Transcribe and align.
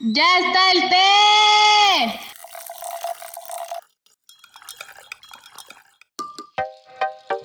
¡Ya 0.00 0.24
está 0.40 0.72
el 0.72 0.90
té! 0.90 2.20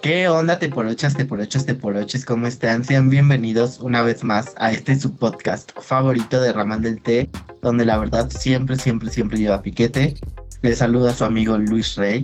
¿Qué 0.01 0.27
onda, 0.27 0.57
te 0.57 0.67
por 0.67 0.87
ochas, 0.87 1.15
te 1.15 1.25
por 1.25 1.39
ochas, 1.39 1.67
te 1.67 1.75
por 1.75 1.95
ochas? 1.95 2.25
¿Cómo 2.25 2.47
están? 2.47 2.83
Sean 2.83 3.11
bienvenidos 3.11 3.79
una 3.79 4.01
vez 4.01 4.23
más 4.23 4.55
a 4.57 4.71
este 4.71 4.99
su 4.99 5.15
podcast 5.15 5.79
favorito 5.79 6.41
de 6.41 6.51
Raman 6.51 6.81
del 6.81 6.99
Té, 7.03 7.29
donde 7.61 7.85
la 7.85 7.99
verdad 7.99 8.31
siempre, 8.31 8.77
siempre, 8.77 9.11
siempre 9.11 9.37
lleva 9.37 9.61
piquete. 9.61 10.15
Les 10.63 10.79
saluda 10.79 11.13
su 11.13 11.25
amigo 11.25 11.55
Luis 11.55 11.95
Rey. 11.97 12.23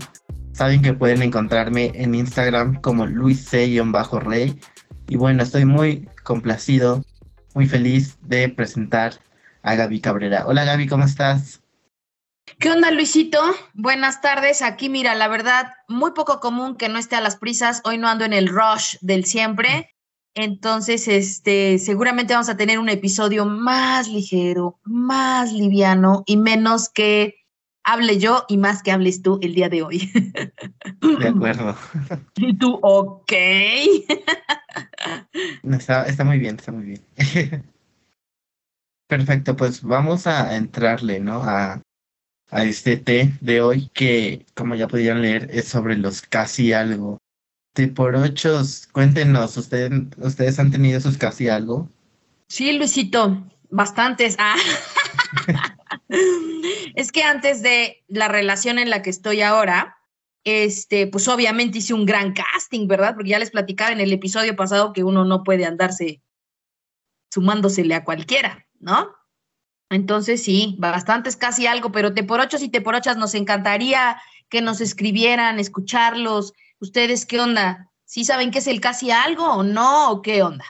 Saben 0.54 0.82
que 0.82 0.94
pueden 0.94 1.22
encontrarme 1.22 1.92
en 1.94 2.16
Instagram 2.16 2.82
como 2.82 3.06
Luis 3.06 3.46
C-Rey. 3.46 4.60
Y 5.08 5.18
bueno, 5.18 5.44
estoy 5.44 5.66
muy 5.66 6.10
complacido, 6.24 7.06
muy 7.54 7.68
feliz 7.68 8.18
de 8.24 8.50
presentar 8.50 9.14
a 9.66 9.76
Gaby 9.76 10.00
Cabrera. 10.00 10.46
Hola 10.46 10.64
Gaby, 10.64 10.88
¿cómo 10.88 11.06
estás? 11.06 11.62
¿Qué 12.60 12.70
onda, 12.70 12.92
Luisito? 12.92 13.40
Buenas 13.74 14.22
tardes. 14.22 14.62
Aquí, 14.62 14.90
mira, 14.90 15.16
la 15.16 15.28
verdad, 15.28 15.74
muy 15.88 16.12
poco 16.12 16.40
común 16.40 16.78
que 16.78 16.88
no 16.88 17.00
esté 17.00 17.16
a 17.16 17.22
las 17.22 17.36
prisas. 17.36 17.82
Hoy 17.84 17.98
no 17.98 18.08
ando 18.08 18.24
en 18.26 18.34
el 18.34 18.48
rush 18.48 18.98
del 19.02 19.26
siempre. 19.26 19.90
Entonces, 20.36 21.08
este, 21.08 21.80
seguramente 21.80 22.34
vamos 22.34 22.50
a 22.50 22.58
tener 22.58 22.78
un 22.78 22.90
episodio 22.90 23.46
más 23.46 24.08
ligero, 24.08 24.80
más 24.84 25.52
liviano 25.52 26.24
y 26.28 26.38
menos 26.38 26.90
que 26.90 27.36
hable 27.84 28.20
yo 28.20 28.46
y 28.48 28.58
más 28.58 28.84
que 28.84 28.92
hables 28.92 29.24
tú 29.24 29.40
el 29.42 29.56
día 29.56 29.70
de 29.70 29.82
hoy. 29.82 30.12
De 31.20 31.28
acuerdo. 31.28 31.76
Y 32.36 32.56
tú, 32.56 32.78
ok. 32.84 33.34
Está, 35.64 36.06
está 36.06 36.24
muy 36.24 36.38
bien, 36.38 36.58
está 36.58 36.72
muy 36.72 36.84
bien. 36.84 37.66
Perfecto, 39.08 39.56
pues 39.56 39.84
vamos 39.84 40.26
a 40.26 40.56
entrarle, 40.56 41.20
¿no? 41.20 41.44
A, 41.44 41.82
a 42.50 42.64
este 42.64 42.98
té 42.98 43.34
de 43.40 43.62
hoy 43.62 43.90
que, 43.94 44.46
como 44.56 44.76
ya 44.76 44.88
pudieron 44.88 45.22
leer, 45.22 45.50
es 45.52 45.68
sobre 45.68 45.96
los 45.96 46.22
casi 46.22 46.74
algo. 46.74 47.20
Té 47.74 47.88
por 47.88 48.16
ochos, 48.16 48.88
cuéntenos, 48.92 49.58
¿ustedes, 49.58 49.92
¿ustedes 50.18 50.60
han 50.60 50.72
tenido 50.72 51.00
sus 51.02 51.18
casi 51.18 51.50
algo? 51.50 51.90
Sí, 52.48 52.74
Luisito, 52.74 53.46
bastantes. 53.70 54.36
Ah. 54.40 54.56
es 56.96 57.12
que 57.12 57.24
antes 57.24 57.62
de 57.62 58.04
la 58.08 58.28
relación 58.28 58.80
en 58.80 58.90
la 58.90 59.02
que 59.02 59.10
estoy 59.12 59.42
ahora, 59.42 59.98
este, 60.46 61.08
pues 61.08 61.28
obviamente 61.28 61.80
hice 61.80 61.94
un 61.94 62.06
gran 62.06 62.34
casting, 62.34 62.88
¿verdad? 62.88 63.14
Porque 63.14 63.32
ya 63.32 63.40
les 63.40 63.52
platicaba 63.52 63.92
en 63.92 64.00
el 64.00 64.14
episodio 64.14 64.56
pasado 64.56 64.94
que 64.94 65.04
uno 65.04 65.26
no 65.26 65.44
puede 65.44 65.66
andarse 65.66 66.22
sumándosele 67.34 67.96
a 67.96 68.06
cualquiera, 68.06 68.66
¿no? 68.86 69.10
Entonces 69.90 70.44
sí, 70.44 70.76
bastantes 70.80 71.36
casi 71.36 71.68
algo, 71.68 71.92
pero 71.92 72.14
te 72.14 72.24
por 72.24 72.40
ochos 72.40 72.62
y 72.62 72.70
te 72.70 72.82
por 72.82 72.96
ochas 72.96 73.18
nos 73.18 73.34
encantaría 73.34 74.18
que 74.48 74.62
nos 74.62 74.80
escribieran, 74.80 75.60
escucharlos. 75.60 76.54
¿Ustedes 76.80 77.26
qué 77.26 77.40
onda? 77.40 77.92
¿Sí 78.06 78.24
saben 78.24 78.52
qué 78.52 78.60
es 78.60 78.68
el 78.68 78.80
casi 78.80 79.12
algo 79.12 79.46
o 79.46 79.64
no? 79.64 80.12
¿O 80.12 80.22
qué 80.22 80.44
onda? 80.44 80.66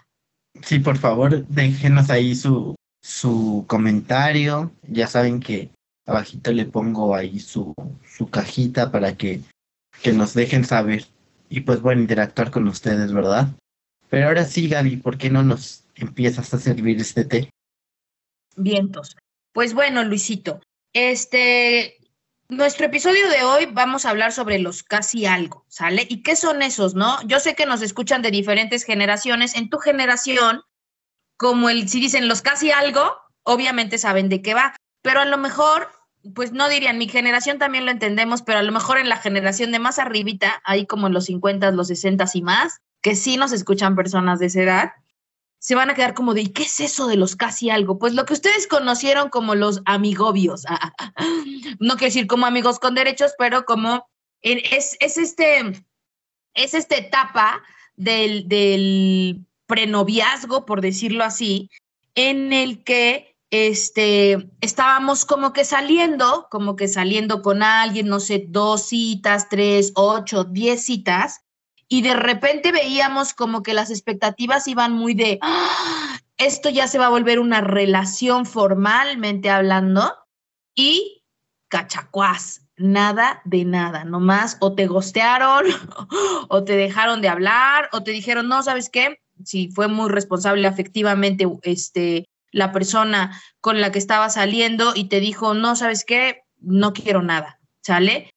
Sí, 0.64 0.80
por 0.80 0.98
favor, 0.98 1.46
déjenos 1.48 2.10
ahí 2.10 2.36
su, 2.36 2.76
su 3.02 3.66
comentario. 3.68 4.72
Ya 4.84 5.08
saben 5.08 5.42
que 5.42 5.70
abajito 6.06 6.52
le 6.52 6.66
pongo 6.66 7.16
ahí 7.16 7.40
su, 7.40 7.74
su 8.06 8.30
cajita 8.30 8.92
para 8.92 9.18
que, 9.18 9.42
que 10.02 10.14
nos 10.14 10.34
dejen 10.34 10.64
saber 10.64 11.06
y 11.50 11.62
pues 11.62 11.82
bueno, 11.82 12.02
interactuar 12.02 12.52
con 12.52 12.68
ustedes, 12.68 13.12
¿verdad? 13.12 13.50
Pero 14.10 14.28
ahora 14.28 14.46
sí, 14.46 14.70
Gaby, 14.70 14.98
¿por 14.98 15.18
qué 15.18 15.30
no 15.30 15.44
nos 15.44 15.84
empiezas 15.96 16.54
a 16.54 16.60
servir 16.60 17.00
este 17.00 17.26
té? 17.26 17.50
Vientos. 18.56 19.16
Pues 19.54 19.74
bueno, 19.74 20.04
Luisito, 20.04 20.62
este, 20.94 21.98
nuestro 22.48 22.86
episodio 22.86 23.30
de 23.30 23.44
hoy 23.44 23.68
vamos 23.72 24.06
a 24.06 24.12
hablar 24.12 24.32
sobre 24.32 24.60
los 24.60 24.84
casi 24.84 25.26
algo, 25.26 25.66
¿sale? 25.68 26.06
¿Y 26.10 26.24
qué 26.24 26.36
son 26.36 26.62
esos, 26.62 26.94
no? 26.94 27.22
Yo 27.28 27.40
sé 27.40 27.56
que 27.56 27.66
nos 27.66 27.82
escuchan 27.82 28.22
de 28.22 28.32
diferentes 28.32 28.84
generaciones. 28.84 29.56
En 29.56 29.70
tu 29.70 29.78
generación, 29.78 30.62
como 31.38 31.70
el, 31.70 31.90
si 31.90 32.00
dicen 32.00 32.28
los 32.28 32.42
casi 32.42 32.72
algo, 32.72 33.18
obviamente 33.44 33.98
saben 33.98 34.30
de 34.30 34.42
qué 34.42 34.54
va, 34.54 34.76
pero 35.02 35.22
a 35.22 35.26
lo 35.26 35.38
mejor, 35.38 35.90
pues 36.34 36.52
no 36.52 36.70
dirían, 36.70 36.98
mi 36.98 37.08
generación 37.08 37.60
también 37.60 37.86
lo 37.86 37.92
entendemos, 37.92 38.42
pero 38.42 38.60
a 38.60 38.64
lo 38.64 38.72
mejor 38.72 38.98
en 38.98 39.10
la 39.10 39.18
generación 39.18 39.72
de 39.72 39.80
más 39.80 40.00
arribita, 40.00 40.62
ahí 40.66 40.86
como 40.86 41.08
en 41.08 41.14
los 41.14 41.26
50, 41.26 41.72
los 41.72 41.88
60 41.88 42.26
y 42.34 42.42
más, 42.42 42.80
que 43.02 43.16
sí 43.16 43.38
nos 43.38 43.52
escuchan 43.52 43.96
personas 43.96 44.40
de 44.40 44.48
esa 44.48 44.62
edad, 44.62 44.92
se 45.66 45.74
van 45.74 45.90
a 45.90 45.96
quedar 45.96 46.14
como 46.14 46.36
de, 46.36 46.42
¿y 46.42 46.50
qué 46.50 46.62
es 46.62 46.80
eso 46.80 47.08
de 47.08 47.16
los 47.16 47.36
casi 47.36 47.72
algo? 47.72 47.98
Pues 47.98 48.14
lo 48.14 48.28
que 48.28 48.34
ustedes 48.34 48.68
conocieron 48.68 49.30
como 49.30 49.56
los 49.56 49.82
amigobios. 49.86 50.64
no 51.80 51.96
quiero 51.96 52.06
decir 52.06 52.28
como 52.28 52.46
amigos 52.46 52.78
con 52.78 52.94
derechos, 52.94 53.34
pero 53.40 53.66
como 53.66 54.08
es, 54.44 54.96
es 55.00 55.18
este, 55.18 55.84
es 56.54 56.76
esta 56.76 56.98
etapa 56.98 57.64
del, 57.96 58.48
del 58.48 59.44
prenoviazgo, 59.66 60.68
por 60.68 60.82
decirlo 60.82 61.24
así, 61.24 61.72
en 62.14 62.54
el 62.54 62.84
que 62.84 63.36
este, 63.50 64.48
estábamos 64.62 65.26
como 65.26 65.52
que 65.52 65.66
saliendo, 65.66 66.48
como 66.52 66.76
que 66.76 66.88
saliendo 66.88 67.42
con 67.42 67.64
alguien, 67.64 68.08
no 68.08 68.20
sé, 68.20 68.46
dos 68.48 68.90
citas, 68.90 69.50
tres, 69.50 69.94
ocho, 69.96 70.44
diez 70.44 70.86
citas, 70.86 71.42
y 71.88 72.02
de 72.02 72.14
repente 72.16 72.72
veíamos 72.72 73.34
como 73.34 73.64
que 73.64 73.74
las 73.74 73.90
expectativas 73.90 74.68
iban 74.68 74.94
muy 74.94 75.14
de, 75.14 75.40
¡Ah! 75.42 76.20
esto 76.38 76.70
ya 76.70 76.88
se 76.88 76.98
va 76.98 77.08
a 77.08 77.10
volver 77.10 77.40
una 77.40 77.62
relación 77.62 78.46
formalmente 78.46 79.50
hablando 79.50 80.14
y 80.74 81.24
cachacuás, 81.70 82.68
nada 82.78 83.42
de 83.46 83.66
nada, 83.66 84.04
nomás 84.04 84.58
o 84.60 84.76
te 84.76 84.88
gostearon 84.88 85.66
o 86.50 86.64
te 86.64 86.76
dejaron 86.76 87.22
de 87.22 87.30
hablar 87.30 87.90
o 87.92 88.04
te 88.04 88.12
dijeron, 88.12 88.48
no, 88.48 88.64
¿sabes 88.64 88.90
qué? 88.90 89.20
Si 89.44 89.70
fue 89.70 89.88
muy 89.88 90.10
responsable 90.10 90.68
afectivamente 90.68 91.48
este, 91.64 92.26
la 92.52 92.72
persona 92.72 93.40
con 93.62 93.82
la 93.82 93.92
que 93.92 94.00
estaba 94.00 94.30
saliendo 94.30 94.94
y 94.96 95.06
te 95.06 95.20
dijo, 95.20 95.54
no, 95.54 95.76
¿sabes 95.76 96.06
qué? 96.06 96.42
No 96.60 96.94
quiero 96.94 97.22
nada, 97.22 97.60
¿sale? 97.82 98.32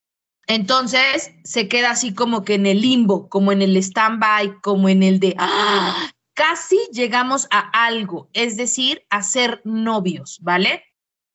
Entonces 0.49 1.33
se 1.45 1.69
queda 1.69 1.91
así 1.91 2.15
como 2.15 2.43
que 2.43 2.55
en 2.55 2.65
el 2.65 2.81
limbo, 2.81 3.29
como 3.29 3.53
en 3.53 3.61
el 3.61 3.77
stand-by, 3.77 4.61
como 4.63 4.89
en 4.89 5.03
el 5.03 5.21
de, 5.21 5.35
¡ah! 5.39 6.11
casi 6.33 6.79
llegamos 6.91 7.47
a 7.51 7.59
algo, 7.87 8.31
es 8.33 8.57
decir, 8.57 9.05
a 9.11 9.23
ser 9.23 9.61
novios, 9.65 10.39
¿vale? 10.41 10.85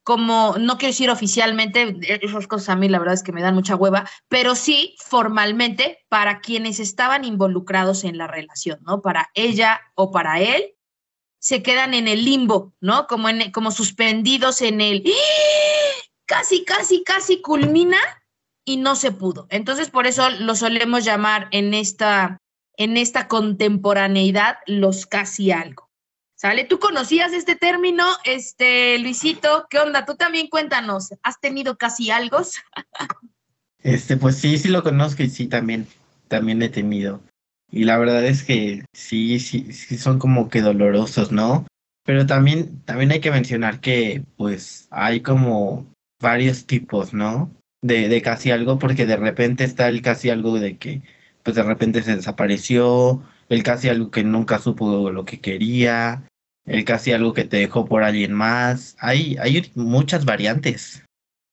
Como, 0.03 0.56
no 0.57 0.78
quiero 0.78 0.91
decir 0.91 1.12
oficialmente, 1.12 1.96
esas 2.25 2.47
cosas 2.47 2.69
a 2.69 2.75
mí 2.75 2.90
la 2.90 2.97
verdad 2.97 3.13
es 3.13 3.22
que 3.22 3.31
me 3.31 3.44
dan 3.44 3.53
mucha 3.53 3.75
hueva, 3.75 4.09
pero 4.29 4.56
sí 4.56 4.96
formalmente 4.97 6.00
para 6.09 6.41
quienes 6.41 6.79
estaban 6.79 7.23
involucrados 7.23 8.03
en 8.06 8.18
la 8.18 8.25
relación, 8.25 8.79
¿no? 8.81 9.02
Para 9.02 9.29
ella 9.35 9.79
o 9.94 10.12
para 10.12 10.41
él, 10.41 10.73
se 11.38 11.62
quedan 11.62 11.94
en 11.94 12.07
el 12.07 12.25
limbo, 12.25 12.73
¿no? 12.81 13.06
Como, 13.06 13.29
en, 13.29 13.52
como 13.52 13.69
suspendidos 13.69 14.63
en 14.63 14.81
el, 14.81 15.03
¡Ah! 15.06 16.02
casi, 16.25 16.66
casi, 16.66 17.03
casi 17.03 17.41
culmina 17.41 18.00
y 18.66 18.78
no 18.78 18.96
se 18.96 19.12
pudo. 19.12 19.47
Entonces, 19.50 19.90
por 19.90 20.07
eso 20.07 20.29
lo 20.29 20.56
solemos 20.56 21.03
llamar 21.03 21.47
en 21.51 21.74
esta, 21.74 22.38
en 22.78 22.97
esta 22.97 23.28
contemporaneidad 23.28 24.57
los 24.68 25.06
casi 25.06 25.51
algo. 25.51 25.90
¿Sale? 26.35 26.66
¿Tú 26.66 26.79
conocías 26.79 27.31
este 27.31 27.56
término, 27.56 28.06
este, 28.25 29.00
Luisito? 29.00 29.66
¿Qué 29.69 29.79
onda? 29.79 30.06
Tú 30.06 30.16
también 30.16 30.47
cuéntanos, 30.47 31.13
¿has 31.23 31.40
tenido 31.40 31.78
casi 31.78 32.12
algo? 32.12 32.40
Este, 33.84 34.16
pues 34.16 34.38
sí, 34.38 34.57
sí 34.57 34.69
lo 34.69 34.81
conozco 34.81 35.23
y 35.23 35.29
sí 35.29 35.47
también, 35.47 35.88
también 36.29 36.62
he 36.62 36.69
tenido. 36.69 37.19
Y 37.69 37.84
la 37.84 37.97
verdad 37.97 38.23
es 38.23 38.44
que 38.44 38.85
sí, 38.94 39.41
sí, 39.41 39.73
sí 39.73 39.97
son 39.97 40.19
como 40.19 40.47
que 40.47 40.61
dolorosos, 40.61 41.34
¿no? 41.34 41.67
Pero 42.05 42.26
también, 42.26 42.82
también 42.85 43.11
hay 43.11 43.20
que 43.20 43.32
mencionar 43.32 43.82
que 43.82 44.23
pues 44.38 44.88
hay 44.90 45.20
como 45.20 45.85
varios 46.22 46.66
tipos, 46.66 47.14
¿no? 47.14 47.52
De, 47.84 48.09
de 48.09 48.22
casi 48.24 48.50
algo, 48.50 48.80
porque 48.80 49.06
de 49.06 49.18
repente 49.18 49.64
está 49.64 49.88
el 49.90 50.02
casi 50.02 50.32
algo 50.32 50.59
de 50.59 50.78
que, 50.78 51.03
pues 51.44 51.56
de 51.56 51.64
repente 51.64 52.02
se 52.02 52.16
desapareció, 52.16 53.22
el 53.50 53.62
casi 53.62 53.90
algo 53.90 54.09
que 54.09 54.24
nunca 54.24 54.58
supo 54.58 55.12
lo 55.12 55.26
que 55.26 55.40
quería, 55.40 56.24
el 56.66 56.85
casi 56.85 57.12
algo 57.12 57.34
que 57.34 57.44
te 57.44 57.58
dejó 57.58 57.85
por 57.85 58.03
alguien 58.03 58.34
más. 58.34 58.96
Hay, 59.00 59.38
hay 59.40 59.72
muchas 59.76 60.26
variantes. 60.26 61.03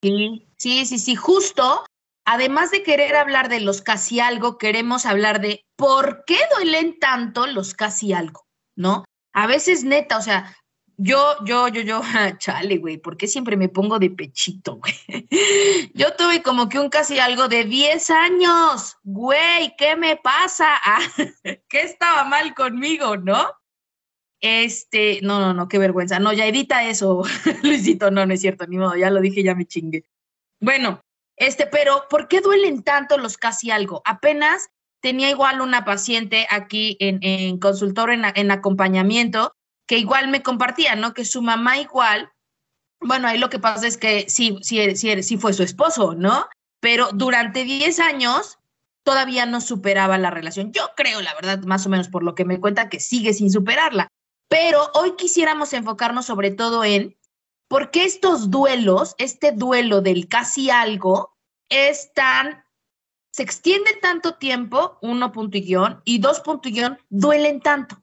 Sí, 0.02 0.46
sí, 0.56 0.86
sí, 0.86 0.98
sí, 0.98 1.14
justo. 1.14 1.84
Además 2.24 2.70
de 2.70 2.82
querer 2.82 3.16
hablar 3.16 3.48
de 3.48 3.60
los 3.60 3.82
casi 3.82 4.20
algo, 4.20 4.56
queremos 4.56 5.04
hablar 5.04 5.40
de 5.40 5.62
por 5.76 6.24
qué 6.26 6.38
duelen 6.54 6.98
tanto 6.98 7.46
los 7.46 7.74
casi 7.74 8.12
algo, 8.12 8.46
¿no? 8.76 9.04
A 9.32 9.46
veces 9.46 9.84
neta, 9.84 10.16
o 10.16 10.22
sea, 10.22 10.54
yo, 11.02 11.36
yo, 11.46 11.68
yo, 11.68 11.80
yo, 11.80 12.02
chale, 12.38 12.76
güey, 12.76 12.98
¿por 12.98 13.16
qué 13.16 13.26
siempre 13.26 13.56
me 13.56 13.70
pongo 13.70 13.98
de 13.98 14.10
pechito, 14.10 14.76
güey? 14.76 14.94
Yo 15.94 16.14
tuve 16.14 16.42
como 16.42 16.68
que 16.68 16.78
un 16.78 16.90
casi 16.90 17.18
algo 17.18 17.48
de 17.48 17.64
10 17.64 18.10
años, 18.10 18.98
güey, 19.02 19.74
¿qué 19.78 19.96
me 19.96 20.16
pasa? 20.16 20.68
¿Qué 21.68 21.80
estaba 21.82 22.24
mal 22.24 22.54
conmigo, 22.54 23.16
no? 23.16 23.50
Este, 24.42 25.20
no, 25.22 25.40
no, 25.40 25.54
no, 25.54 25.68
qué 25.68 25.78
vergüenza. 25.78 26.18
No, 26.18 26.34
ya 26.34 26.46
edita 26.46 26.84
eso, 26.84 27.22
Luisito. 27.62 28.10
No, 28.10 28.26
no 28.26 28.34
es 28.34 28.40
cierto, 28.42 28.66
ni 28.66 28.76
modo, 28.76 28.94
ya 28.94 29.10
lo 29.10 29.22
dije, 29.22 29.42
ya 29.42 29.54
me 29.54 29.66
chingue. 29.66 30.04
Bueno, 30.60 31.00
este, 31.36 31.66
pero 31.66 32.04
¿por 32.10 32.28
qué 32.28 32.42
duelen 32.42 32.82
tanto 32.82 33.16
los 33.16 33.38
casi 33.38 33.70
algo? 33.70 34.02
Apenas 34.04 34.68
tenía 35.00 35.30
igual 35.30 35.62
una 35.62 35.86
paciente 35.86 36.46
aquí 36.50 36.98
en, 37.00 37.20
en 37.22 37.58
consultorio, 37.58 38.14
en, 38.14 38.24
en 38.34 38.50
acompañamiento, 38.50 39.54
que 39.90 39.98
igual 39.98 40.28
me 40.28 40.40
compartía, 40.40 40.94
¿no? 40.94 41.14
Que 41.14 41.24
su 41.24 41.42
mamá 41.42 41.78
igual, 41.78 42.30
bueno, 43.00 43.26
ahí 43.26 43.38
lo 43.38 43.50
que 43.50 43.58
pasa 43.58 43.88
es 43.88 43.96
que 43.96 44.30
sí, 44.30 44.56
sí, 44.62 44.94
sí, 44.94 45.20
sí 45.24 45.36
fue 45.36 45.52
su 45.52 45.64
esposo, 45.64 46.14
¿no? 46.14 46.46
Pero 46.78 47.08
durante 47.12 47.64
10 47.64 47.98
años 47.98 48.60
todavía 49.02 49.46
no 49.46 49.60
superaba 49.60 50.16
la 50.16 50.30
relación. 50.30 50.70
Yo 50.70 50.90
creo, 50.96 51.20
la 51.22 51.34
verdad, 51.34 51.64
más 51.64 51.86
o 51.86 51.88
menos 51.88 52.08
por 52.08 52.22
lo 52.22 52.36
que 52.36 52.44
me 52.44 52.60
cuenta, 52.60 52.88
que 52.88 53.00
sigue 53.00 53.34
sin 53.34 53.50
superarla. 53.50 54.06
Pero 54.48 54.92
hoy 54.94 55.16
quisiéramos 55.16 55.72
enfocarnos 55.72 56.24
sobre 56.24 56.52
todo 56.52 56.84
en 56.84 57.18
por 57.66 57.90
qué 57.90 58.04
estos 58.04 58.48
duelos, 58.48 59.16
este 59.18 59.50
duelo 59.50 60.02
del 60.02 60.28
casi 60.28 60.70
algo, 60.70 61.36
es 61.68 62.12
tan, 62.14 62.62
se 63.32 63.42
extiende 63.42 63.90
tanto 64.00 64.34
tiempo, 64.34 64.98
uno 65.02 65.32
punto 65.32 65.58
y 65.58 65.62
guion, 65.62 66.00
y 66.04 66.18
dos 66.18 66.38
punto 66.38 66.68
y 66.68 66.74
guion, 66.74 66.96
duelen 67.08 67.60
tanto. 67.60 68.00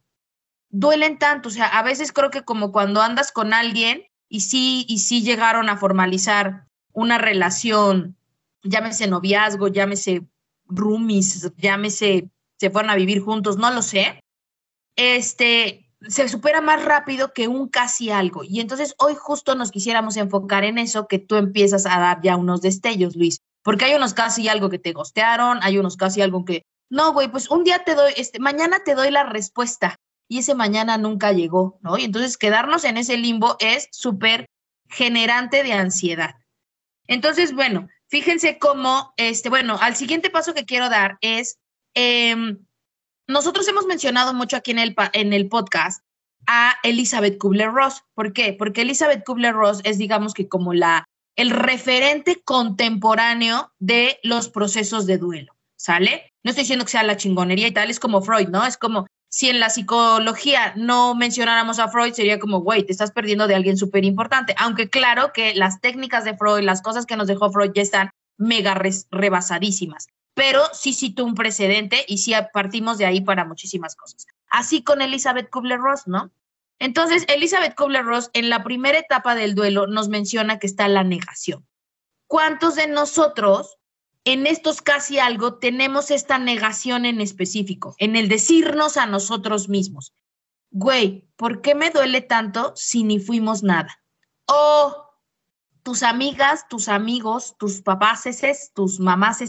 Duelen 0.70 1.18
tanto. 1.18 1.50
O 1.50 1.52
sea, 1.52 1.68
a 1.68 1.84
veces 1.84 2.12
creo 2.12 2.30
que 2.30 2.44
como 2.44 2.72
cuando 2.72 3.02
andas 3.02 3.32
con 3.32 3.54
alguien 3.54 4.04
y 4.30 4.42
sí, 4.42 4.86
y 4.88 5.00
sí 5.00 5.24
llegaron 5.24 5.70
a 5.70 5.78
formalizar 5.78 6.68
una 6.94 7.18
relación, 7.18 8.18
llámese 8.64 9.08
noviazgo, 9.08 9.68
llámese 9.68 10.28
roomies, 10.66 11.52
llámese, 11.58 12.30
se 12.58 12.70
fueron 12.70 12.92
a 12.92 12.96
vivir 12.96 13.22
juntos, 13.22 13.58
no 13.58 13.72
lo 13.72 13.82
sé. 13.82 14.20
Este, 14.96 15.88
se 16.02 16.28
supera 16.28 16.62
más 16.62 16.84
rápido 16.84 17.34
que 17.34 17.48
un 17.48 17.70
casi 17.70 18.10
algo. 18.10 18.44
Y 18.44 18.60
entonces 18.60 18.96
hoy 18.98 19.16
justo 19.16 19.56
nos 19.56 19.72
quisiéramos 19.72 20.18
enfocar 20.18 20.64
en 20.64 20.78
eso, 20.78 21.08
que 21.08 21.20
tú 21.20 21.36
empiezas 21.36 21.86
a 21.86 22.00
dar 22.00 22.22
ya 22.22 22.36
unos 22.36 22.62
destellos, 22.62 23.16
Luis, 23.16 23.42
porque 23.64 23.86
hay 23.86 23.96
unos 23.96 24.14
casi 24.14 24.48
algo 24.48 24.70
que 24.70 24.80
te 24.80 24.94
gostearon, 24.94 25.60
hay 25.62 25.78
unos 25.78 25.98
casi 25.98 26.22
algo 26.22 26.46
que, 26.46 26.64
no, 26.90 27.14
güey, 27.14 27.30
pues 27.30 27.50
un 27.50 27.64
día 27.64 27.84
te 27.84 27.96
doy, 27.96 28.14
este, 28.18 28.40
mañana 28.40 28.84
te 28.84 28.96
doy 28.96 29.12
la 29.12 29.24
respuesta 29.24 29.98
y 30.28 30.40
ese 30.40 30.56
mañana 30.56 30.98
nunca 30.98 31.32
llegó, 31.32 31.80
¿no? 31.82 31.98
Y 31.98 32.04
entonces 32.06 32.38
quedarnos 32.38 32.84
en 32.84 32.98
ese 32.98 33.18
limbo 33.18 33.56
es 33.60 33.88
súper 33.92 34.50
generante 34.90 35.64
de 35.64 35.74
ansiedad. 35.74 36.36
Entonces, 37.08 37.54
bueno, 37.54 37.88
fíjense 38.08 38.58
cómo, 38.58 39.14
este, 39.18 39.50
bueno, 39.50 39.78
al 39.82 39.96
siguiente 39.96 40.30
paso 40.30 40.54
que 40.54 40.66
quiero 40.66 40.90
dar 40.90 41.18
es, 41.22 41.58
eh, 41.96 42.36
nosotros 43.28 43.68
hemos 43.68 43.86
mencionado 43.86 44.34
mucho 44.34 44.58
aquí 44.58 44.72
en 44.72 44.80
el, 44.80 44.96
en 45.14 45.34
el 45.34 45.48
podcast 45.48 46.04
a 46.46 46.76
Elizabeth 46.84 47.38
Kubler-Ross. 47.38 48.04
¿Por 48.14 48.34
qué? 48.34 48.54
Porque 48.54 48.82
Elizabeth 48.82 49.24
Kubler-Ross 49.26 49.82
es, 49.84 49.98
digamos 49.98 50.34
que 50.34 50.48
como 50.48 50.74
la, 50.74 51.06
el 51.36 51.52
referente 51.52 52.42
contemporáneo 52.44 53.74
de 53.80 54.20
los 54.24 54.50
procesos 54.50 55.06
de 55.06 55.18
duelo, 55.18 55.54
¿sale? 55.76 56.34
No 56.44 56.52
estoy 56.52 56.64
diciendo 56.64 56.86
que 56.86 56.92
sea 56.92 57.04
la 57.04 57.18
chingonería 57.18 57.68
y 57.68 57.74
tal, 57.74 57.90
es 57.90 58.00
como 58.00 58.22
Freud, 58.22 58.48
¿no? 58.48 58.66
Es 58.66 58.78
como 58.78 59.08
si 59.38 59.52
en 59.52 59.60
la 59.60 59.70
psicología 59.70 60.74
no 60.76 61.14
mencionáramos 61.14 61.78
a 61.78 61.90
Freud, 61.90 62.14
sería 62.14 62.40
como, 62.40 62.62
güey, 62.62 62.84
te 62.84 62.92
estás 62.92 63.12
perdiendo 63.12 63.46
de 63.46 63.54
alguien 63.54 63.78
súper 63.78 64.04
importante. 64.04 64.56
Aunque 64.58 64.90
claro 64.90 65.32
que 65.32 65.54
las 65.54 65.80
técnicas 65.80 66.24
de 66.24 66.36
Freud, 66.36 66.64
las 66.64 66.82
cosas 66.82 67.06
que 67.06 67.16
nos 67.16 67.28
dejó 67.28 67.52
Freud 67.52 67.70
ya 67.72 67.84
están 67.84 68.10
mega 68.40 68.74
rebasadísimas 69.12 70.08
pero 70.34 70.62
sí 70.72 70.94
citó 70.94 71.24
un 71.26 71.34
precedente 71.34 72.04
y 72.08 72.20
sí 72.20 72.34
partimos 72.54 72.98
de 73.00 73.08
ahí 73.08 73.22
para 73.22 73.44
muchísimas 73.44 73.96
cosas. 73.96 74.28
Así 74.50 74.84
con 74.84 75.02
Elizabeth 75.02 75.50
Kubler-Ross, 75.50 76.08
¿no? 76.08 76.32
Entonces, 76.78 77.26
Elizabeth 77.28 77.76
Kubler-Ross 77.76 78.30
en 78.34 78.50
la 78.50 78.64
primera 78.64 79.00
etapa 79.00 79.34
del 79.34 79.56
duelo 79.56 79.88
nos 79.88 80.10
menciona 80.10 80.60
que 80.60 80.68
está 80.68 80.88
la 80.88 81.04
negación. 81.04 81.66
¿Cuántos 82.28 82.76
de 82.76 82.88
nosotros 82.88 83.77
en 84.28 84.46
estos 84.46 84.82
casi 84.82 85.20
algo 85.20 85.54
tenemos 85.54 86.12
esta 86.12 86.38
negación 86.38 87.06
en 87.06 87.22
específico, 87.22 87.96
en 87.98 88.18
el 88.18 88.28
decirnos 88.28 88.98
a 88.98 89.06
nosotros 89.06 89.70
mismos, 89.70 90.14
güey, 90.70 91.30
¿por 91.38 91.62
qué 91.62 91.76
me 91.76 91.92
duele 91.92 92.20
tanto 92.20 92.74
si 92.76 93.04
ni 93.04 93.20
fuimos 93.20 93.64
nada? 93.64 94.04
O 94.46 95.06
tus 95.82 96.04
amigas, 96.04 96.68
tus 96.68 96.90
amigos, 96.90 97.56
tus 97.58 97.82
papás, 97.82 98.26
tus 98.76 99.00
mamás, 99.00 99.42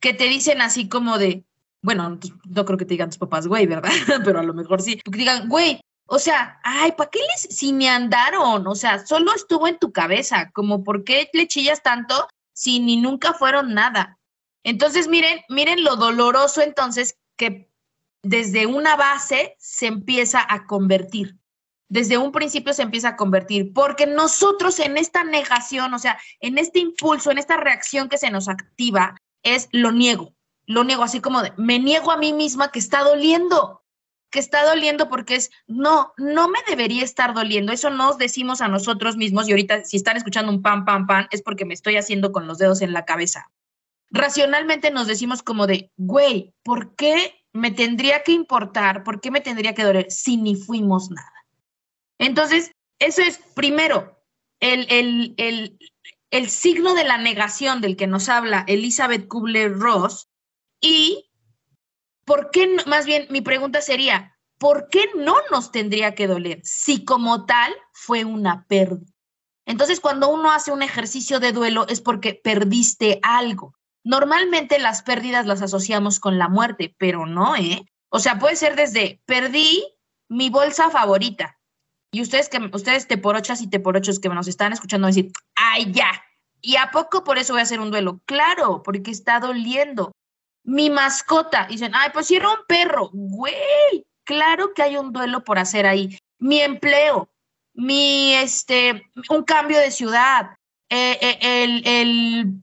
que 0.00 0.14
te 0.14 0.24
dicen 0.24 0.60
así 0.62 0.88
como 0.88 1.18
de, 1.18 1.44
bueno, 1.80 2.18
no 2.44 2.64
creo 2.64 2.78
que 2.78 2.86
te 2.86 2.94
digan 2.94 3.10
tus 3.10 3.18
papás, 3.18 3.46
güey, 3.46 3.66
¿verdad? 3.66 3.90
Pero 4.24 4.40
a 4.40 4.42
lo 4.42 4.52
mejor 4.52 4.82
sí, 4.82 4.96
que 4.96 5.16
digan, 5.16 5.48
güey, 5.48 5.80
o 6.06 6.18
sea, 6.18 6.58
ay, 6.64 6.90
¿para 6.96 7.10
qué 7.10 7.20
les, 7.20 7.56
si 7.56 7.72
me 7.72 7.88
andaron? 7.88 8.66
O 8.66 8.74
sea, 8.74 9.06
solo 9.06 9.32
estuvo 9.32 9.68
en 9.68 9.78
tu 9.78 9.92
cabeza, 9.92 10.50
como, 10.50 10.82
¿por 10.82 11.04
qué 11.04 11.30
le 11.32 11.46
chillas 11.46 11.84
tanto 11.84 12.26
si 12.56 12.80
ni 12.80 12.96
nunca 12.96 13.34
fueron 13.34 13.74
nada? 13.74 14.18
Entonces, 14.64 15.08
miren, 15.08 15.42
miren 15.50 15.84
lo 15.84 15.96
doloroso 15.96 16.62
entonces 16.62 17.18
que 17.36 17.70
desde 18.22 18.66
una 18.66 18.96
base 18.96 19.54
se 19.58 19.86
empieza 19.86 20.44
a 20.48 20.66
convertir. 20.66 21.36
Desde 21.88 22.18
un 22.18 22.32
principio 22.32 22.72
se 22.72 22.82
empieza 22.82 23.10
a 23.10 23.16
convertir, 23.16 23.72
porque 23.72 24.06
nosotros 24.06 24.80
en 24.80 24.96
esta 24.96 25.22
negación, 25.22 25.94
o 25.94 25.98
sea, 25.98 26.18
en 26.40 26.58
este 26.58 26.80
impulso, 26.80 27.30
en 27.30 27.38
esta 27.38 27.58
reacción 27.58 28.08
que 28.08 28.18
se 28.18 28.30
nos 28.30 28.48
activa, 28.48 29.16
es 29.44 29.68
lo 29.70 29.92
niego, 29.92 30.34
lo 30.64 30.82
niego 30.82 31.04
así 31.04 31.20
como 31.20 31.42
de, 31.42 31.52
me 31.56 31.78
niego 31.78 32.10
a 32.10 32.16
mí 32.16 32.32
misma 32.32 32.72
que 32.72 32.80
está 32.80 33.02
doliendo, 33.02 33.84
que 34.30 34.38
está 34.38 34.64
doliendo 34.64 35.08
porque 35.08 35.36
es, 35.36 35.50
no, 35.66 36.12
no 36.16 36.48
me 36.48 36.58
debería 36.68 37.02
estar 37.04 37.34
doliendo, 37.34 37.72
eso 37.72 37.90
nos 37.90 38.18
decimos 38.18 38.60
a 38.60 38.68
nosotros 38.68 39.16
mismos 39.16 39.48
y 39.48 39.52
ahorita 39.52 39.84
si 39.84 39.96
están 39.96 40.16
escuchando 40.16 40.52
un 40.52 40.62
pan, 40.62 40.84
pan, 40.84 41.06
pan, 41.06 41.28
es 41.30 41.42
porque 41.42 41.64
me 41.64 41.74
estoy 41.74 41.96
haciendo 41.96 42.32
con 42.32 42.46
los 42.46 42.58
dedos 42.58 42.82
en 42.82 42.92
la 42.92 43.04
cabeza. 43.04 43.50
Racionalmente 44.10 44.90
nos 44.90 45.06
decimos 45.06 45.42
como 45.42 45.66
de, 45.66 45.90
güey, 45.96 46.54
¿por 46.62 46.94
qué 46.94 47.44
me 47.52 47.70
tendría 47.70 48.22
que 48.22 48.32
importar? 48.32 49.02
¿Por 49.02 49.20
qué 49.20 49.30
me 49.30 49.40
tendría 49.40 49.74
que 49.74 49.84
doler 49.84 50.10
si 50.10 50.36
ni 50.36 50.54
fuimos 50.54 51.10
nada? 51.10 51.46
Entonces, 52.18 52.72
eso 52.98 53.22
es 53.22 53.38
primero, 53.54 54.22
el, 54.60 54.86
el, 54.90 55.34
el, 55.36 55.78
el 56.30 56.48
signo 56.48 56.94
de 56.94 57.04
la 57.04 57.18
negación 57.18 57.80
del 57.80 57.96
que 57.96 58.06
nos 58.06 58.28
habla 58.28 58.64
Elizabeth 58.68 59.28
Kubler-Ross 59.28 60.28
y 60.80 61.30
por 62.26 62.50
qué, 62.50 62.76
más 62.86 63.06
bien 63.06 63.26
mi 63.30 63.40
pregunta 63.40 63.80
sería, 63.80 64.36
¿por 64.58 64.88
qué 64.90 65.08
no 65.16 65.36
nos 65.50 65.72
tendría 65.72 66.14
que 66.14 66.26
doler 66.26 66.60
si 66.62 67.04
como 67.04 67.46
tal 67.46 67.72
fue 67.92 68.24
una 68.24 68.66
pérdida? 68.66 69.12
Entonces, 69.64 70.00
cuando 70.00 70.28
uno 70.28 70.52
hace 70.52 70.70
un 70.70 70.82
ejercicio 70.82 71.40
de 71.40 71.52
duelo 71.52 71.86
es 71.88 72.00
porque 72.00 72.34
perdiste 72.34 73.18
algo. 73.22 73.74
Normalmente 74.04 74.78
las 74.78 75.02
pérdidas 75.02 75.46
las 75.46 75.62
asociamos 75.62 76.20
con 76.20 76.38
la 76.38 76.48
muerte, 76.48 76.94
pero 76.98 77.26
no, 77.26 77.56
¿eh? 77.56 77.84
O 78.10 78.18
sea, 78.18 78.38
puede 78.38 78.56
ser 78.56 78.76
desde 78.76 79.20
perdí 79.26 79.82
mi 80.28 80.50
bolsa 80.50 80.90
favorita, 80.90 81.56
y 82.16 82.22
ustedes 82.22 82.48
que 82.48 82.58
ustedes 82.72 83.06
teporochas 83.06 83.60
y 83.60 83.68
teporochos 83.68 84.18
que 84.18 84.30
nos 84.30 84.48
están 84.48 84.72
escuchando 84.72 85.06
decir, 85.06 85.32
ay, 85.54 85.92
ya. 85.92 86.10
¿Y 86.62 86.76
a 86.76 86.90
poco 86.90 87.24
por 87.24 87.36
eso 87.36 87.52
voy 87.52 87.60
a 87.60 87.64
hacer 87.64 87.78
un 87.78 87.90
duelo? 87.90 88.20
Claro, 88.24 88.82
porque 88.82 89.10
está 89.10 89.38
doliendo. 89.38 90.12
Mi 90.66 90.90
mascota, 90.90 91.66
dicen, 91.66 91.92
ay, 91.94 92.10
pues 92.12 92.30
era 92.30 92.50
un 92.50 92.58
perro, 92.66 93.08
güey, 93.12 94.06
claro 94.24 94.74
que 94.74 94.82
hay 94.82 94.96
un 94.96 95.12
duelo 95.12 95.44
por 95.44 95.58
hacer 95.58 95.86
ahí. 95.86 96.18
Mi 96.38 96.60
empleo, 96.60 97.30
mi, 97.72 98.34
este, 98.34 99.10
un 99.30 99.44
cambio 99.44 99.78
de 99.78 99.90
ciudad, 99.90 100.56
eh, 100.90 101.18
eh, 101.20 101.38
el, 101.40 101.86
el 101.86 102.62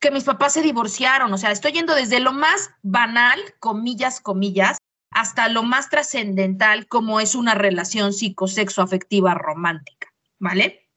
que 0.00 0.10
mis 0.10 0.24
papás 0.24 0.54
se 0.54 0.62
divorciaron, 0.62 1.32
o 1.32 1.38
sea, 1.38 1.50
estoy 1.50 1.72
yendo 1.72 1.94
desde 1.94 2.18
lo 2.18 2.32
más 2.32 2.70
banal, 2.82 3.38
comillas, 3.58 4.20
comillas, 4.20 4.78
hasta 5.10 5.48
lo 5.48 5.62
más 5.62 5.90
trascendental 5.90 6.86
como 6.88 7.20
es 7.20 7.34
una 7.34 7.54
relación 7.54 8.12
psicosexoafectiva 8.12 9.34
romántica, 9.34 10.12
¿vale? 10.38 10.90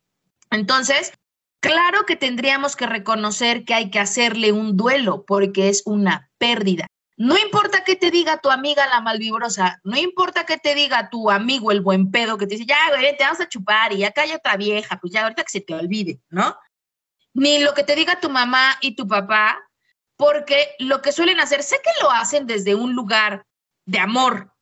Entonces, 0.50 1.14
claro 1.60 2.06
que 2.06 2.16
tendríamos 2.16 2.76
que 2.76 2.86
reconocer 2.86 3.66
que 3.66 3.74
hay 3.74 3.90
que 3.90 4.00
hacerle 4.00 4.52
un 4.52 4.78
duelo 4.78 5.26
porque 5.26 5.70
es 5.70 5.84
una 5.86 6.30
pérdida. 6.38 6.88
No 7.20 7.36
importa 7.36 7.84
que 7.84 7.96
te 7.96 8.12
diga 8.12 8.40
tu 8.42 8.52
amiga 8.52 8.86
la 8.88 9.02
malvibrosa, 9.02 9.82
no 9.84 9.98
importa 9.98 10.46
que 10.46 10.58
te 10.58 10.76
diga 10.76 11.10
tu 11.10 11.32
amigo 11.32 11.72
el 11.72 11.82
buen 11.82 12.12
pedo 12.12 12.38
que 12.38 12.46
te 12.46 12.56
dice, 12.56 12.68
ya, 12.68 12.78
te 13.18 13.24
vamos 13.24 13.42
a 13.42 13.50
chupar 13.50 13.92
y 13.94 14.04
acá 14.04 14.22
hay 14.22 14.34
otra 14.34 14.56
vieja, 14.56 15.00
pues 15.00 15.14
ya 15.14 15.24
ahorita 15.24 15.44
que 15.44 15.52
se 15.52 15.62
te 15.62 15.74
olvide, 15.74 16.22
¿no? 16.30 16.56
Ni 17.34 17.58
lo 17.58 17.74
que 17.74 17.84
te 17.84 17.96
diga 17.96 18.20
tu 18.20 18.30
mamá 18.30 18.78
y 18.82 18.96
tu 18.96 19.08
papá, 19.08 19.58
porque 20.16 20.76
lo 20.78 21.02
que 21.02 21.12
suelen 21.12 21.40
hacer, 21.40 21.64
sé 21.64 21.78
que 21.84 21.90
lo 22.04 22.12
hacen 22.12 22.46
desde 22.46 22.76
un 22.76 22.94
lugar 22.94 23.44
de 23.86 23.98
amor. 23.98 24.54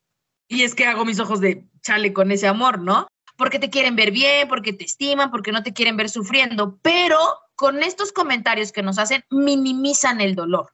Y 0.48 0.64
es 0.64 0.76
que 0.76 0.86
hago 0.86 1.04
mis 1.04 1.20
ojos 1.20 1.42
de 1.42 1.68
chale 1.82 2.14
con 2.14 2.32
ese 2.32 2.48
amor, 2.48 2.80
¿no? 2.80 3.08
Porque 3.38 3.60
te 3.60 3.70
quieren 3.70 3.96
ver 3.96 4.12
bien, 4.12 4.48
porque 4.48 4.74
te 4.74 4.86
estiman, 4.86 5.32
porque 5.32 5.52
no 5.52 5.64
te 5.64 5.74
quieren 5.74 5.98
ver 5.98 6.10
sufriendo, 6.10 6.80
pero 6.82 7.18
con 7.56 7.84
estos 7.84 8.12
comentarios 8.12 8.72
que 8.72 8.82
nos 8.84 8.98
hacen, 8.98 9.24
minimizan 9.30 10.22
el 10.22 10.36
dolor. 10.36 10.72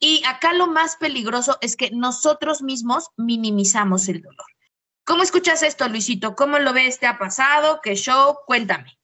Y 0.00 0.22
acá 0.26 0.52
lo 0.54 0.66
más 0.66 0.96
peligroso 0.96 1.58
es 1.60 1.76
que 1.76 1.90
nosotros 1.90 2.62
mismos 2.62 3.08
minimizamos 3.16 4.08
el 4.08 4.22
dolor. 4.22 4.46
¿Cómo 5.06 5.22
escuchas 5.22 5.62
esto, 5.62 5.88
Luisito? 5.88 6.34
¿Cómo 6.34 6.58
lo 6.58 6.72
ves? 6.72 6.98
¿Te 6.98 7.06
ha 7.06 7.18
pasado? 7.18 7.80
¿Qué 7.82 7.94
show? 7.96 8.36
Cuéntame. 8.46 8.96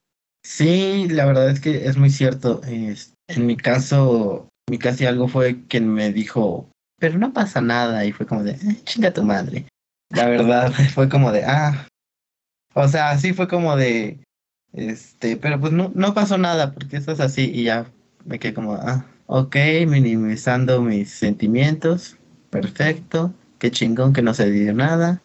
Sí, 0.45 1.09
la 1.09 1.26
verdad 1.26 1.50
es 1.50 1.61
que 1.61 1.87
es 1.87 1.97
muy 1.97 2.11
cierto. 2.11 2.61
En 2.65 3.47
mi 3.47 3.57
caso, 3.57 4.49
mi 4.71 4.79
casi 4.79 5.05
algo 5.05 5.29
fue 5.29 5.67
quien 5.67 5.93
me 5.93 6.12
dijo, 6.12 6.71
pero 6.99 7.19
no 7.19 7.33
pasa 7.33 7.61
nada. 7.61 8.05
Y 8.05 8.12
fue 8.12 8.26
como 8.26 8.43
de, 8.45 8.53
"Eh, 8.53 8.81
chinga 8.85 9.12
tu 9.12 9.23
madre. 9.23 9.67
La 10.15 10.26
verdad, 10.26 10.73
fue 10.95 11.09
como 11.09 11.33
de, 11.33 11.45
ah. 11.45 11.88
O 12.78 12.87
sea, 12.88 13.16
sí 13.16 13.33
fue 13.33 13.49
como 13.49 13.75
de, 13.75 14.21
este, 14.75 15.38
pero 15.38 15.59
pues 15.59 15.73
no, 15.73 15.90
no 15.95 16.12
pasó 16.12 16.37
nada 16.37 16.73
porque 16.75 16.99
esto 16.99 17.11
es 17.11 17.21
así. 17.21 17.50
Y 17.52 17.64
ya 17.64 17.90
me 18.26 18.38
quedé 18.38 18.52
como, 18.52 18.75
ah, 18.75 19.06
ok, 19.25 19.56
minimizando 19.88 20.83
mis 20.83 21.11
sentimientos. 21.11 22.18
Perfecto. 22.50 23.33
Qué 23.59 23.71
chingón 23.71 24.12
que 24.12 24.21
no 24.21 24.35
se 24.35 24.50
dio 24.50 24.75
nada. 24.75 25.23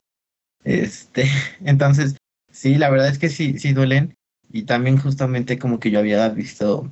Este, 0.63 1.25
entonces, 1.65 2.15
sí, 2.49 2.75
la 2.75 2.89
verdad 2.89 3.09
es 3.09 3.19
que 3.19 3.27
sí, 3.27 3.59
sí 3.59 3.73
duelen. 3.73 4.13
Y 4.49 4.63
también 4.63 4.97
justamente 4.97 5.59
como 5.59 5.77
que 5.77 5.91
yo 5.91 5.99
había 5.99 6.29
visto 6.29 6.89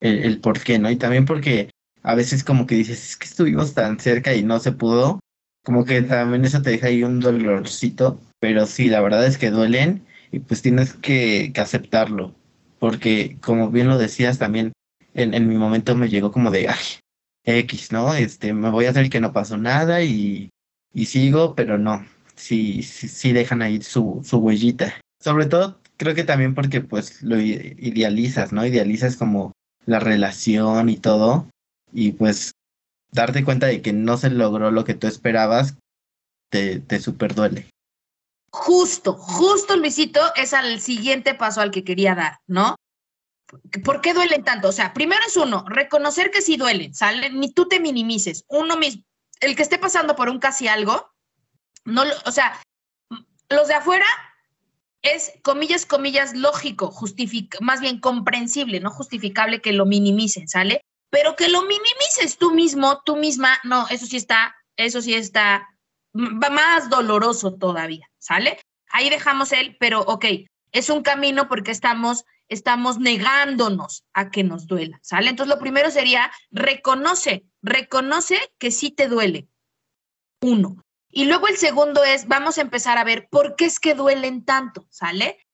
el, 0.00 0.18
el 0.18 0.40
por 0.40 0.62
qué, 0.62 0.78
¿no? 0.78 0.90
Y 0.90 0.96
también 0.96 1.24
porque 1.24 1.70
a 2.02 2.14
veces 2.14 2.44
como 2.44 2.66
que 2.66 2.74
dices, 2.74 3.10
es 3.10 3.16
que 3.16 3.24
estuvimos 3.24 3.72
tan 3.72 3.98
cerca 3.98 4.34
y 4.34 4.42
no 4.42 4.60
se 4.60 4.72
pudo, 4.72 5.18
como 5.64 5.86
que 5.86 6.02
también 6.02 6.44
eso 6.44 6.60
te 6.60 6.70
deja 6.70 6.88
ahí 6.88 7.02
un 7.04 7.20
dolorcito, 7.20 8.20
pero 8.40 8.66
sí, 8.66 8.88
la 8.88 9.00
verdad 9.00 9.26
es 9.26 9.38
que 9.38 9.50
duelen 9.50 10.06
y 10.30 10.40
pues 10.40 10.62
tienes 10.62 10.94
que, 10.94 11.52
aceptarlo, 11.56 12.34
porque 12.78 13.36
como 13.40 13.70
bien 13.70 13.88
lo 13.88 13.98
decías 13.98 14.38
también, 14.38 14.72
en, 15.14 15.34
en 15.34 15.48
mi 15.48 15.56
momento 15.56 15.94
me 15.94 16.08
llegó 16.08 16.30
como 16.32 16.50
de, 16.50 16.68
ay, 16.68 17.00
X, 17.44 17.92
¿no? 17.92 18.14
Este, 18.14 18.52
me 18.52 18.70
voy 18.70 18.86
a 18.86 18.90
hacer 18.90 19.08
que 19.10 19.20
no 19.20 19.32
pasó 19.32 19.56
nada 19.56 20.02
y, 20.02 20.50
sigo, 20.94 21.54
pero 21.54 21.78
no, 21.78 22.04
sí, 22.34 22.82
sí, 22.82 23.08
sí 23.08 23.32
dejan 23.32 23.62
ahí 23.62 23.80
su, 23.82 24.20
su 24.24 24.38
huellita. 24.38 24.94
Sobre 25.20 25.46
todo 25.46 25.80
creo 25.96 26.14
que 26.14 26.24
también 26.24 26.54
porque 26.54 26.80
pues 26.80 27.22
lo 27.22 27.40
idealizas, 27.40 28.52
¿no? 28.52 28.64
Idealizas 28.66 29.16
como 29.16 29.52
la 29.86 30.00
relación 30.00 30.88
y 30.88 30.96
todo 30.96 31.48
y 31.92 32.12
pues 32.12 32.52
darte 33.12 33.44
cuenta 33.44 33.66
de 33.66 33.80
que 33.80 33.92
no 33.92 34.16
se 34.16 34.30
logró 34.30 34.70
lo 34.70 34.84
que 34.84 34.94
tú 34.94 35.06
esperabas 35.06 35.76
te, 36.50 36.80
te 36.80 37.00
super 37.00 37.34
duele. 37.34 37.66
Justo, 38.50 39.14
justo, 39.14 39.76
Luisito, 39.76 40.20
es 40.34 40.54
al 40.54 40.80
siguiente 40.80 41.34
paso 41.34 41.60
al 41.60 41.70
que 41.70 41.84
quería 41.84 42.14
dar, 42.14 42.40
¿no? 42.46 42.76
¿Por 43.84 44.00
qué 44.00 44.14
duelen 44.14 44.44
tanto? 44.44 44.68
O 44.68 44.72
sea, 44.72 44.92
primero 44.92 45.22
es 45.26 45.36
uno, 45.36 45.64
reconocer 45.68 46.30
que 46.30 46.42
sí 46.42 46.56
duelen, 46.56 46.94
¿sale? 46.94 47.30
Ni 47.30 47.52
tú 47.52 47.66
te 47.68 47.80
minimices. 47.80 48.44
Uno 48.48 48.76
mismo, 48.76 49.04
el 49.40 49.56
que 49.56 49.62
esté 49.62 49.78
pasando 49.78 50.16
por 50.16 50.28
un 50.28 50.38
casi 50.38 50.68
algo, 50.68 51.10
no, 51.84 52.04
o 52.26 52.32
sea, 52.32 52.60
los 53.48 53.68
de 53.68 53.74
afuera 53.74 54.06
es, 55.02 55.32
comillas, 55.42 55.86
comillas, 55.86 56.34
lógico, 56.34 56.94
más 57.60 57.80
bien 57.80 58.00
comprensible, 58.00 58.80
no 58.80 58.90
justificable 58.90 59.60
que 59.60 59.72
lo 59.72 59.86
minimicen, 59.86 60.48
¿sale? 60.48 60.82
Pero 61.10 61.36
que 61.36 61.48
lo 61.48 61.62
minimices 61.62 62.36
tú 62.38 62.50
mismo, 62.50 63.02
tú 63.04 63.16
misma, 63.16 63.58
no, 63.64 63.88
eso 63.88 64.06
sí 64.06 64.16
está, 64.16 64.54
eso 64.76 65.00
sí 65.00 65.14
está 65.14 65.68
más 66.12 66.88
doloroso 66.90 67.54
todavía, 67.54 68.10
¿sale? 68.18 68.60
Ahí 68.90 69.10
dejamos 69.10 69.52
el, 69.52 69.76
pero 69.78 70.00
ok, 70.00 70.24
es 70.72 70.90
un 70.90 71.02
camino 71.02 71.48
porque 71.48 71.70
estamos, 71.70 72.24
estamos 72.48 72.98
negándonos 72.98 74.04
a 74.12 74.30
que 74.30 74.44
nos 74.44 74.66
duela, 74.66 74.98
¿sale? 75.02 75.30
Entonces 75.30 75.54
lo 75.54 75.60
primero 75.60 75.90
sería, 75.90 76.30
reconoce, 76.50 77.44
reconoce 77.62 78.38
que 78.58 78.70
sí 78.70 78.90
te 78.90 79.08
duele. 79.08 79.48
Uno. 80.40 80.84
Y 81.10 81.24
luego 81.24 81.48
el 81.48 81.56
segundo 81.56 82.04
es, 82.04 82.28
vamos 82.28 82.58
a 82.58 82.62
empezar 82.62 82.98
a 82.98 83.04
ver 83.04 83.28
por 83.30 83.56
qué 83.56 83.64
es 83.64 83.80
que 83.80 83.94
duelen 83.94 84.44
tanto, 84.44 84.86
¿sale? 84.90 85.46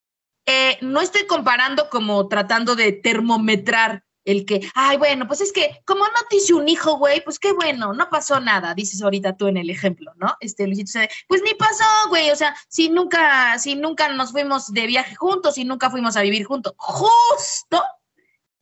Eh, 0.46 0.78
no 0.82 1.00
estoy 1.00 1.26
comparando 1.26 1.88
como 1.88 2.28
tratando 2.28 2.76
de 2.76 2.92
termometrar 2.92 4.04
el 4.24 4.46
que, 4.46 4.68
ay, 4.74 4.96
bueno, 4.96 5.26
pues 5.26 5.40
es 5.40 5.52
que 5.52 5.80
como 5.84 6.04
no 6.04 6.20
te 6.30 6.36
hice 6.36 6.54
un 6.54 6.68
hijo, 6.68 6.96
güey, 6.96 7.22
pues 7.24 7.38
qué 7.38 7.52
bueno, 7.52 7.92
no 7.92 8.08
pasó 8.10 8.40
nada, 8.40 8.74
dices 8.74 9.02
ahorita 9.02 9.36
tú 9.36 9.46
en 9.48 9.56
el 9.56 9.70
ejemplo, 9.70 10.12
¿no? 10.16 10.34
Este, 10.40 10.66
Luisito, 10.66 10.92
se- 10.92 11.10
pues 11.28 11.42
ni 11.42 11.54
pasó, 11.54 11.84
güey, 12.08 12.30
o 12.30 12.36
sea, 12.36 12.56
si 12.68 12.88
nunca, 12.88 13.58
si 13.58 13.74
nunca 13.76 14.08
nos 14.08 14.32
fuimos 14.32 14.72
de 14.72 14.86
viaje 14.86 15.14
juntos, 15.14 15.54
si 15.56 15.64
nunca 15.64 15.90
fuimos 15.90 16.16
a 16.16 16.22
vivir 16.22 16.44
juntos, 16.44 16.74
justo 16.76 17.82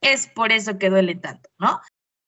es 0.00 0.26
por 0.26 0.52
eso 0.52 0.78
que 0.78 0.90
duelen 0.90 1.20
tanto, 1.20 1.48
¿no? 1.58 1.80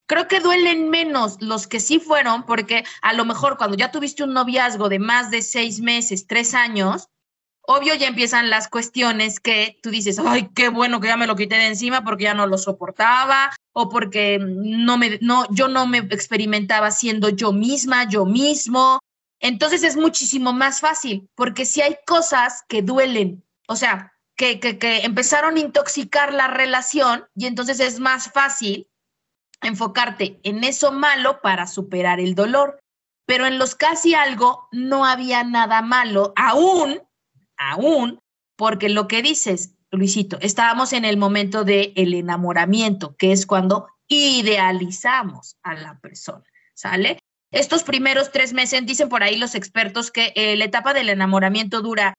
Creo 0.06 0.28
que 0.28 0.40
duelen 0.40 0.90
menos 0.90 1.38
los 1.40 1.66
que 1.66 1.80
sí 1.80 1.98
fueron, 1.98 2.44
porque 2.44 2.84
a 3.00 3.14
lo 3.14 3.24
mejor 3.24 3.56
cuando 3.56 3.76
ya 3.76 3.90
tuviste 3.90 4.22
un 4.22 4.34
noviazgo 4.34 4.88
de 4.88 4.98
más 4.98 5.30
de 5.30 5.40
seis 5.42 5.80
meses, 5.80 6.26
tres 6.26 6.54
años, 6.54 7.08
obvio 7.66 7.94
ya 7.94 8.08
empiezan 8.08 8.50
las 8.50 8.68
cuestiones 8.68 9.40
que 9.40 9.78
tú 9.82 9.90
dices, 9.90 10.18
ay, 10.18 10.50
qué 10.54 10.68
bueno 10.68 11.00
que 11.00 11.08
ya 11.08 11.16
me 11.16 11.26
lo 11.26 11.36
quité 11.36 11.56
de 11.56 11.66
encima 11.66 12.04
porque 12.04 12.24
ya 12.24 12.34
no 12.34 12.46
lo 12.46 12.58
soportaba 12.58 13.54
o 13.72 13.88
porque 13.88 14.38
no 14.40 14.98
me, 14.98 15.18
no, 15.20 15.46
yo 15.50 15.68
no 15.68 15.86
me 15.86 15.98
experimentaba 15.98 16.90
siendo 16.90 17.30
yo 17.30 17.52
misma, 17.52 18.08
yo 18.08 18.24
mismo. 18.26 19.00
Entonces 19.40 19.82
es 19.82 19.96
muchísimo 19.96 20.52
más 20.52 20.80
fácil 20.80 21.28
porque 21.34 21.64
si 21.64 21.80
hay 21.80 21.96
cosas 22.06 22.64
que 22.68 22.82
duelen, 22.82 23.42
o 23.66 23.76
sea, 23.76 24.12
que, 24.36 24.60
que, 24.60 24.78
que 24.78 25.04
empezaron 25.04 25.56
a 25.56 25.60
intoxicar 25.60 26.32
la 26.32 26.48
relación 26.48 27.26
y 27.34 27.46
entonces 27.46 27.80
es 27.80 28.00
más 28.00 28.30
fácil 28.32 28.88
enfocarte 29.62 30.38
en 30.42 30.64
eso 30.64 30.92
malo 30.92 31.40
para 31.40 31.66
superar 31.66 32.20
el 32.20 32.34
dolor. 32.34 32.80
Pero 33.26 33.46
en 33.46 33.58
los 33.58 33.74
casi 33.74 34.14
algo 34.14 34.68
no 34.70 35.06
había 35.06 35.44
nada 35.44 35.80
malo, 35.80 36.34
aún, 36.36 37.00
aún, 37.56 38.20
porque 38.56 38.88
lo 38.88 39.08
que 39.08 39.22
dices, 39.22 39.74
Luisito, 39.90 40.38
estábamos 40.40 40.92
en 40.92 41.04
el 41.04 41.16
momento 41.16 41.64
del 41.64 41.92
el 41.96 42.14
enamoramiento, 42.14 43.16
que 43.16 43.32
es 43.32 43.46
cuando 43.46 43.88
idealizamos 44.08 45.56
a 45.62 45.74
la 45.74 45.98
persona, 46.00 46.44
¿sale? 46.74 47.18
Estos 47.50 47.84
primeros 47.84 48.32
tres 48.32 48.52
meses, 48.52 48.84
dicen 48.84 49.08
por 49.08 49.22
ahí 49.22 49.36
los 49.36 49.54
expertos 49.54 50.10
que 50.10 50.32
eh, 50.34 50.56
la 50.56 50.64
etapa 50.64 50.92
del 50.92 51.08
enamoramiento 51.08 51.82
dura 51.82 52.14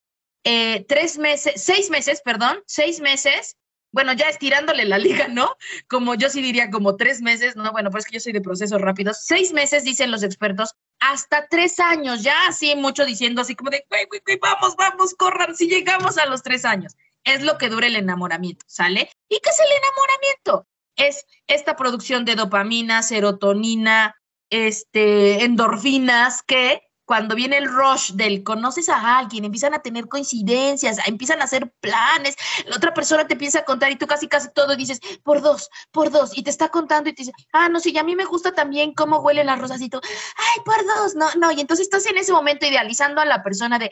eh, 0.45 0.85
tres 0.87 1.17
meses, 1.17 1.61
seis 1.61 1.89
meses, 1.89 2.21
perdón, 2.23 2.59
seis 2.67 3.01
meses. 3.01 3.57
Bueno, 3.91 4.13
ya 4.13 4.29
estirándole 4.29 4.85
la 4.85 4.97
liga, 4.97 5.27
¿no? 5.27 5.55
Como 5.89 6.15
yo 6.15 6.29
sí 6.29 6.41
diría 6.41 6.69
como 6.69 6.95
tres 6.95 7.21
meses, 7.21 7.55
¿no? 7.55 7.71
Bueno, 7.71 7.91
pues 7.91 8.05
es 8.05 8.11
que 8.11 8.15
yo 8.15 8.19
soy 8.19 8.33
de 8.33 8.41
procesos 8.41 8.79
rápidos. 8.79 9.23
Seis 9.25 9.53
meses, 9.53 9.83
dicen 9.83 10.11
los 10.11 10.23
expertos, 10.23 10.75
hasta 10.99 11.47
tres 11.47 11.79
años, 11.79 12.23
ya 12.23 12.47
así 12.47 12.75
mucho 12.75 13.05
diciendo 13.05 13.41
así 13.41 13.55
como 13.55 13.69
de, 13.69 13.85
güey, 13.89 14.05
güey, 14.05 14.21
güey, 14.25 14.39
vamos, 14.39 14.75
vamos, 14.75 15.13
corran, 15.15 15.55
si 15.55 15.67
llegamos 15.67 16.17
a 16.17 16.25
los 16.25 16.43
tres 16.43 16.65
años. 16.65 16.95
Es 17.23 17.41
lo 17.41 17.57
que 17.57 17.69
dura 17.69 17.87
el 17.87 17.95
enamoramiento, 17.95 18.65
¿sale? 18.67 19.09
¿Y 19.29 19.39
qué 19.39 19.49
es 19.49 19.59
el 19.59 19.71
enamoramiento? 19.77 20.67
Es 20.95 21.25
esta 21.47 21.75
producción 21.75 22.23
de 22.23 22.35
dopamina, 22.35 23.01
serotonina, 23.01 24.15
este, 24.49 25.43
endorfinas, 25.43 26.43
que 26.43 26.81
cuando 27.05 27.35
viene 27.35 27.57
el 27.57 27.71
rush 27.71 28.11
del 28.13 28.43
conoces 28.43 28.89
a 28.89 29.17
alguien, 29.17 29.45
empiezan 29.45 29.73
a 29.73 29.79
tener 29.79 30.07
coincidencias, 30.07 30.97
empiezan 31.07 31.39
a 31.41 31.45
hacer 31.45 31.71
planes, 31.79 32.35
la 32.65 32.75
otra 32.75 32.93
persona 32.93 33.27
te 33.27 33.33
empieza 33.33 33.59
a 33.59 33.65
contar 33.65 33.91
y 33.91 33.95
tú 33.95 34.07
casi 34.07 34.27
casi 34.27 34.51
todo 34.53 34.75
dices, 34.75 34.99
por 35.23 35.41
dos, 35.41 35.69
por 35.91 36.09
dos, 36.09 36.35
y 36.37 36.43
te 36.43 36.49
está 36.49 36.69
contando 36.69 37.09
y 37.09 37.13
te 37.13 37.21
dice, 37.21 37.33
ah, 37.53 37.69
no, 37.69 37.79
sí, 37.79 37.91
y 37.93 37.97
a 37.97 38.03
mí 38.03 38.15
me 38.15 38.25
gusta 38.25 38.53
también 38.53 38.93
cómo 38.93 39.19
huelen 39.19 39.45
las 39.45 39.59
rosas 39.59 39.79
y 39.81 39.89
tú, 39.89 40.01
ay, 40.03 40.61
por 40.65 40.83
dos, 40.85 41.15
no, 41.15 41.27
no, 41.35 41.51
y 41.51 41.61
entonces 41.61 41.85
estás 41.85 42.05
en 42.07 42.17
ese 42.17 42.33
momento 42.33 42.65
idealizando 42.65 43.21
a 43.21 43.25
la 43.25 43.43
persona 43.43 43.77
de, 43.77 43.89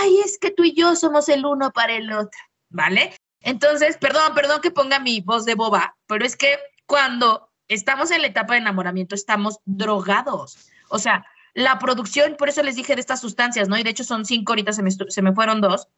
ay, 0.00 0.20
es 0.20 0.38
que 0.38 0.50
tú 0.50 0.64
y 0.64 0.74
yo 0.74 0.94
somos 0.96 1.28
el 1.28 1.46
uno 1.46 1.72
para 1.72 1.94
el 1.94 2.12
otro, 2.12 2.40
¿vale? 2.68 3.16
Entonces, 3.40 3.96
perdón, 3.96 4.34
perdón 4.34 4.60
que 4.60 4.70
ponga 4.70 4.98
mi 4.98 5.22
voz 5.22 5.46
de 5.46 5.54
boba, 5.54 5.96
pero 6.06 6.26
es 6.26 6.36
que 6.36 6.58
cuando 6.84 7.50
estamos 7.68 8.10
en 8.10 8.20
la 8.20 8.26
etapa 8.26 8.52
de 8.52 8.60
enamoramiento 8.60 9.14
estamos 9.14 9.60
drogados, 9.64 10.68
o 10.90 10.98
sea, 10.98 11.24
la 11.54 11.78
producción, 11.78 12.36
por 12.38 12.48
eso 12.48 12.62
les 12.62 12.76
dije 12.76 12.94
de 12.94 13.00
estas 13.00 13.20
sustancias, 13.20 13.68
¿no? 13.68 13.78
Y 13.78 13.82
de 13.82 13.90
hecho 13.90 14.04
son 14.04 14.24
cinco, 14.24 14.52
ahorita 14.52 14.72
se 14.72 14.82
me, 14.82 14.90
se 14.90 15.22
me 15.22 15.32
fueron 15.32 15.60
dos. 15.60 15.88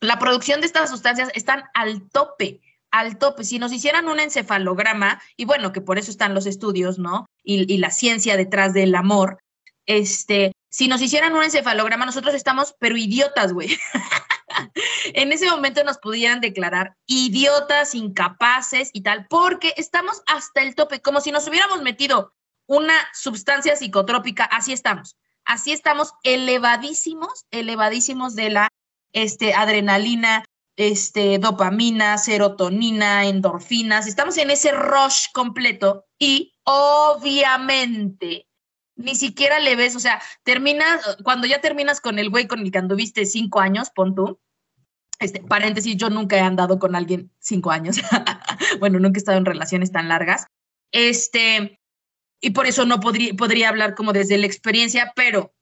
La 0.00 0.18
producción 0.18 0.60
de 0.60 0.66
estas 0.66 0.90
sustancias 0.90 1.30
están 1.34 1.64
al 1.74 2.08
tope, 2.10 2.60
al 2.90 3.18
tope. 3.18 3.44
Si 3.44 3.58
nos 3.58 3.72
hicieran 3.72 4.08
un 4.08 4.20
encefalograma, 4.20 5.20
y 5.36 5.44
bueno, 5.44 5.72
que 5.72 5.80
por 5.80 5.98
eso 5.98 6.10
están 6.10 6.34
los 6.34 6.46
estudios, 6.46 6.98
¿no? 6.98 7.26
Y, 7.42 7.72
y 7.72 7.78
la 7.78 7.90
ciencia 7.90 8.36
detrás 8.36 8.74
del 8.74 8.94
amor, 8.94 9.38
este, 9.86 10.52
si 10.70 10.88
nos 10.88 11.00
hicieran 11.00 11.34
un 11.34 11.42
encefalograma, 11.42 12.06
nosotros 12.06 12.34
estamos, 12.34 12.74
pero 12.78 12.96
idiotas, 12.96 13.52
güey. 13.52 13.78
en 15.14 15.32
ese 15.32 15.50
momento 15.50 15.84
nos 15.84 15.98
pudieran 15.98 16.40
declarar 16.40 16.96
idiotas, 17.06 17.94
incapaces 17.94 18.90
y 18.92 19.02
tal, 19.02 19.26
porque 19.28 19.74
estamos 19.76 20.22
hasta 20.26 20.62
el 20.62 20.74
tope, 20.74 21.00
como 21.00 21.20
si 21.20 21.32
nos 21.32 21.46
hubiéramos 21.48 21.82
metido 21.82 22.32
una 22.66 22.94
sustancia 23.12 23.76
psicotrópica, 23.76 24.44
así 24.44 24.72
estamos, 24.72 25.16
así 25.44 25.72
estamos 25.72 26.14
elevadísimos, 26.22 27.46
elevadísimos 27.50 28.34
de 28.34 28.50
la 28.50 28.68
este, 29.12 29.54
adrenalina, 29.54 30.44
este, 30.76 31.38
dopamina, 31.38 32.18
serotonina, 32.18 33.26
endorfinas, 33.26 34.06
estamos 34.06 34.36
en 34.38 34.50
ese 34.50 34.72
rush 34.72 35.26
completo 35.32 36.06
y 36.18 36.54
obviamente 36.64 38.48
ni 38.96 39.14
siquiera 39.16 39.58
le 39.58 39.76
ves, 39.76 39.96
o 39.96 40.00
sea, 40.00 40.20
terminas, 40.44 41.16
cuando 41.24 41.46
ya 41.46 41.60
terminas 41.60 42.00
con 42.00 42.18
el 42.18 42.30
güey 42.30 42.46
con 42.46 42.60
el 42.60 42.70
que 42.70 42.78
anduviste 42.78 43.26
cinco 43.26 43.60
años, 43.60 43.90
pon 43.90 44.14
tú, 44.14 44.40
este, 45.18 45.40
paréntesis, 45.40 45.96
yo 45.96 46.10
nunca 46.10 46.36
he 46.36 46.40
andado 46.40 46.78
con 46.78 46.94
alguien 46.94 47.32
cinco 47.38 47.70
años, 47.70 47.96
bueno, 48.80 48.98
nunca 48.98 49.18
he 49.18 49.20
estado 49.20 49.38
en 49.38 49.46
relaciones 49.46 49.90
tan 49.92 50.08
largas, 50.08 50.46
este, 50.92 51.80
y 52.44 52.50
por 52.50 52.66
eso 52.66 52.84
no 52.84 53.00
podría, 53.00 53.68
hablar 53.70 53.94
como 53.94 54.12
desde 54.12 54.36
la 54.36 54.44
experiencia, 54.44 55.14
pero 55.16 55.54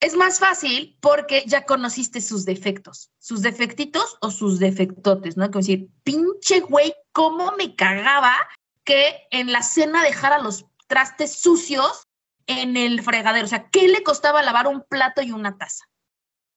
es 0.00 0.16
más 0.16 0.38
fácil 0.38 0.96
porque 1.02 1.44
ya 1.46 1.66
conociste 1.66 2.22
sus 2.22 2.46
defectos, 2.46 3.10
sus 3.18 3.42
defectitos 3.42 4.16
o 4.22 4.30
sus 4.30 4.58
defectotes, 4.58 5.36
¿no? 5.36 5.50
Como 5.50 5.60
decir, 5.60 5.88
pinche 6.04 6.60
güey, 6.60 6.94
¿cómo 7.12 7.52
me 7.58 7.76
cagaba 7.76 8.34
que 8.82 9.14
en 9.30 9.52
la 9.52 9.62
cena 9.62 10.02
dejara 10.02 10.38
los 10.38 10.64
trastes 10.86 11.38
sucios 11.38 12.08
en 12.46 12.78
el 12.78 13.02
fregadero? 13.02 13.44
O 13.44 13.48
sea, 13.48 13.68
¿qué 13.68 13.88
le 13.88 14.02
costaba 14.02 14.42
lavar 14.42 14.68
un 14.68 14.82
plato 14.88 15.20
y 15.20 15.32
una 15.32 15.58
taza? 15.58 15.84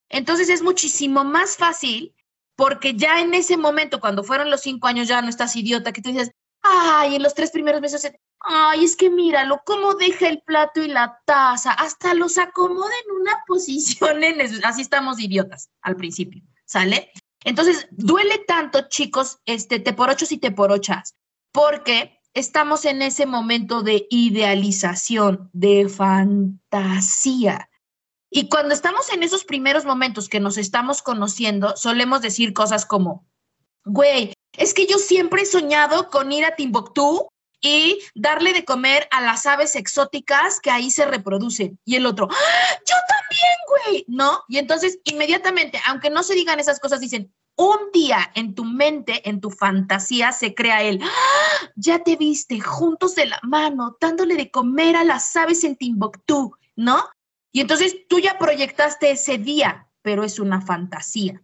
Entonces 0.08 0.48
es 0.48 0.62
muchísimo 0.62 1.26
más 1.26 1.58
fácil 1.58 2.16
porque 2.56 2.94
ya 2.94 3.20
en 3.20 3.34
ese 3.34 3.58
momento, 3.58 4.00
cuando 4.00 4.24
fueron 4.24 4.50
los 4.50 4.62
cinco 4.62 4.88
años, 4.88 5.10
ya 5.10 5.22
no 5.22 5.28
estás 5.28 5.54
idiota, 5.58 5.92
que 5.92 6.02
tú 6.02 6.12
dices, 6.12 6.32
ay, 6.62 7.16
en 7.16 7.24
los 7.24 7.34
tres 7.34 7.52
primeros 7.52 7.82
meses, 7.82 8.10
ay, 8.40 8.86
es 8.86 8.96
que 8.96 9.10
míralo, 9.10 9.62
cómo 9.66 9.96
deja 9.96 10.28
el 10.28 10.42
plato 10.42 10.82
y 10.82 10.88
la 10.88 11.20
taza, 11.26 11.72
hasta 11.72 12.14
los 12.14 12.38
acomoda 12.38 12.94
en 13.06 13.16
una 13.22 13.44
posición, 13.48 14.22
así 14.64 14.82
estamos 14.82 15.20
idiotas 15.20 15.70
al 15.82 15.96
principio, 15.96 16.42
¿sale? 16.66 17.12
Entonces, 17.44 17.88
duele 17.92 18.40
tanto, 18.40 18.88
chicos, 18.90 19.40
este, 19.46 19.80
te 19.80 19.94
por 19.94 20.10
ochos 20.10 20.32
y 20.32 20.38
te 20.38 20.52
por 20.52 20.72
ochas, 20.72 21.16
porque 21.52 22.20
estamos 22.34 22.86
en 22.86 23.02
ese 23.02 23.26
momento 23.26 23.82
de 23.82 24.08
idealización, 24.10 25.50
de 25.54 25.88
fantasía. 25.88 27.70
Y 28.30 28.50
cuando 28.50 28.74
estamos 28.74 29.12
en 29.14 29.24
esos 29.24 29.46
primeros 29.46 29.86
momentos 29.86 30.28
que 30.28 30.40
nos 30.40 30.58
estamos 30.58 31.02
conociendo, 31.02 31.78
solemos 31.78 32.22
decir 32.22 32.54
cosas 32.54 32.86
como, 32.86 33.26
güey, 33.86 34.34
es 34.58 34.74
que 34.74 34.88
yo 34.88 34.98
siempre 34.98 35.44
he 35.44 35.46
soñado 35.46 36.10
con 36.10 36.32
ir 36.32 36.46
a 36.46 36.56
Timbuktu 36.56 37.28
y 37.66 38.00
darle 38.14 38.54
de 38.54 38.64
comer 38.64 39.08
a 39.10 39.22
las 39.22 39.48
aves 39.48 39.76
exóticas 39.76 40.60
que 40.60 40.70
ahí 40.70 40.92
se 40.92 41.04
reproducen. 41.06 41.80
Y 41.84 41.96
el 41.96 42.06
otro, 42.06 42.28
¡Ah, 42.30 42.80
yo 42.88 42.96
también, 43.08 43.58
güey, 43.68 44.06
¿no? 44.08 44.44
Y 44.48 44.60
entonces, 44.60 45.00
inmediatamente, 45.04 45.82
aunque 45.88 46.12
no 46.12 46.22
se 46.22 46.36
digan 46.36 46.60
esas 46.60 46.80
cosas, 46.80 47.00
dicen, 47.00 47.34
un 47.56 47.78
día 47.92 48.32
en 48.36 48.54
tu 48.54 48.66
mente, 48.66 49.28
en 49.28 49.42
tu 49.42 49.50
fantasía, 49.50 50.32
se 50.32 50.54
crea 50.54 50.84
él. 50.84 51.00
¡Ah, 51.02 51.72
ya 51.76 52.04
te 52.04 52.16
viste 52.18 52.60
juntos 52.60 53.16
de 53.16 53.26
la 53.26 53.40
mano, 53.42 53.98
dándole 54.00 54.36
de 54.36 54.52
comer 54.52 54.96
a 54.96 55.04
las 55.04 55.36
aves 55.36 55.64
en 55.64 55.76
Timbuktu, 55.76 56.56
¿no? 56.76 57.04
Y 57.52 57.62
entonces 57.62 57.96
tú 58.08 58.20
ya 58.20 58.38
proyectaste 58.38 59.10
ese 59.10 59.40
día, 59.40 59.88
pero 60.04 60.24
es 60.24 60.38
una 60.38 60.62
fantasía. 60.62 61.42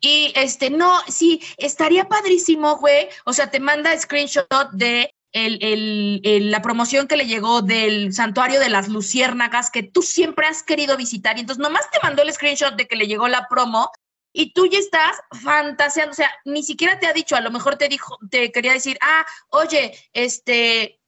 Y 0.00 0.32
este, 0.34 0.70
no, 0.70 0.92
sí, 1.06 1.40
estaría 1.56 2.08
padrísimo, 2.08 2.78
güey. 2.78 3.06
O 3.24 3.32
sea, 3.32 3.48
te 3.48 3.60
manda 3.60 3.96
screenshot 3.96 4.48
de 4.72 5.14
el, 5.32 6.50
la 6.50 6.62
promoción 6.62 7.08
que 7.08 7.16
le 7.16 7.26
llegó 7.26 7.62
del 7.62 8.12
santuario 8.12 8.60
de 8.60 8.68
las 8.68 8.88
luciérnagas 8.88 9.70
que 9.70 9.82
tú 9.82 10.02
siempre 10.02 10.46
has 10.46 10.62
querido 10.62 10.96
visitar. 10.96 11.36
Y 11.36 11.40
entonces 11.40 11.62
nomás 11.62 11.90
te 11.90 11.98
mandó 12.02 12.22
el 12.22 12.32
screenshot 12.32 12.74
de 12.76 12.86
que 12.86 12.96
le 12.96 13.06
llegó 13.06 13.28
la 13.28 13.48
promo 13.48 13.90
y 14.32 14.52
tú 14.52 14.66
ya 14.66 14.78
estás 14.78 15.20
fantaseando. 15.42 16.12
O 16.12 16.14
sea, 16.14 16.30
ni 16.44 16.62
siquiera 16.62 16.98
te 16.98 17.06
ha 17.06 17.12
dicho, 17.12 17.36
a 17.36 17.40
lo 17.40 17.50
mejor 17.50 17.76
te 17.76 17.88
dijo, 17.88 18.18
te 18.30 18.52
quería 18.52 18.72
decir, 18.72 18.98
ah, 19.00 19.24
oye, 19.48 19.98
este, 20.12 21.00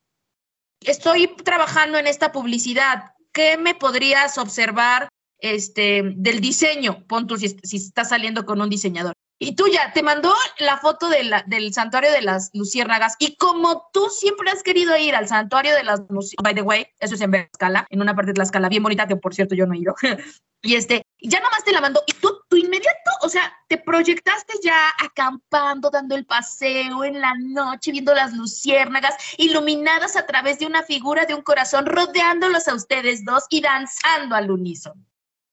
estoy 0.81 1.29
trabajando 1.45 1.99
en 1.99 2.07
esta 2.07 2.33
publicidad. 2.33 3.13
¿Qué 3.33 3.57
me 3.59 3.75
podrías 3.75 4.39
observar 4.39 5.09
este, 5.39 6.03
del 6.17 6.41
diseño? 6.41 7.05
Pon 7.07 7.27
tú 7.27 7.37
si, 7.37 7.49
si 7.63 7.77
estás 7.77 8.11
saliendo 8.11 8.47
con 8.47 8.61
un 8.61 8.71
diseñador. 8.71 9.15
Y 9.39 9.57
tú 9.57 9.67
ya, 9.67 9.93
te 9.93 10.03
mandó 10.03 10.33
la 10.59 10.79
foto 10.79 11.09
de 11.09 11.43
del 11.47 11.75
santuario 11.75 12.13
de 12.13 12.23
las 12.23 12.51
luciérnagas. 12.55 13.17
Y 13.19 13.37
como 13.37 13.89
tú 13.93 14.09
siempre 14.09 14.51
has 14.51 14.63
querido 14.63 14.97
ir 14.97 15.15
al 15.15 15.27
santuario 15.27 15.75
de 15.75 15.83
las 15.83 16.01
luciérnagas, 16.09 16.43
by 16.43 16.55
the 16.55 16.63
way, 16.63 16.87
eso 17.01 17.17
es 17.17 17.21
en 17.21 17.33
Tlaxcala, 17.33 17.87
en 17.91 18.01
una 18.01 18.15
parte 18.15 18.29
de 18.29 18.35
Tlaxcala 18.35 18.69
bien 18.69 18.83
bonita, 18.83 19.09
que 19.09 19.17
por 19.17 19.35
cierto 19.35 19.55
yo 19.55 19.67
no 19.67 19.75
he 19.75 19.79
ido. 19.79 19.95
y 20.63 20.77
este, 20.77 21.03
ya 21.21 21.41
nomás 21.41 21.65
te 21.65 21.73
la 21.73 21.81
mandó. 21.81 22.03
Y 22.07 22.13
tú, 22.15 22.43
tu 22.49 22.57
inmediato, 22.57 23.11
o 23.23 23.29
sea, 23.29 23.53
te 23.69 23.77
proyectaste 23.77 24.55
ya 24.63 24.91
acampando, 25.03 25.91
dando 25.91 26.15
el 26.15 26.27
paseo 26.27 27.03
en 27.03 27.21
la 27.21 27.35
noche, 27.37 27.91
viendo 27.91 28.15
las 28.15 28.33
luciérnagas 28.35 29.15
iluminadas 29.37 30.17
a 30.17 30.27
través 30.27 30.61
de 30.61 30.67
una 30.67 30.85
figura 30.85 31.27
de 31.27 31.35
un 31.35 31.43
corazón, 31.43 31.87
rodeándolos 31.87 32.69
a 32.69 32.75
ustedes 32.75 33.25
dos 33.25 33.45
y 33.51 33.61
danzando 33.61 34.37
al 34.37 34.51
unísono. 34.51 35.05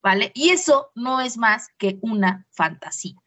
¿Vale? 0.04 0.32
Y 0.34 0.50
eso 0.50 0.92
no 0.96 1.22
es 1.22 1.38
más 1.38 1.68
que 1.78 2.00
una 2.02 2.48
fantasía. 2.52 3.21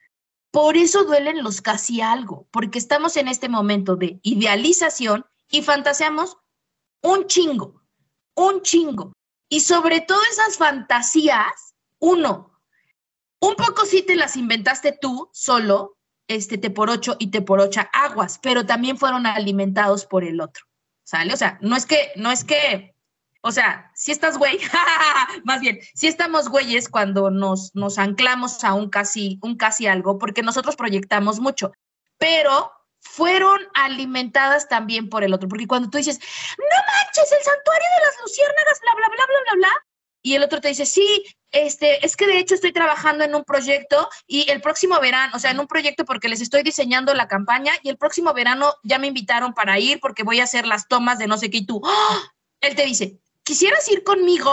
Por 0.54 0.76
eso 0.76 1.02
duelen 1.02 1.42
los 1.42 1.60
casi 1.60 2.00
algo, 2.00 2.46
porque 2.52 2.78
estamos 2.78 3.16
en 3.16 3.26
este 3.26 3.48
momento 3.48 3.96
de 3.96 4.20
idealización 4.22 5.26
y 5.50 5.62
fantaseamos 5.62 6.36
un 7.02 7.26
chingo, 7.26 7.82
un 8.36 8.62
chingo. 8.62 9.12
Y 9.48 9.62
sobre 9.62 10.00
todo 10.00 10.20
esas 10.30 10.56
fantasías, 10.56 11.74
uno, 11.98 12.56
un 13.40 13.56
poco 13.56 13.84
sí 13.84 14.02
te 14.02 14.14
las 14.14 14.36
inventaste 14.36 14.96
tú 14.96 15.28
solo, 15.32 15.98
este 16.28 16.56
te 16.56 16.70
por 16.70 16.88
ocho 16.88 17.16
y 17.18 17.32
te 17.32 17.42
por 17.42 17.58
ocho 17.58 17.80
aguas, 17.92 18.38
pero 18.40 18.64
también 18.64 18.96
fueron 18.96 19.26
alimentados 19.26 20.06
por 20.06 20.22
el 20.22 20.40
otro, 20.40 20.66
¿sale? 21.02 21.34
O 21.34 21.36
sea, 21.36 21.58
no 21.62 21.74
es 21.74 21.84
que, 21.84 22.12
no 22.14 22.30
es 22.30 22.44
que 22.44 22.93
o 23.46 23.52
sea, 23.52 23.90
si 23.94 24.10
estás 24.10 24.38
güey, 24.38 24.58
más 25.44 25.60
bien, 25.60 25.78
si 25.94 26.06
estamos 26.06 26.48
güeyes 26.48 26.88
cuando 26.88 27.30
nos, 27.30 27.74
nos 27.74 27.98
anclamos 27.98 28.64
a 28.64 28.72
un 28.72 28.88
casi, 28.88 29.38
un 29.42 29.58
casi 29.58 29.86
algo, 29.86 30.16
porque 30.16 30.42
nosotros 30.42 30.76
proyectamos 30.76 31.40
mucho, 31.40 31.72
pero 32.16 32.72
fueron 33.00 33.60
alimentadas 33.74 34.66
también 34.66 35.10
por 35.10 35.24
el 35.24 35.34
otro, 35.34 35.46
porque 35.46 35.66
cuando 35.66 35.90
tú 35.90 35.98
dices, 35.98 36.18
no 36.18 36.64
manches, 36.64 37.32
el 37.32 37.44
santuario 37.44 37.86
de 37.98 38.06
las 38.06 38.20
luciérnagas, 38.22 38.80
bla, 38.80 38.94
bla, 38.96 39.08
bla, 39.08 39.26
bla, 39.26 39.36
bla, 39.44 39.54
bla, 39.56 39.86
y 40.22 40.36
el 40.36 40.42
otro 40.42 40.62
te 40.62 40.68
dice, 40.68 40.86
sí, 40.86 41.22
este, 41.50 42.04
es 42.04 42.16
que 42.16 42.26
de 42.26 42.38
hecho 42.38 42.54
estoy 42.54 42.72
trabajando 42.72 43.24
en 43.24 43.34
un 43.34 43.44
proyecto 43.44 44.08
y 44.26 44.50
el 44.50 44.62
próximo 44.62 44.98
verano, 45.00 45.34
o 45.36 45.38
sea, 45.38 45.50
en 45.50 45.60
un 45.60 45.66
proyecto 45.66 46.06
porque 46.06 46.30
les 46.30 46.40
estoy 46.40 46.62
diseñando 46.62 47.12
la 47.12 47.28
campaña 47.28 47.74
y 47.82 47.90
el 47.90 47.98
próximo 47.98 48.32
verano 48.32 48.72
ya 48.84 48.98
me 48.98 49.08
invitaron 49.08 49.52
para 49.52 49.78
ir 49.78 50.00
porque 50.00 50.22
voy 50.22 50.40
a 50.40 50.44
hacer 50.44 50.66
las 50.66 50.88
tomas 50.88 51.18
de 51.18 51.26
no 51.26 51.36
sé 51.36 51.50
qué 51.50 51.58
y 51.58 51.66
tú, 51.66 51.82
¡ah! 51.84 52.22
él 52.62 52.74
te 52.74 52.86
dice, 52.86 53.20
¿quisieras 53.44 53.88
ir 53.90 54.02
conmigo? 54.02 54.52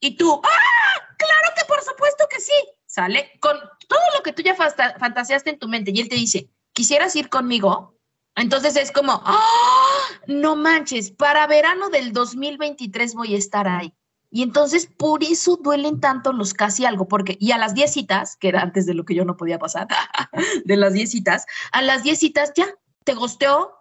Y 0.00 0.16
tú, 0.16 0.40
¡ah! 0.42 1.14
Claro 1.16 1.54
que 1.56 1.64
por 1.66 1.80
supuesto 1.82 2.24
que 2.28 2.40
sí, 2.40 2.52
¿sale? 2.86 3.38
Con 3.40 3.56
todo 3.86 4.00
lo 4.16 4.22
que 4.24 4.32
tú 4.32 4.42
ya 4.42 4.56
fantaseaste 4.56 5.50
en 5.50 5.58
tu 5.58 5.68
mente 5.68 5.92
y 5.94 6.00
él 6.00 6.08
te 6.08 6.16
dice, 6.16 6.48
¿quisieras 6.72 7.14
ir 7.14 7.28
conmigo? 7.28 7.96
Entonces 8.34 8.76
es 8.76 8.90
como, 8.90 9.22
¡ah! 9.24 10.02
No 10.26 10.56
manches, 10.56 11.12
para 11.12 11.46
verano 11.46 11.90
del 11.90 12.12
2023 12.12 13.14
voy 13.14 13.34
a 13.34 13.38
estar 13.38 13.68
ahí. 13.68 13.94
Y 14.30 14.42
entonces 14.42 14.86
por 14.86 15.22
eso 15.22 15.56
duelen 15.56 16.00
tanto 16.00 16.32
los 16.32 16.54
casi 16.54 16.86
algo, 16.86 17.06
porque, 17.06 17.36
y 17.38 17.52
a 17.52 17.58
las 17.58 17.74
10 17.74 17.92
citas, 17.92 18.36
que 18.36 18.48
era 18.48 18.62
antes 18.62 18.86
de 18.86 18.94
lo 18.94 19.04
que 19.04 19.14
yo 19.14 19.26
no 19.26 19.36
podía 19.36 19.58
pasar, 19.58 19.86
de 20.64 20.76
las 20.76 20.94
10 20.94 21.10
citas, 21.10 21.46
a 21.70 21.82
las 21.82 22.02
10 22.02 22.18
citas 22.18 22.52
ya, 22.56 22.66
te 23.04 23.12
gosteó, 23.12 23.76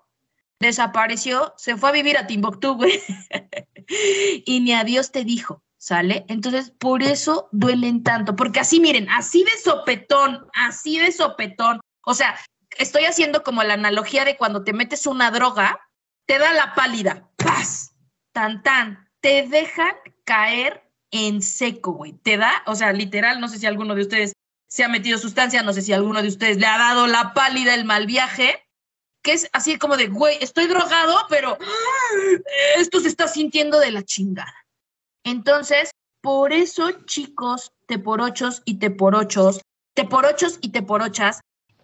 desapareció, 0.59 1.53
se 1.55 1.77
fue 1.77 1.89
a 1.89 1.93
vivir 1.93 2.17
a 2.17 2.27
Timbuktu, 2.27 2.75
güey, 2.75 3.01
y 4.45 4.59
ni 4.61 4.73
a 4.73 4.83
Dios 4.83 5.11
te 5.11 5.23
dijo, 5.23 5.63
¿sale? 5.77 6.25
Entonces, 6.27 6.71
por 6.71 7.03
eso 7.03 7.49
duelen 7.51 8.03
tanto, 8.03 8.35
porque 8.35 8.59
así, 8.59 8.79
miren, 8.79 9.09
así 9.09 9.43
de 9.43 9.57
sopetón, 9.63 10.47
así 10.53 10.99
de 10.99 11.11
sopetón, 11.11 11.79
o 12.05 12.13
sea, 12.13 12.39
estoy 12.77 13.05
haciendo 13.05 13.43
como 13.43 13.63
la 13.63 13.73
analogía 13.73 14.25
de 14.25 14.37
cuando 14.37 14.63
te 14.63 14.73
metes 14.73 15.05
una 15.05 15.31
droga, 15.31 15.79
te 16.25 16.37
da 16.37 16.53
la 16.53 16.73
pálida, 16.75 17.29
¡paz! 17.35 17.95
Tan, 18.33 18.63
tan, 18.63 19.09
te 19.19 19.47
dejan 19.47 19.93
caer 20.23 20.89
en 21.11 21.41
seco, 21.41 21.91
güey, 21.93 22.13
te 22.13 22.37
da, 22.37 22.63
o 22.65 22.75
sea, 22.75 22.93
literal, 22.93 23.41
no 23.41 23.49
sé 23.49 23.59
si 23.59 23.65
alguno 23.65 23.95
de 23.95 24.03
ustedes 24.03 24.33
se 24.69 24.85
ha 24.85 24.87
metido 24.87 25.17
sustancia, 25.17 25.63
no 25.63 25.73
sé 25.73 25.81
si 25.81 25.91
alguno 25.91 26.21
de 26.21 26.29
ustedes 26.29 26.57
le 26.57 26.65
ha 26.65 26.77
dado 26.77 27.07
la 27.07 27.33
pálida, 27.33 27.73
el 27.73 27.83
mal 27.83 28.05
viaje, 28.05 28.63
que 29.21 29.33
es 29.33 29.49
así 29.53 29.77
como 29.77 29.97
de, 29.97 30.07
güey, 30.07 30.37
estoy 30.41 30.67
drogado, 30.67 31.15
pero 31.29 31.57
esto 32.77 32.99
se 32.99 33.07
está 33.07 33.27
sintiendo 33.27 33.79
de 33.79 33.91
la 33.91 34.03
chingada. 34.03 34.55
Entonces, 35.23 35.91
por 36.21 36.53
eso, 36.53 36.91
chicos, 37.05 37.71
te 37.87 37.99
por 37.99 38.21
ochos 38.21 38.61
y 38.65 38.79
te 38.79 38.91
por 38.91 39.15
ochos, 39.15 39.61
te 39.93 40.05
por 40.05 40.25
ochos 40.25 40.57
y 40.61 40.69
te 40.69 40.81
por 40.81 41.01
ochas, 41.01 41.41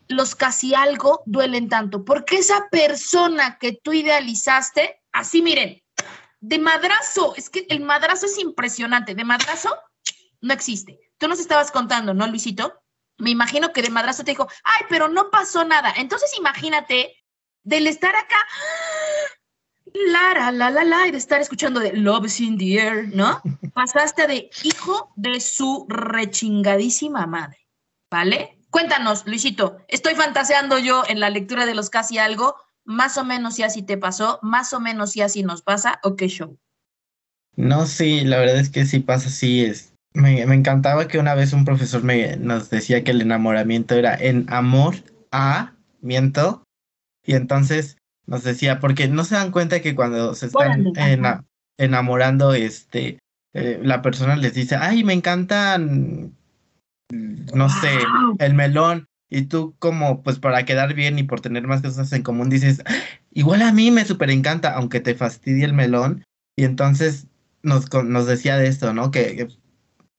los 0.08 0.36
casi 0.36 0.74
algo 0.74 1.22
duelen 1.26 1.70
tanto, 1.70 2.06
porque 2.06 2.38
esa 2.38 2.70
persona 2.70 3.58
que 3.60 3.74
tú 3.74 3.94
idealizaste, 3.94 5.02
así 5.12 5.42
miren, 5.42 5.82
de 6.40 6.60
madrazo, 6.60 7.36
es 7.36 7.50
que 7.50 7.66
el 7.70 7.82
madrazo 7.82 8.28
es 8.28 8.38
impresionante, 8.38 9.16
de 9.16 9.26
madrazo 9.26 9.76
no 10.42 10.54
existe. 10.54 11.00
Tú 11.18 11.28
nos 11.28 11.40
estabas 11.40 11.72
contando, 11.72 12.14
¿no, 12.14 12.28
Luisito? 12.28 12.80
Me 13.18 13.32
imagino 13.32 13.74
que 13.74 13.82
de 13.82 13.90
madrazo 13.90 14.24
te 14.24 14.32
dijo, 14.32 14.48
ay, 14.64 14.86
pero 14.88 15.08
no 15.10 15.32
pasó 15.32 15.66
nada. 15.66 15.92
Entonces 15.98 16.38
imagínate 16.38 17.17
del 17.68 17.86
estar 17.86 18.16
acá, 18.16 18.38
la, 19.94 20.52
la, 20.52 20.52
la, 20.52 20.70
la, 20.70 20.84
la, 20.86 21.08
y 21.08 21.12
de 21.12 21.18
estar 21.18 21.42
escuchando 21.42 21.82
de 21.82 21.92
Love's 21.94 22.40
in 22.40 22.58
the 22.58 22.80
Air, 22.80 23.10
¿no? 23.14 23.42
Pasaste 23.74 24.26
de 24.26 24.50
hijo 24.64 25.12
de 25.18 25.42
su 25.42 25.86
rechingadísima 25.90 27.28
madre, 27.28 27.68
¿vale? 28.10 28.58
Cuéntanos, 28.70 29.28
Luisito, 29.28 29.80
estoy 29.90 30.16
fantaseando 30.16 30.80
yo 30.80 31.04
en 31.10 31.20
la 31.20 31.30
lectura 31.30 31.66
de 31.66 31.76
los 31.76 31.90
casi 31.90 32.18
algo, 32.18 32.56
más 32.86 33.18
o 33.18 33.26
menos 33.26 33.56
si 33.56 33.64
así 33.64 33.82
te 33.84 33.98
pasó, 33.98 34.40
más 34.42 34.72
o 34.72 34.80
menos 34.80 35.12
si 35.12 35.22
así 35.22 35.44
nos 35.44 35.62
pasa, 35.62 36.00
o 36.04 36.16
qué 36.16 36.30
show. 36.30 36.58
No, 37.58 37.86
sí, 37.86 38.22
la 38.22 38.38
verdad 38.38 38.60
es 38.60 38.70
que 38.70 38.86
sí 38.86 39.00
pasa 39.00 39.28
así. 39.28 39.66
Es. 39.66 39.94
Me, 40.14 40.46
me 40.46 40.56
encantaba 40.56 41.08
que 41.08 41.20
una 41.20 41.36
vez 41.36 41.52
un 41.52 41.66
profesor 41.66 42.04
me, 42.04 42.38
nos 42.38 42.70
decía 42.70 43.04
que 43.04 43.12
el 43.12 43.22
enamoramiento 43.22 43.96
era 43.96 44.16
en 44.16 44.46
amor 44.48 44.96
a 45.32 45.74
miento. 46.02 46.64
Y 47.28 47.36
entonces 47.36 47.98
nos 48.26 48.44
decía, 48.44 48.80
porque 48.80 49.08
no 49.08 49.24
se 49.24 49.36
dan 49.36 49.52
cuenta 49.52 49.82
que 49.82 49.94
cuando 49.94 50.34
se 50.34 50.48
están 50.48 50.86
ena- 51.12 51.46
enamorando, 51.78 52.54
este, 52.54 53.20
eh, 53.54 53.80
la 53.84 54.02
persona 54.02 54.36
les 54.36 54.54
dice, 54.56 54.76
ay, 54.76 55.04
me 55.04 55.14
encantan, 55.14 56.34
no 57.12 57.70
sé, 57.70 57.90
el 58.40 58.54
melón. 58.56 59.06
Y 59.30 59.44
tú 59.44 59.76
como, 59.78 60.24
pues 60.24 60.40
para 60.40 60.64
quedar 60.64 60.94
bien 60.94 61.20
y 61.20 61.24
por 61.24 61.42
tener 61.42 61.68
más 61.68 61.82
cosas 61.82 62.12
en 62.14 62.24
común, 62.24 62.50
dices, 62.50 62.82
"Ah, 62.86 62.94
igual 63.34 63.62
a 63.62 63.74
mí 63.74 63.92
me 63.92 64.06
súper 64.06 64.30
encanta, 64.30 64.74
aunque 64.74 65.02
te 65.02 65.16
fastidie 65.16 65.66
el 65.66 65.74
melón. 65.74 66.24
Y 66.56 66.64
entonces 66.64 67.28
nos, 67.62 67.92
nos 68.06 68.26
decía 68.26 68.58
de 68.58 68.68
esto, 68.68 68.94
¿no? 68.94 69.12
Que, 69.12 69.36
que 69.36 69.48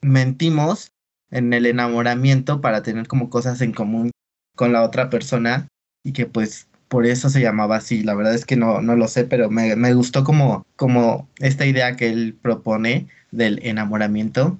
mentimos 0.03 0.89
en 1.31 1.53
el 1.55 1.65
enamoramiento 1.67 2.61
para 2.61 2.83
tener 2.83 3.09
como 3.09 3.31
cosas 3.31 3.61
en 3.63 3.73
común 3.73 4.11
con 4.55 4.73
la 4.73 4.83
otra 4.83 5.09
persona 5.09 5.69
y 6.05 6.13
que 6.13 6.27
pues 6.27 6.68
por 6.89 7.07
eso 7.07 7.29
se 7.31 7.41
llamaba 7.41 7.77
así. 7.77 8.03
La 8.03 8.15
verdad 8.15 8.35
es 8.35 8.45
que 8.45 8.57
no, 8.57 8.81
no 8.81 8.97
lo 8.97 9.09
sé, 9.09 9.25
pero 9.25 9.51
me, 9.51 9.77
me 9.77 9.95
gustó 9.95 10.25
como, 10.25 10.67
como 10.77 11.29
esta 11.39 11.67
idea 11.67 11.97
que 11.97 12.09
él 12.09 12.37
propone 12.41 13.09
del 13.31 13.61
enamoramiento. 13.63 14.59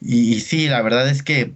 Y, 0.00 0.34
y 0.34 0.40
sí, 0.40 0.68
la 0.68 0.82
verdad 0.82 1.08
es 1.08 1.22
que 1.22 1.54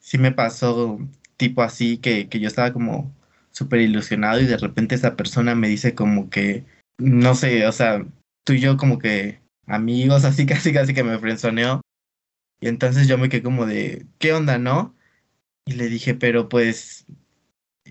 sí 0.00 0.18
me 0.18 0.32
pasó 0.32 0.98
tipo 1.36 1.62
así, 1.62 1.98
que, 1.98 2.28
que 2.28 2.40
yo 2.40 2.48
estaba 2.48 2.72
como 2.72 3.12
súper 3.50 3.80
ilusionado 3.80 4.40
y 4.40 4.46
de 4.46 4.56
repente 4.56 4.94
esa 4.94 5.16
persona 5.16 5.54
me 5.54 5.68
dice 5.68 5.94
como 5.94 6.30
que, 6.30 6.64
no 6.98 7.34
sé, 7.34 7.66
o 7.66 7.72
sea, 7.72 8.04
tú 8.44 8.52
y 8.54 8.60
yo 8.60 8.76
como 8.76 8.98
que 8.98 9.40
amigos, 9.66 10.24
así 10.24 10.46
casi 10.46 10.72
casi 10.72 10.94
que 10.94 11.04
me 11.04 11.18
frenzoneó. 11.18 11.80
Y 12.60 12.68
entonces 12.68 13.06
yo 13.06 13.18
me 13.18 13.28
quedé 13.28 13.42
como 13.42 13.66
de, 13.66 14.06
¿qué 14.18 14.32
onda, 14.32 14.58
no? 14.58 14.94
Y 15.66 15.74
le 15.74 15.88
dije, 15.88 16.14
pero 16.14 16.48
pues, 16.48 17.06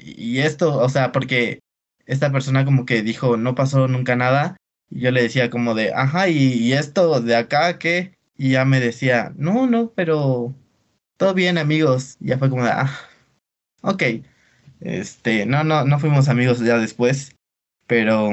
y 0.03 0.39
esto, 0.39 0.77
o 0.77 0.89
sea, 0.89 1.11
porque 1.11 1.59
esta 2.05 2.31
persona 2.31 2.65
como 2.65 2.85
que 2.85 3.01
dijo, 3.03 3.37
no 3.37 3.55
pasó 3.55 3.87
nunca 3.87 4.15
nada. 4.15 4.57
Y 4.89 5.01
yo 5.01 5.11
le 5.11 5.21
decía 5.21 5.49
como 5.49 5.75
de, 5.75 5.93
ajá, 5.93 6.29
¿y, 6.29 6.53
y 6.53 6.73
esto 6.73 7.19
de 7.21 7.35
acá 7.35 7.77
qué? 7.77 8.13
Y 8.37 8.51
ya 8.51 8.65
me 8.65 8.79
decía, 8.79 9.33
no, 9.35 9.67
no, 9.67 9.91
pero 9.95 10.55
todo 11.17 11.33
bien, 11.33 11.57
amigos. 11.57 12.17
Y 12.19 12.27
ya 12.29 12.37
fue 12.37 12.49
como 12.49 12.63
de, 12.63 12.71
ah, 12.71 12.91
ok. 13.81 14.03
Este, 14.79 15.45
no, 15.45 15.63
no, 15.63 15.85
no 15.85 15.99
fuimos 15.99 16.29
amigos 16.29 16.59
ya 16.59 16.77
después, 16.77 17.35
pero, 17.87 18.31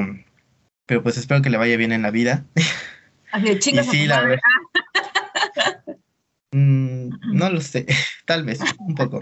pero 0.87 1.03
pues 1.03 1.17
espero 1.17 1.43
que 1.43 1.51
le 1.51 1.57
vaya 1.57 1.77
bien 1.77 1.93
en 1.93 2.03
la 2.03 2.11
vida. 2.11 2.45
Así 3.33 3.47
de 3.47 3.59
Y 3.59 3.59
chingas 3.59 3.89
a 3.89 3.91
sí, 3.91 4.03
tu 4.03 4.09
la 4.09 4.21
verdad. 4.21 4.41
Mm, 6.57 7.09
no 7.33 7.51
lo 7.51 7.61
sé, 7.61 7.85
tal 8.27 8.45
vez, 8.45 8.61
un 8.79 8.95
poco. 8.95 9.21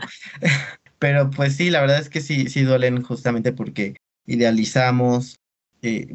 Pero 1.02 1.30
pues 1.30 1.56
sí, 1.56 1.68
la 1.68 1.80
verdad 1.80 1.98
es 1.98 2.08
que 2.08 2.20
sí, 2.20 2.48
sí 2.48 2.62
duelen 2.62 3.02
justamente 3.02 3.52
porque 3.52 3.96
idealizamos. 4.24 5.34
eh, 5.82 6.14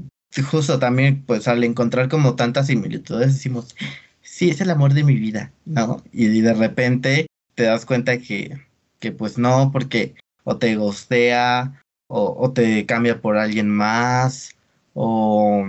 justo 0.49 0.79
también, 0.79 1.25
pues 1.25 1.49
al 1.49 1.61
encontrar 1.65 2.07
como 2.07 2.37
tantas 2.37 2.67
similitudes, 2.67 3.33
decimos, 3.33 3.75
sí, 4.21 4.49
es 4.49 4.61
el 4.61 4.69
amor 4.69 4.93
de 4.93 5.03
mi 5.03 5.15
vida, 5.15 5.51
¿no? 5.65 6.01
Y, 6.13 6.27
de 6.39 6.53
repente 6.53 7.27
te 7.55 7.63
das 7.63 7.85
cuenta 7.85 8.19
que, 8.19 8.61
que 8.99 9.11
pues 9.11 9.37
no, 9.37 9.71
porque 9.73 10.15
o 10.45 10.57
te 10.57 10.77
gostea, 10.77 11.83
o, 12.07 12.37
o 12.39 12.53
te 12.53 12.85
cambia 12.85 13.19
por 13.19 13.35
alguien 13.37 13.69
más, 13.69 14.55
o 14.93 15.65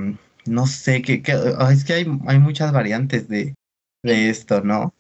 no 0.47 0.67
sé, 0.69 1.03
que, 1.03 1.23
que 1.23 1.33
es 1.73 1.85
que 1.85 1.93
hay, 1.95 2.07
hay 2.29 2.39
muchas 2.39 2.71
variantes 2.73 3.29
de, 3.29 3.55
de 4.05 4.31
esto, 4.31 4.61
¿no? 4.63 4.95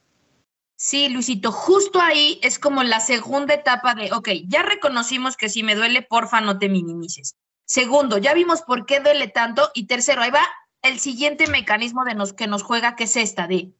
Sí, 0.80 1.08
Luisito, 1.08 1.50
justo 1.50 2.00
ahí 2.00 2.38
es 2.40 2.60
como 2.60 2.84
la 2.84 3.00
segunda 3.00 3.52
etapa 3.52 3.96
de, 3.96 4.12
ok, 4.12 4.28
ya 4.46 4.62
reconocimos 4.62 5.36
que 5.36 5.48
si 5.48 5.64
me 5.64 5.74
duele, 5.74 6.02
porfa, 6.02 6.40
no 6.40 6.60
te 6.60 6.68
minimices. 6.68 7.34
Segundo, 7.66 8.16
ya 8.16 8.32
vimos 8.32 8.62
por 8.62 8.86
qué 8.86 9.00
duele 9.00 9.26
tanto. 9.26 9.72
Y 9.74 9.88
tercero, 9.88 10.22
ahí 10.22 10.30
va 10.30 10.46
el 10.82 11.00
siguiente 11.00 11.48
mecanismo 11.48 12.04
de 12.04 12.14
nos, 12.14 12.32
que 12.32 12.46
nos 12.46 12.62
juega, 12.62 12.94
que 12.94 13.04
es 13.04 13.16
esta 13.16 13.48
de, 13.48 13.72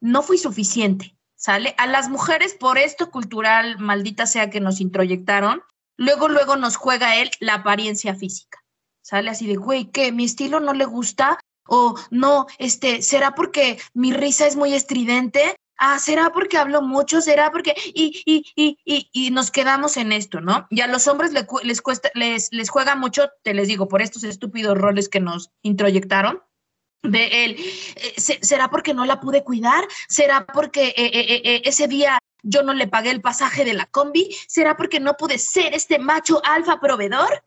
no 0.00 0.22
fui 0.22 0.36
suficiente, 0.36 1.16
¿sale? 1.36 1.76
A 1.78 1.86
las 1.86 2.08
mujeres, 2.08 2.54
por 2.54 2.78
esto 2.78 3.12
cultural, 3.12 3.78
maldita 3.78 4.26
sea 4.26 4.50
que 4.50 4.58
nos 4.58 4.80
introyectaron, 4.80 5.62
luego, 5.96 6.28
luego 6.28 6.56
nos 6.56 6.74
juega 6.74 7.14
él 7.14 7.30
la 7.38 7.54
apariencia 7.54 8.16
física, 8.16 8.58
¿sale? 9.02 9.30
Así 9.30 9.46
de, 9.46 9.54
güey, 9.54 9.92
¿qué? 9.92 10.10
¿Mi 10.10 10.24
estilo 10.24 10.58
no 10.58 10.72
le 10.72 10.84
gusta? 10.84 11.38
O 11.68 11.94
no, 12.10 12.48
este, 12.58 13.02
¿será 13.02 13.36
porque 13.36 13.78
mi 13.94 14.12
risa 14.12 14.48
es 14.48 14.56
muy 14.56 14.74
estridente? 14.74 15.54
Ah, 15.76 15.98
¿será 15.98 16.30
porque 16.30 16.56
hablo 16.56 16.82
mucho? 16.82 17.20
¿Será 17.20 17.50
porque...? 17.50 17.74
Y, 17.94 18.22
y, 18.24 18.44
y, 18.54 18.78
y, 18.84 19.08
y 19.12 19.30
nos 19.30 19.50
quedamos 19.50 19.96
en 19.96 20.12
esto, 20.12 20.40
¿no? 20.40 20.66
Y 20.70 20.80
a 20.82 20.86
los 20.86 21.08
hombres 21.08 21.32
le 21.32 21.46
cu- 21.46 21.60
les, 21.64 21.82
cuesta, 21.82 22.10
les, 22.14 22.52
les 22.52 22.70
juega 22.70 22.94
mucho, 22.94 23.28
te 23.42 23.54
les 23.54 23.66
digo, 23.68 23.88
por 23.88 24.00
estos 24.00 24.22
estúpidos 24.24 24.78
roles 24.78 25.08
que 25.08 25.20
nos 25.20 25.50
introyectaron, 25.62 26.42
de 27.02 27.44
él, 27.44 27.56
eh, 27.96 28.14
se- 28.16 28.38
¿será 28.42 28.70
porque 28.70 28.94
no 28.94 29.04
la 29.04 29.20
pude 29.20 29.44
cuidar? 29.44 29.84
¿Será 30.08 30.46
porque 30.46 30.88
eh, 30.96 31.10
eh, 31.44 31.62
ese 31.64 31.86
día 31.88 32.18
yo 32.42 32.62
no 32.62 32.72
le 32.72 32.86
pagué 32.86 33.10
el 33.10 33.20
pasaje 33.20 33.64
de 33.64 33.74
la 33.74 33.86
combi? 33.86 34.34
¿Será 34.48 34.76
porque 34.76 35.00
no 35.00 35.14
pude 35.16 35.38
ser 35.38 35.74
este 35.74 35.98
macho 35.98 36.40
alfa 36.46 36.80
proveedor? 36.80 37.44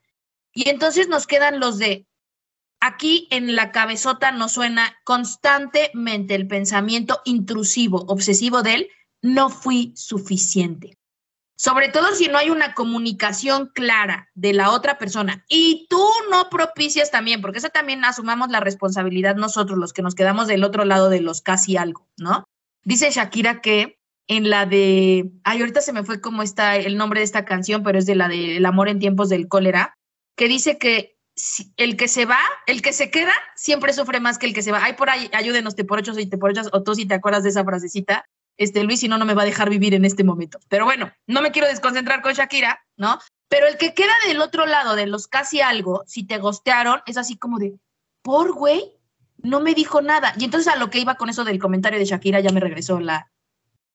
Y 0.53 0.69
entonces 0.69 1.07
nos 1.07 1.25
quedan 1.27 1.59
los 1.59 1.77
de, 1.79 2.05
Aquí 2.79 3.27
en 3.31 3.55
la 3.55 3.71
cabezota 3.71 4.31
nos 4.31 4.51
suena 4.51 4.95
constantemente 5.03 6.35
el 6.35 6.47
pensamiento 6.47 7.21
intrusivo, 7.25 8.05
obsesivo 8.07 8.61
de 8.61 8.75
él, 8.75 8.89
no 9.21 9.49
fui 9.49 9.93
suficiente. 9.95 10.97
Sobre 11.59 11.89
todo 11.89 12.13
si 12.13 12.27
no 12.27 12.37
hay 12.37 12.51
una 12.51 12.75
comunicación 12.75 13.71
clara 13.73 14.29
de 14.35 14.53
la 14.53 14.69
otra 14.69 14.99
persona 14.99 15.43
y 15.49 15.87
tú 15.89 16.05
no 16.29 16.51
propicias 16.51 17.09
también, 17.09 17.41
porque 17.41 17.57
esa 17.57 17.69
también 17.69 18.05
asumamos 18.05 18.49
la 18.49 18.59
responsabilidad 18.59 19.35
nosotros, 19.35 19.79
los 19.79 19.91
que 19.91 20.03
nos 20.03 20.13
quedamos 20.13 20.47
del 20.47 20.63
otro 20.63 20.85
lado 20.85 21.09
de 21.09 21.19
los 21.19 21.41
casi 21.41 21.75
algo, 21.75 22.07
¿no? 22.15 22.43
Dice 22.83 23.09
Shakira 23.09 23.59
que 23.59 23.97
en 24.27 24.51
la 24.51 24.67
de, 24.67 25.31
ay, 25.43 25.61
ahorita 25.61 25.81
se 25.81 25.93
me 25.93 26.03
fue 26.03 26.21
como 26.21 26.43
está 26.43 26.75
el 26.75 26.95
nombre 26.95 27.21
de 27.21 27.23
esta 27.23 27.43
canción, 27.43 27.81
pero 27.81 27.97
es 27.97 28.05
de 28.05 28.15
la 28.15 28.27
de 28.27 28.57
El 28.57 28.65
amor 28.65 28.87
en 28.87 28.99
tiempos 28.99 29.29
del 29.29 29.47
cólera, 29.47 29.97
que 30.35 30.47
dice 30.47 30.77
que 30.77 31.16
el 31.77 31.97
que 31.97 32.07
se 32.07 32.25
va, 32.25 32.39
el 32.65 32.81
que 32.81 32.93
se 32.93 33.11
queda, 33.11 33.33
siempre 33.55 33.93
sufre 33.93 34.19
más 34.19 34.37
que 34.37 34.47
el 34.47 34.53
que 34.53 34.61
se 34.61 34.71
va. 34.71 34.83
Ay, 34.83 34.93
por 34.93 35.09
ahí, 35.09 35.29
ayúdenos, 35.33 35.75
te 35.75 35.83
por 35.83 35.99
ocho, 35.99 36.13
te 36.13 36.37
por 36.37 36.51
ocho, 36.51 36.61
o 36.71 36.83
tú 36.83 36.95
si 36.95 37.05
te 37.05 37.13
acuerdas 37.13 37.43
de 37.43 37.49
esa 37.49 37.63
frasecita, 37.63 38.25
este 38.57 38.83
Luis, 38.83 38.99
si 38.99 39.07
no, 39.07 39.17
no 39.17 39.25
me 39.25 39.35
va 39.35 39.43
a 39.43 39.45
dejar 39.45 39.69
vivir 39.69 39.93
en 39.93 40.03
este 40.03 40.23
momento. 40.23 40.59
Pero 40.67 40.85
bueno, 40.85 41.11
no 41.27 41.41
me 41.41 41.51
quiero 41.51 41.67
desconcentrar 41.67 42.21
con 42.21 42.33
Shakira, 42.33 42.83
¿no? 42.97 43.19
Pero 43.49 43.67
el 43.67 43.77
que 43.77 43.93
queda 43.93 44.13
del 44.27 44.41
otro 44.41 44.65
lado 44.65 44.95
de 44.95 45.05
los 45.05 45.27
casi 45.27 45.61
algo, 45.61 46.03
si 46.07 46.25
te 46.25 46.39
gostearon, 46.39 47.01
es 47.05 47.17
así 47.17 47.37
como 47.37 47.59
de, 47.59 47.77
por 48.23 48.53
güey, 48.53 48.93
no 49.37 49.61
me 49.61 49.73
dijo 49.73 50.01
nada. 50.01 50.33
Y 50.37 50.45
entonces 50.45 50.73
a 50.73 50.77
lo 50.77 50.89
que 50.89 50.99
iba 50.99 51.15
con 51.15 51.29
eso 51.29 51.43
del 51.43 51.59
comentario 51.59 51.99
de 51.99 52.05
Shakira, 52.05 52.39
ya 52.39 52.51
me 52.51 52.59
regresó 52.59 52.99
la, 52.99 53.31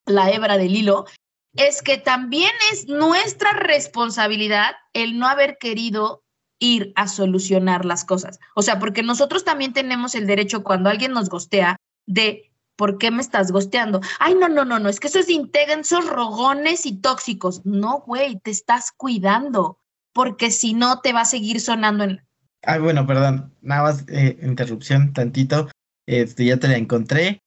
la 0.07 0.31
hebra 0.31 0.57
del 0.57 0.74
hilo, 0.74 1.07
es 1.55 1.83
que 1.83 1.98
también 1.98 2.52
es 2.72 2.87
nuestra 2.87 3.52
responsabilidad 3.52 4.74
el 4.92 5.18
no 5.18 5.28
haber 5.28 5.59
querido 5.59 6.22
ir 6.62 6.92
a 6.94 7.09
solucionar 7.09 7.85
las 7.85 8.05
cosas. 8.05 8.38
O 8.55 8.62
sea, 8.62 8.79
porque 8.79 9.03
nosotros 9.03 9.44
también 9.44 9.72
tenemos 9.72 10.14
el 10.14 10.29
derecho 10.29 10.62
cuando 10.62 10.90
alguien 10.90 11.12
nos 11.12 11.29
gostea 11.29 11.77
de 12.07 12.53
¿por 12.77 12.98
qué 12.98 13.11
me 13.11 13.20
estás 13.20 13.51
gosteando? 13.51 14.01
Ay, 14.20 14.37
no, 14.37 14.48
no, 14.48 14.64
no, 14.64 14.79
no, 14.79 14.88
es 14.88 15.01
que 15.01 15.09
eso 15.09 15.18
es 15.18 15.27
de 15.27 15.33
intensos 15.33 16.09
rogones 16.09 16.87
y 16.87 16.92
tóxicos. 16.92 17.66
No, 17.66 18.05
güey, 18.07 18.38
te 18.38 18.53
estás 18.53 18.92
cuidando, 18.96 19.79
porque 20.12 20.53
si 20.53 20.72
no 20.72 21.01
te 21.01 21.12
va 21.12 21.22
a 21.22 21.27
seguir 21.27 21.61
sonando 21.61 22.05
en... 22.05 22.25
Ay, 22.62 22.81
bueno, 22.81 23.09
perdón, 23.09 23.53
nada 23.61 23.83
más 23.83 24.05
eh, 24.09 24.38
interrupción 24.42 25.12
tantito. 25.12 25.68
Este, 26.07 26.44
ya 26.44 26.59
te 26.59 26.68
la 26.68 26.77
encontré. 26.77 27.42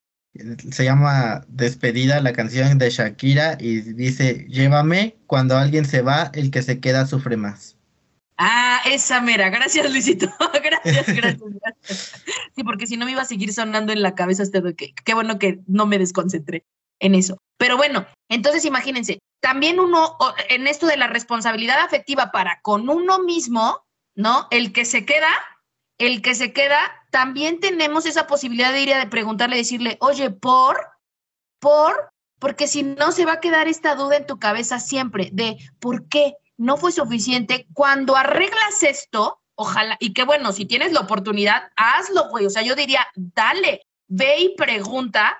Se 0.71 0.83
llama 0.83 1.45
Despedida, 1.47 2.19
la 2.19 2.33
canción 2.33 2.77
de 2.77 2.89
Shakira, 2.89 3.57
y 3.57 3.79
dice, 3.79 4.45
llévame, 4.49 5.15
cuando 5.25 5.57
alguien 5.57 5.85
se 5.85 6.01
va, 6.01 6.31
el 6.33 6.51
que 6.51 6.61
se 6.61 6.81
queda 6.81 7.07
sufre 7.07 7.37
más. 7.37 7.74
Ah, 8.37 8.81
esa 8.85 9.21
mera. 9.21 9.49
Gracias, 9.49 9.89
Luisito. 9.89 10.27
gracias, 10.63 11.15
gracias, 11.15 11.41
gracias. 11.41 12.23
Sí, 12.55 12.63
porque 12.63 12.87
si 12.87 12.97
no 12.97 13.05
me 13.05 13.11
iba 13.11 13.21
a 13.21 13.25
seguir 13.25 13.53
sonando 13.53 13.93
en 13.93 14.01
la 14.01 14.15
cabeza 14.15 14.43
este 14.43 14.61
que 14.75 14.93
qué 14.93 15.13
bueno 15.13 15.39
que 15.39 15.59
no 15.67 15.85
me 15.85 15.97
desconcentré 15.97 16.65
en 16.99 17.15
eso. 17.15 17.37
Pero 17.57 17.77
bueno, 17.77 18.05
entonces 18.29 18.65
imagínense, 18.65 19.19
también 19.41 19.79
uno 19.79 20.17
en 20.49 20.67
esto 20.67 20.87
de 20.87 20.97
la 20.97 21.07
responsabilidad 21.07 21.79
afectiva 21.79 22.31
para 22.31 22.59
con 22.61 22.89
uno 22.89 23.19
mismo, 23.19 23.85
¿no? 24.15 24.47
El 24.51 24.73
que 24.73 24.85
se 24.85 25.05
queda 25.05 25.29
el 25.97 26.21
que 26.21 26.35
se 26.35 26.51
queda, 26.53 26.77
también 27.09 27.59
tenemos 27.59 28.05
esa 28.05 28.27
posibilidad 28.27 28.73
de 28.73 28.81
ir 28.81 28.93
a 28.93 29.09
preguntarle, 29.09 29.57
decirle, 29.57 29.97
oye, 30.01 30.29
¿por? 30.29 30.77
¿Por? 31.59 32.11
Porque 32.39 32.67
si 32.67 32.83
no, 32.83 33.11
se 33.11 33.25
va 33.25 33.33
a 33.33 33.39
quedar 33.39 33.67
esta 33.67 33.95
duda 33.95 34.17
en 34.17 34.25
tu 34.25 34.37
cabeza 34.37 34.79
siempre 34.79 35.29
de 35.31 35.57
por 35.79 36.07
qué 36.09 36.35
no 36.57 36.77
fue 36.77 36.91
suficiente. 36.91 37.67
Cuando 37.73 38.15
arreglas 38.15 38.83
esto, 38.83 39.41
ojalá, 39.55 39.97
y 39.99 40.13
qué 40.13 40.23
bueno, 40.23 40.51
si 40.51 40.65
tienes 40.65 40.91
la 40.91 41.01
oportunidad, 41.01 41.71
hazlo, 41.75 42.29
güey. 42.29 42.45
O 42.45 42.49
sea, 42.49 42.63
yo 42.63 42.75
diría, 42.75 43.07
dale, 43.15 43.81
ve 44.07 44.39
y 44.39 44.55
pregunta 44.55 45.37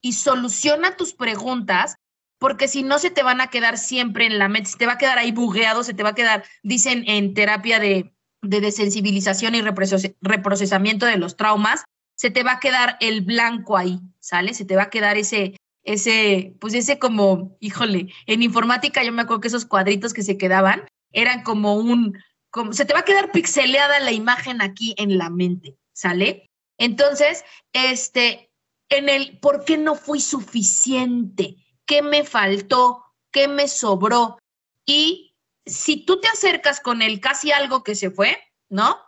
y 0.00 0.14
soluciona 0.14 0.96
tus 0.96 1.14
preguntas, 1.14 1.96
porque 2.38 2.66
si 2.66 2.82
no 2.82 2.98
se 2.98 3.10
te 3.10 3.22
van 3.22 3.40
a 3.40 3.48
quedar 3.48 3.78
siempre 3.78 4.26
en 4.26 4.38
la 4.38 4.48
mente, 4.48 4.70
se 4.70 4.78
te 4.78 4.86
va 4.86 4.94
a 4.94 4.98
quedar 4.98 5.18
ahí 5.18 5.30
bugueado, 5.30 5.84
se 5.84 5.94
te 5.94 6.02
va 6.02 6.10
a 6.10 6.14
quedar, 6.14 6.44
dicen 6.62 7.04
en 7.06 7.34
terapia 7.34 7.78
de, 7.78 8.12
de 8.42 8.60
desensibilización 8.60 9.54
y 9.54 9.62
reprocesamiento 9.62 11.06
de 11.06 11.18
los 11.18 11.36
traumas, 11.36 11.84
se 12.16 12.30
te 12.30 12.42
va 12.42 12.52
a 12.52 12.60
quedar 12.60 12.96
el 13.00 13.20
blanco 13.22 13.76
ahí, 13.76 14.00
¿sale? 14.20 14.54
Se 14.54 14.64
te 14.64 14.76
va 14.76 14.84
a 14.84 14.90
quedar 14.90 15.16
ese, 15.16 15.56
ese, 15.84 16.54
pues 16.60 16.74
ese 16.74 16.98
como, 16.98 17.56
híjole, 17.60 18.12
en 18.26 18.42
informática 18.42 19.02
yo 19.02 19.12
me 19.12 19.22
acuerdo 19.22 19.40
que 19.40 19.48
esos 19.48 19.66
cuadritos 19.66 20.12
que 20.12 20.22
se 20.22 20.38
quedaban 20.38 20.86
eran 21.12 21.42
como 21.42 21.74
un, 21.74 22.18
como, 22.50 22.72
se 22.72 22.84
te 22.84 22.94
va 22.94 23.00
a 23.00 23.04
quedar 23.04 23.32
pixeleada 23.32 24.00
la 24.00 24.12
imagen 24.12 24.62
aquí 24.62 24.94
en 24.98 25.18
la 25.18 25.30
mente, 25.30 25.76
¿sale? 25.92 26.50
Entonces, 26.78 27.44
este, 27.72 28.52
en 28.88 29.08
el 29.08 29.38
por 29.38 29.64
qué 29.64 29.76
no 29.76 29.94
fui 29.94 30.20
suficiente, 30.20 31.56
qué 31.86 32.02
me 32.02 32.24
faltó, 32.24 33.04
qué 33.30 33.48
me 33.48 33.68
sobró. 33.68 34.38
Y 34.86 35.34
si 35.66 36.04
tú 36.04 36.20
te 36.20 36.28
acercas 36.28 36.80
con 36.80 37.02
el 37.02 37.20
casi 37.20 37.52
algo 37.52 37.82
que 37.82 37.94
se 37.94 38.10
fue, 38.10 38.38
¿no? 38.68 38.98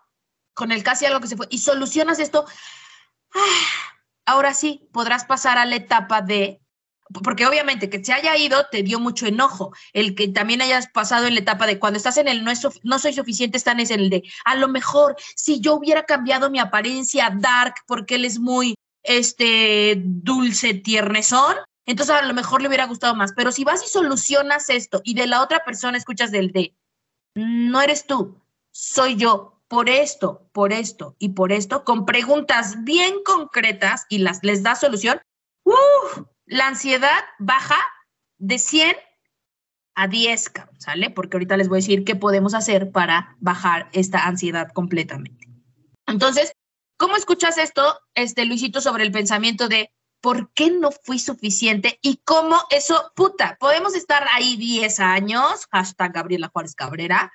Con 0.54 0.72
el 0.72 0.82
casi 0.82 1.06
algo 1.06 1.20
que 1.20 1.28
se 1.28 1.36
fue 1.36 1.46
y 1.50 1.58
solucionas 1.58 2.18
esto, 2.18 2.46
ah, 3.34 3.94
ahora 4.26 4.54
sí 4.54 4.88
podrás 4.92 5.24
pasar 5.24 5.58
a 5.58 5.66
la 5.66 5.76
etapa 5.76 6.22
de 6.22 6.63
porque 7.22 7.46
obviamente 7.46 7.90
que 7.90 8.02
se 8.04 8.12
haya 8.12 8.36
ido 8.36 8.66
te 8.70 8.82
dio 8.82 8.98
mucho 8.98 9.26
enojo. 9.26 9.72
El 9.92 10.14
que 10.14 10.28
también 10.28 10.62
hayas 10.62 10.88
pasado 10.88 11.26
en 11.26 11.34
la 11.34 11.40
etapa 11.40 11.66
de 11.66 11.78
cuando 11.78 11.96
estás 11.96 12.16
en 12.16 12.28
el 12.28 12.44
no, 12.44 12.52
no 12.82 12.98
soy 12.98 13.12
suficiente, 13.12 13.56
están 13.56 13.80
en 13.80 13.90
el 13.92 14.10
de 14.10 14.22
a 14.44 14.54
lo 14.56 14.68
mejor 14.68 15.16
si 15.36 15.60
yo 15.60 15.74
hubiera 15.74 16.04
cambiado 16.04 16.50
mi 16.50 16.58
apariencia 16.58 17.30
dark 17.34 17.74
porque 17.86 18.16
él 18.16 18.24
es 18.24 18.38
muy 18.38 18.74
este 19.02 20.00
dulce 20.02 20.74
tiernesón, 20.74 21.56
entonces 21.86 22.14
a 22.14 22.22
lo 22.22 22.34
mejor 22.34 22.62
le 22.62 22.68
hubiera 22.68 22.86
gustado 22.86 23.14
más. 23.14 23.32
Pero 23.36 23.52
si 23.52 23.64
vas 23.64 23.84
y 23.84 23.88
solucionas 23.88 24.70
esto 24.70 25.02
y 25.04 25.14
de 25.14 25.26
la 25.26 25.42
otra 25.42 25.64
persona 25.64 25.98
escuchas 25.98 26.30
del 26.30 26.52
de 26.52 26.74
no 27.34 27.82
eres 27.82 28.06
tú, 28.06 28.40
soy 28.72 29.16
yo, 29.16 29.60
por 29.68 29.88
esto, 29.88 30.48
por 30.52 30.72
esto 30.72 31.16
y 31.18 31.30
por 31.30 31.52
esto, 31.52 31.84
con 31.84 32.06
preguntas 32.06 32.84
bien 32.84 33.22
concretas 33.24 34.06
y 34.08 34.18
las 34.18 34.42
les 34.42 34.62
da 34.62 34.74
solución, 34.74 35.20
¡uh! 35.64 36.24
La 36.46 36.66
ansiedad 36.66 37.24
baja 37.38 37.78
de 38.38 38.58
100 38.58 38.96
a 39.94 40.08
10, 40.08 40.52
¿sale? 40.78 41.10
Porque 41.10 41.36
ahorita 41.36 41.56
les 41.56 41.68
voy 41.68 41.76
a 41.76 41.82
decir 41.82 42.04
qué 42.04 42.16
podemos 42.16 42.54
hacer 42.54 42.90
para 42.90 43.36
bajar 43.40 43.88
esta 43.92 44.26
ansiedad 44.26 44.68
completamente. 44.72 45.48
Entonces, 46.06 46.52
¿cómo 46.96 47.16
escuchas 47.16 47.58
esto, 47.58 48.00
este 48.14 48.44
Luisito, 48.44 48.80
sobre 48.80 49.04
el 49.04 49.12
pensamiento 49.12 49.68
de 49.68 49.92
por 50.20 50.52
qué 50.52 50.70
no 50.70 50.90
fui 50.90 51.18
suficiente 51.18 51.98
y 52.02 52.16
cómo 52.24 52.56
eso, 52.70 53.12
puta, 53.14 53.56
podemos 53.60 53.94
estar 53.94 54.26
ahí 54.32 54.56
10 54.56 55.00
años, 55.00 55.66
hashtag 55.70 56.12
Gabriela 56.12 56.48
Juárez 56.48 56.74
Cabrera, 56.74 57.32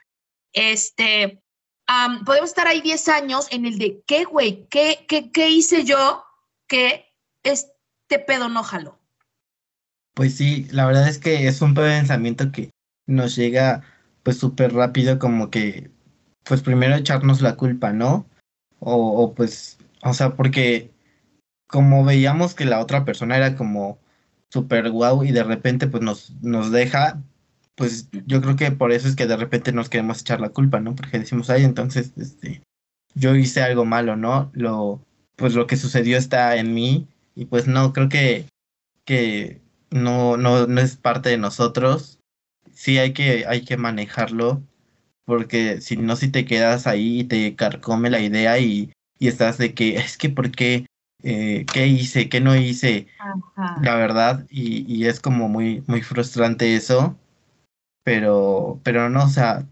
este, 0.53 1.43
podemos 2.25 2.49
estar 2.49 2.67
ahí 2.67 2.81
10 2.81 3.07
años 3.09 3.47
en 3.51 3.65
el 3.65 3.77
de, 3.77 4.03
¿qué, 4.05 4.25
güey? 4.25 4.67
¿Qué, 4.69 5.05
qué, 5.07 5.31
qué 5.31 5.49
hice 5.49 5.85
yo 5.85 6.25
que 6.67 7.15
este 7.43 8.19
pedo 8.19 8.49
no 8.49 8.63
jaló? 8.63 8.98
Pues 10.13 10.35
sí, 10.35 10.67
la 10.71 10.85
verdad 10.85 11.07
es 11.07 11.17
que 11.17 11.47
es 11.47 11.61
un 11.61 11.73
pensamiento 11.73 12.51
que 12.51 12.71
nos 13.07 13.35
llega 13.35 13.83
pues 14.23 14.37
súper 14.37 14.73
rápido 14.73 15.17
como 15.17 15.49
que 15.49 15.89
pues 16.43 16.61
primero 16.61 16.95
echarnos 16.95 17.41
la 17.41 17.55
culpa, 17.55 17.93
¿no? 17.93 18.27
O, 18.79 19.33
pues, 19.35 19.77
o 20.03 20.13
sea, 20.13 20.35
porque 20.35 20.91
como 21.67 22.03
veíamos 22.03 22.55
que 22.55 22.65
la 22.65 22.79
otra 22.79 23.05
persona 23.05 23.37
era 23.37 23.55
como 23.55 23.99
súper 24.49 24.89
guau 24.89 25.23
y 25.23 25.31
de 25.31 25.43
repente 25.43 25.87
pues 25.87 26.01
nos, 26.03 26.31
nos 26.41 26.71
deja, 26.71 27.21
pues 27.75 28.09
yo 28.25 28.41
creo 28.41 28.55
que 28.55 28.71
por 28.71 28.91
eso 28.91 29.07
es 29.07 29.15
que 29.15 29.27
de 29.27 29.37
repente 29.37 29.71
nos 29.71 29.89
queremos 29.89 30.21
echar 30.21 30.41
la 30.41 30.49
culpa, 30.49 30.79
¿no? 30.79 30.95
Porque 30.95 31.19
decimos, 31.19 31.49
ay, 31.49 31.63
entonces, 31.65 32.13
este, 32.17 32.63
yo 33.13 33.35
hice 33.35 33.61
algo 33.61 33.85
malo, 33.85 34.15
¿no? 34.15 34.49
Lo, 34.53 35.01
pues 35.35 35.53
lo 35.53 35.67
que 35.67 35.77
sucedió 35.77 36.17
está 36.17 36.55
en 36.57 36.73
mí 36.73 37.07
y 37.35 37.45
pues 37.45 37.67
no, 37.67 37.93
creo 37.93 38.09
que, 38.09 38.45
que 39.05 39.61
no, 39.91 40.37
no, 40.37 40.67
no 40.67 40.81
es 40.81 40.95
parte 40.97 41.29
de 41.29 41.37
nosotros. 41.37 42.19
Sí 42.73 42.97
hay 42.97 43.13
que, 43.13 43.45
hay 43.47 43.63
que 43.63 43.77
manejarlo, 43.77 44.61
porque 45.25 45.81
si 45.81 45.97
no, 45.97 46.15
si 46.15 46.29
te 46.29 46.45
quedas 46.45 46.87
ahí 46.87 47.21
y 47.21 47.23
te 47.25 47.55
carcome 47.55 48.09
la 48.09 48.19
idea 48.21 48.59
y, 48.59 48.91
y 49.19 49.27
estás 49.27 49.57
de 49.57 49.73
que 49.73 49.97
es 49.97 50.17
que 50.17 50.29
por 50.29 50.51
qué, 50.51 50.85
eh, 51.23 51.65
qué 51.71 51.87
hice, 51.87 52.29
qué 52.29 52.41
no 52.41 52.55
hice, 52.55 53.07
la 53.81 53.95
verdad, 53.95 54.45
y, 54.49 54.85
y, 54.91 55.07
es 55.07 55.19
como 55.19 55.49
muy, 55.49 55.83
muy 55.87 56.01
frustrante 56.01 56.75
eso, 56.75 57.17
pero, 58.03 58.79
pero 58.83 59.09
no, 59.09 59.25
o 59.25 59.27
sea, 59.27 59.67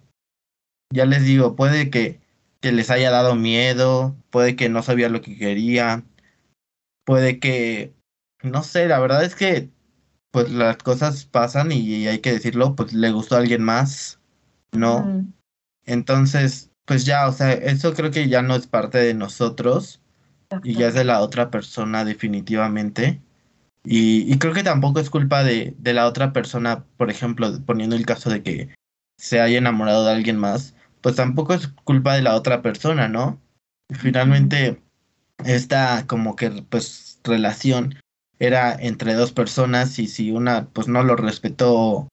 ya 0.93 1.05
les 1.05 1.23
digo, 1.23 1.55
puede 1.55 1.89
que, 1.89 2.19
que 2.61 2.71
les 2.71 2.89
haya 2.91 3.11
dado 3.11 3.35
miedo, 3.35 4.15
puede 4.29 4.55
que 4.55 4.69
no 4.69 4.83
sabía 4.83 5.09
lo 5.09 5.21
que 5.21 5.37
quería, 5.37 6.03
puede 7.05 7.39
que, 7.39 7.93
no 8.43 8.63
sé, 8.63 8.87
la 8.87 8.99
verdad 8.99 9.23
es 9.23 9.35
que 9.35 9.69
pues 10.31 10.49
las 10.51 10.77
cosas 10.77 11.25
pasan 11.25 11.71
y 11.71 12.07
hay 12.07 12.19
que 12.19 12.33
decirlo, 12.33 12.75
pues 12.75 12.93
le 12.93 13.11
gustó 13.11 13.35
a 13.35 13.39
alguien 13.39 13.63
más, 13.63 14.19
¿no? 14.71 15.25
Entonces, 15.85 16.71
pues 16.85 17.05
ya, 17.05 17.27
o 17.27 17.31
sea, 17.31 17.53
eso 17.53 17.93
creo 17.93 18.11
que 18.11 18.29
ya 18.29 18.41
no 18.41 18.55
es 18.55 18.67
parte 18.67 18.97
de 18.97 19.13
nosotros 19.13 20.01
y 20.63 20.75
ya 20.75 20.87
es 20.87 20.93
de 20.93 21.03
la 21.03 21.21
otra 21.21 21.49
persona 21.49 22.05
definitivamente. 22.05 23.21
Y, 23.83 24.31
y 24.31 24.37
creo 24.37 24.53
que 24.53 24.63
tampoco 24.63 24.99
es 24.99 25.09
culpa 25.09 25.43
de, 25.43 25.73
de, 25.77 25.93
la 25.93 26.07
otra 26.07 26.33
persona, 26.33 26.85
por 26.97 27.09
ejemplo, 27.09 27.49
poniendo 27.65 27.95
el 27.95 28.05
caso 28.05 28.29
de 28.29 28.43
que 28.43 28.75
se 29.17 29.39
haya 29.39 29.57
enamorado 29.57 30.05
de 30.05 30.11
alguien 30.11 30.37
más, 30.37 30.75
pues 31.01 31.15
tampoco 31.15 31.53
es 31.53 31.69
culpa 31.85 32.15
de 32.15 32.21
la 32.21 32.35
otra 32.35 32.61
persona, 32.61 33.07
¿no? 33.07 33.41
Finalmente, 33.89 34.81
esta 35.45 36.05
como 36.07 36.35
que 36.35 36.49
pues 36.69 37.19
relación 37.23 37.95
era 38.39 38.73
entre 38.73 39.13
dos 39.13 39.31
personas 39.31 39.99
y 39.99 40.07
si 40.07 40.31
una 40.31 40.67
pues 40.67 40.87
no 40.87 41.03
lo 41.03 41.15
respetó 41.15 42.07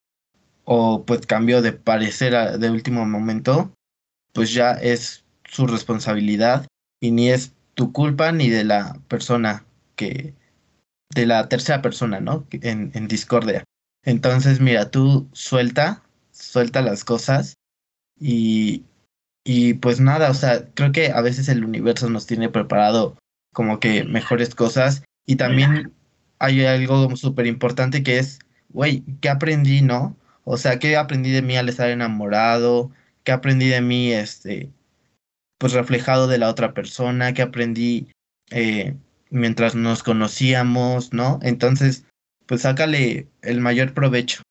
o 0.65 1.05
pues 1.05 1.27
cambió 1.27 1.63
de 1.63 1.73
parecer 1.73 2.59
de 2.59 2.71
último 2.71 3.05
momento, 3.07 3.73
pues 4.33 4.53
ya 4.53 4.73
es 4.73 5.25
su 5.45 5.67
responsabilidad 5.67 6.67
y 7.01 7.11
ni 7.11 7.31
es 7.31 7.53
tu 7.75 7.93
culpa 7.93 8.33
ni 8.33 8.49
de 8.49 8.65
la 8.65 8.99
persona 9.09 9.65
que, 9.97 10.35
de 11.15 11.27
la 11.27 11.49
tercera 11.49 11.83
persona, 11.83 12.21
¿no? 12.21 12.47
En, 12.51 12.91
en 12.95 13.09
discordia. 13.09 13.65
Entonces, 14.05 14.61
mira, 14.61 14.91
tú 14.91 15.29
suelta, 15.33 16.03
suelta 16.31 16.83
las 16.83 17.05
cosas 17.05 17.55
y, 18.19 18.85
y 19.45 19.75
pues 19.75 20.01
nada, 20.01 20.31
o 20.31 20.35
sea, 20.35 20.67
creo 20.75 20.93
que 20.93 21.13
a 21.13 21.21
veces 21.21 21.49
el 21.49 21.65
universo 21.65 22.09
nos 22.09 22.27
tiene 22.27 22.49
preparado 22.49 23.17
como 23.53 23.81
que 23.81 24.05
mejores 24.05 24.55
cosas 24.55 25.05
y 25.27 25.37
también 25.37 25.93
hay 26.45 26.65
algo 26.65 27.15
súper 27.17 27.47
importante 27.47 28.03
que 28.03 28.19
es, 28.19 28.39
güey, 28.69 29.03
¿qué 29.21 29.29
aprendí, 29.29 29.83
no? 29.83 30.17
O 30.45 30.57
sea, 30.57 30.79
¿qué 30.79 30.97
aprendí 30.97 31.31
de 31.31 31.43
mí 31.43 31.57
al 31.57 31.69
estar 31.69 31.89
enamorado? 31.91 32.91
¿Qué 33.25 33.33
aprendí 33.33 33.69
de 33.69 33.81
mí, 33.81 34.13
este, 34.13 34.71
pues 35.59 35.73
reflejado 35.73 36.27
de 36.27 36.39
la 36.39 36.51
otra 36.51 36.75
persona? 36.75 37.33
¿Qué 37.33 37.43
aprendí 37.43 38.09
eh, 38.51 38.95
mientras 39.31 39.75
nos 39.75 40.03
conocíamos, 40.03 41.13
no? 41.13 41.39
Entonces, 41.43 42.05
pues 42.47 42.63
sácale 42.63 43.29
el 43.43 43.61
mayor 43.61 43.95
provecho. 43.95 44.43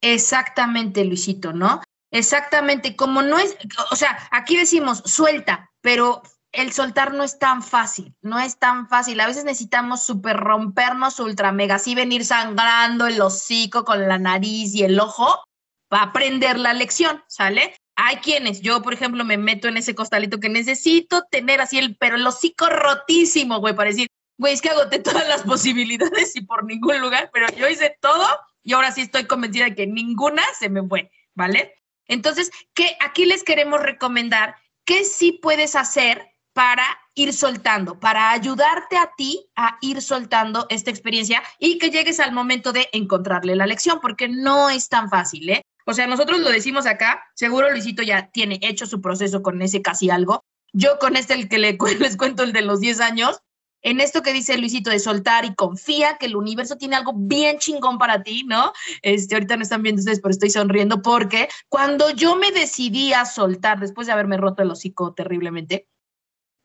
Exactamente, 0.00 1.04
Luisito, 1.04 1.52
¿no? 1.52 1.82
Exactamente, 2.10 2.96
como 2.96 3.22
no 3.22 3.38
es, 3.38 3.56
o 3.90 3.96
sea, 3.96 4.16
aquí 4.30 4.56
decimos 4.56 5.02
suelta, 5.04 5.70
pero 5.80 6.22
el 6.56 6.72
soltar 6.72 7.14
no 7.14 7.22
es 7.22 7.38
tan 7.38 7.62
fácil, 7.62 8.14
no 8.22 8.38
es 8.38 8.58
tan 8.58 8.88
fácil. 8.88 9.20
A 9.20 9.26
veces 9.26 9.44
necesitamos 9.44 10.04
super 10.04 10.36
rompernos 10.36 11.20
ultra 11.20 11.52
mega, 11.52 11.76
así 11.76 11.94
venir 11.94 12.24
sangrando 12.24 13.06
el 13.06 13.20
hocico 13.20 13.84
con 13.84 14.08
la 14.08 14.18
nariz 14.18 14.74
y 14.74 14.82
el 14.82 14.98
ojo 14.98 15.44
para 15.88 16.04
aprender 16.04 16.58
la 16.58 16.72
lección, 16.72 17.22
¿sale? 17.28 17.76
Hay 17.96 18.16
quienes, 18.16 18.60
yo 18.60 18.82
por 18.82 18.92
ejemplo 18.92 19.24
me 19.24 19.38
meto 19.38 19.68
en 19.68 19.76
ese 19.76 19.94
costalito 19.94 20.40
que 20.40 20.48
necesito 20.48 21.22
tener 21.30 21.60
así 21.60 21.78
el, 21.78 21.96
pero 21.96 22.16
el 22.16 22.26
hocico 22.26 22.66
rotísimo, 22.66 23.60
güey, 23.60 23.74
para 23.74 23.90
decir, 23.90 24.08
güey, 24.38 24.52
es 24.52 24.60
que 24.60 24.70
agoté 24.70 24.98
todas 24.98 25.26
las 25.28 25.42
posibilidades 25.44 26.34
y 26.36 26.42
por 26.42 26.64
ningún 26.64 27.00
lugar, 27.00 27.30
pero 27.32 27.46
yo 27.56 27.68
hice 27.68 27.96
todo 28.00 28.26
y 28.62 28.72
ahora 28.72 28.92
sí 28.92 29.02
estoy 29.02 29.24
convencida 29.26 29.66
de 29.66 29.74
que 29.74 29.86
ninguna 29.86 30.42
se 30.58 30.68
me 30.68 30.82
fue, 30.86 31.10
¿vale? 31.34 31.74
Entonces, 32.08 32.50
¿qué 32.74 32.96
aquí 33.00 33.24
les 33.24 33.44
queremos 33.44 33.80
recomendar 33.80 34.56
¿qué 34.86 35.04
sí 35.04 35.32
puedes 35.32 35.76
hacer 35.76 36.32
para 36.56 36.86
ir 37.14 37.34
soltando, 37.34 38.00
para 38.00 38.30
ayudarte 38.30 38.96
a 38.96 39.10
ti 39.14 39.46
a 39.56 39.76
ir 39.82 40.00
soltando 40.00 40.64
esta 40.70 40.90
experiencia 40.90 41.42
y 41.58 41.76
que 41.76 41.90
llegues 41.90 42.18
al 42.18 42.32
momento 42.32 42.72
de 42.72 42.88
encontrarle 42.94 43.54
la 43.56 43.66
lección, 43.66 44.00
porque 44.00 44.26
no 44.26 44.70
es 44.70 44.88
tan 44.88 45.10
fácil, 45.10 45.50
¿eh? 45.50 45.60
O 45.84 45.92
sea, 45.92 46.06
nosotros 46.06 46.40
lo 46.40 46.48
decimos 46.48 46.86
acá, 46.86 47.22
seguro 47.34 47.70
Luisito 47.70 48.02
ya 48.02 48.30
tiene 48.30 48.58
hecho 48.62 48.86
su 48.86 49.02
proceso 49.02 49.42
con 49.42 49.60
ese 49.60 49.82
casi 49.82 50.08
algo. 50.08 50.46
Yo 50.72 50.98
con 50.98 51.16
este, 51.16 51.34
el 51.34 51.50
que 51.50 51.58
le, 51.58 51.76
les 52.00 52.16
cuento 52.16 52.42
el 52.42 52.54
de 52.54 52.62
los 52.62 52.80
10 52.80 53.00
años, 53.00 53.38
en 53.82 54.00
esto 54.00 54.22
que 54.22 54.32
dice 54.32 54.56
Luisito 54.56 54.88
de 54.88 54.98
soltar 54.98 55.44
y 55.44 55.54
confía 55.54 56.16
que 56.18 56.24
el 56.24 56.36
universo 56.36 56.76
tiene 56.76 56.96
algo 56.96 57.12
bien 57.14 57.58
chingón 57.58 57.98
para 57.98 58.22
ti, 58.22 58.44
¿no? 58.44 58.72
Este, 59.02 59.34
ahorita 59.34 59.58
no 59.58 59.62
están 59.62 59.82
viendo 59.82 60.00
ustedes, 60.00 60.20
pero 60.22 60.30
estoy 60.30 60.48
sonriendo 60.48 61.02
porque 61.02 61.50
cuando 61.68 62.08
yo 62.12 62.34
me 62.34 62.50
decidí 62.50 63.12
a 63.12 63.26
soltar, 63.26 63.78
después 63.78 64.06
de 64.06 64.14
haberme 64.14 64.38
roto 64.38 64.62
el 64.62 64.70
hocico 64.70 65.12
terriblemente, 65.12 65.86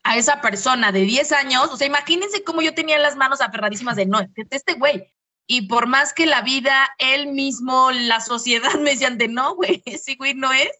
a 0.04 0.18
esa 0.18 0.42
persona 0.42 0.92
de 0.92 1.02
10 1.02 1.32
años, 1.32 1.70
o 1.72 1.78
sea, 1.78 1.88
imagínense 1.88 2.44
cómo 2.44 2.62
yo 2.62 2.74
tenía 2.74 2.98
las 2.98 3.16
manos 3.16 3.42
aferradísimas 3.42 3.96
de, 3.96 4.06
no, 4.06 4.20
este 4.50 4.74
güey, 4.74 5.08
y 5.48 5.64
por 5.64 5.86
más 5.86 6.14
que 6.14 6.26
la 6.26 6.42
vida, 6.42 6.90
él 6.98 7.28
mismo, 7.28 7.92
la 7.92 8.22
sociedad 8.22 8.74
me 8.80 8.92
decían 8.92 9.18
de 9.18 9.28
no, 9.28 9.56
güey, 9.56 9.82
ese 9.86 10.16
güey 10.16 10.34
no 10.34 10.52
es. 10.54 10.72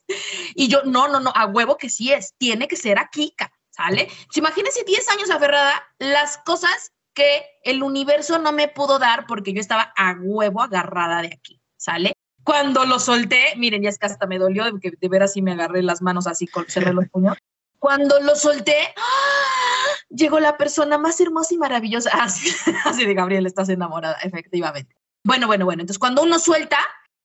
Y 0.56 0.70
yo, 0.70 0.84
no, 0.84 1.10
no, 1.10 1.20
no, 1.20 1.34
a 1.36 1.46
huevo 1.46 1.78
que 1.78 1.90
sí 1.90 2.14
es, 2.14 2.36
tiene 2.38 2.70
que 2.70 2.78
ser 2.78 2.98
aquí, 2.98 3.36
¿sale? 3.70 4.08
Imagínense 4.34 4.86
10 4.86 5.10
años 5.10 5.30
aferrada, 5.30 5.74
las 6.00 6.38
cosas 6.38 6.94
que 7.14 7.44
el 7.64 7.84
universo 7.84 8.40
no 8.40 8.54
me 8.54 8.70
pudo 8.70 8.98
dar 8.98 9.28
porque 9.28 9.52
yo 9.52 9.60
estaba 9.60 9.92
a 9.98 10.16
huevo 10.18 10.62
agarrada 10.62 11.22
de 11.22 11.34
aquí, 11.34 11.60
¿sale? 11.76 12.14
Cuando 12.44 12.86
lo 12.86 13.00
solté, 13.00 13.54
miren, 13.58 13.84
ya 13.84 13.90
es 13.90 14.00
que 14.00 14.06
hasta 14.06 14.26
me 14.26 14.40
dolió, 14.40 14.64
que 14.80 14.92
de 15.00 15.10
veras 15.10 15.34
sí 15.34 15.42
me 15.42 15.52
agarré 15.52 15.84
las 15.84 16.02
manos 16.02 16.28
así, 16.28 16.50
cerré 16.70 16.94
los 16.94 17.10
puños. 17.10 17.38
Cuando 17.82 18.20
lo 18.20 18.36
solté, 18.36 18.78
¡ah! 18.96 19.96
llegó 20.10 20.40
la 20.40 20.56
persona 20.56 21.00
más 21.00 21.20
hermosa 21.20 21.56
y 21.56 21.58
maravillosa. 21.58 22.12
Así, 22.22 22.48
así 22.86 23.06
de 23.08 23.16
Gabriel, 23.16 23.48
estás 23.48 23.70
enamorada, 23.70 24.18
efectivamente. 24.22 24.96
Bueno, 25.26 25.48
bueno, 25.48 25.66
bueno. 25.66 25.82
Entonces, 25.82 25.98
cuando 25.98 26.22
uno 26.22 26.38
suelta, 26.38 26.78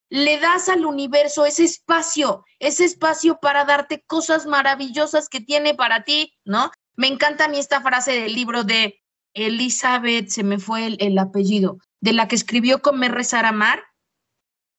le 0.08 0.40
das 0.40 0.70
al 0.70 0.86
universo 0.86 1.44
ese 1.44 1.64
espacio, 1.64 2.42
ese 2.58 2.86
espacio 2.86 3.38
para 3.38 3.66
darte 3.66 4.02
cosas 4.06 4.46
maravillosas 4.46 5.28
que 5.28 5.42
tiene 5.42 5.74
para 5.74 6.04
ti, 6.04 6.32
¿no? 6.46 6.70
Me 6.96 7.08
encanta 7.08 7.44
a 7.44 7.48
mí 7.48 7.58
esta 7.58 7.82
frase 7.82 8.12
del 8.12 8.32
libro 8.34 8.64
de 8.64 8.98
Elizabeth, 9.34 10.28
se 10.28 10.42
me 10.42 10.58
fue 10.58 10.96
el, 10.98 11.18
apellido, 11.18 11.80
de 12.00 12.14
la 12.14 12.28
que 12.28 12.36
escribió 12.36 12.80
Comer, 12.80 13.12
Rezar, 13.12 13.44
Amar. 13.44 13.84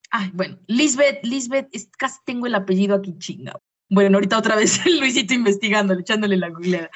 Ay, 0.09 0.31
bueno, 0.33 0.57
Lisbeth, 0.65 1.23
Lisbeth, 1.23 1.69
casi 1.99 2.17
tengo 2.25 2.47
el 2.47 2.55
apellido 2.55 2.95
aquí 2.95 3.15
chingado. 3.19 3.61
Bueno, 3.89 4.17
ahorita 4.17 4.37
otra 4.37 4.55
vez 4.55 4.79
Luisito 4.99 5.33
investigando, 5.33 5.93
echándole 5.93 6.37
la 6.37 6.49
googleada. 6.49 6.89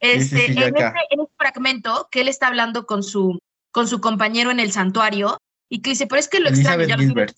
Este, 0.00 0.46
en, 0.46 0.58
este, 0.58 0.68
en, 1.10 1.20
este, 1.20 1.32
fragmento 1.36 2.08
que 2.10 2.20
él 2.20 2.28
está 2.28 2.46
hablando 2.46 2.86
con 2.86 3.02
su, 3.02 3.38
con 3.70 3.88
su 3.88 4.00
compañero 4.00 4.50
en 4.50 4.60
el 4.60 4.72
santuario 4.72 5.38
y 5.68 5.80
que 5.80 5.90
dice, 5.90 6.06
pero 6.06 6.20
es 6.20 6.28
que 6.28 6.40
lo 6.40 6.48
extraño. 6.48 6.84
¿ya 6.84 6.96
Gilbert. 6.96 7.36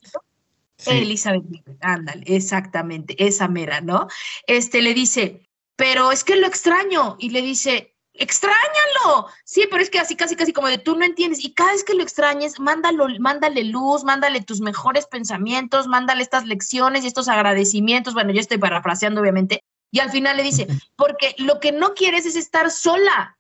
Elizabeth 0.86 1.44
Gilbert, 1.50 1.78
ándale, 1.82 2.22
exactamente, 2.26 3.14
esa 3.22 3.48
mera, 3.48 3.80
¿no? 3.80 4.08
Este 4.46 4.80
le 4.80 4.94
dice, 4.94 5.46
pero 5.76 6.12
es 6.12 6.24
que 6.24 6.36
lo 6.36 6.46
extraño. 6.46 7.16
Y 7.18 7.30
le 7.30 7.42
dice, 7.42 7.94
extrañalo. 8.14 9.26
Sí, 9.44 9.66
pero 9.70 9.82
es 9.82 9.90
que 9.90 9.98
así 9.98 10.16
casi 10.16 10.36
casi 10.36 10.52
como 10.52 10.68
de 10.68 10.78
tú 10.78 10.96
no 10.96 11.04
entiendes 11.04 11.44
y 11.44 11.52
cada 11.54 11.72
vez 11.72 11.84
que 11.84 11.94
lo 11.94 12.02
extrañes, 12.02 12.58
mándalo, 12.58 13.06
mándale 13.18 13.64
luz, 13.64 14.04
mándale 14.04 14.42
tus 14.42 14.60
mejores 14.60 15.06
pensamientos, 15.06 15.86
mándale 15.86 16.22
estas 16.22 16.46
lecciones 16.46 17.04
y 17.04 17.08
estos 17.08 17.28
agradecimientos. 17.28 18.14
Bueno, 18.14 18.32
yo 18.32 18.40
estoy 18.40 18.58
parafraseando 18.58 19.20
obviamente. 19.20 19.62
Y 19.92 19.98
al 20.00 20.10
final 20.10 20.36
le 20.36 20.42
dice, 20.42 20.66
porque 20.96 21.34
lo 21.38 21.60
que 21.60 21.72
no 21.72 21.94
quieres 21.94 22.26
es 22.26 22.36
estar 22.36 22.70
sola, 22.70 23.38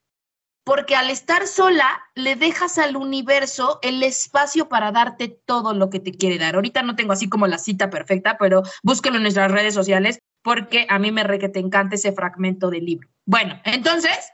porque 0.64 0.96
al 0.96 1.10
estar 1.10 1.46
sola 1.46 2.02
le 2.14 2.36
dejas 2.36 2.78
al 2.78 2.96
universo 2.96 3.78
el 3.82 4.02
espacio 4.02 4.68
para 4.68 4.92
darte 4.92 5.28
todo 5.28 5.74
lo 5.74 5.90
que 5.90 6.00
te 6.00 6.12
quiere 6.12 6.38
dar. 6.38 6.54
Ahorita 6.54 6.82
no 6.82 6.96
tengo 6.96 7.12
así 7.12 7.28
como 7.28 7.46
la 7.46 7.58
cita 7.58 7.90
perfecta, 7.90 8.36
pero 8.38 8.62
búsquelo 8.82 9.16
en 9.16 9.22
nuestras 9.22 9.50
redes 9.50 9.74
sociales 9.74 10.20
porque 10.42 10.86
a 10.88 10.98
mí 10.98 11.12
me 11.12 11.22
re 11.22 11.38
que 11.38 11.48
te 11.48 11.60
encanta 11.60 11.96
ese 11.96 12.12
fragmento 12.12 12.70
del 12.70 12.84
libro. 12.84 13.08
Bueno, 13.26 13.60
entonces, 13.64 14.32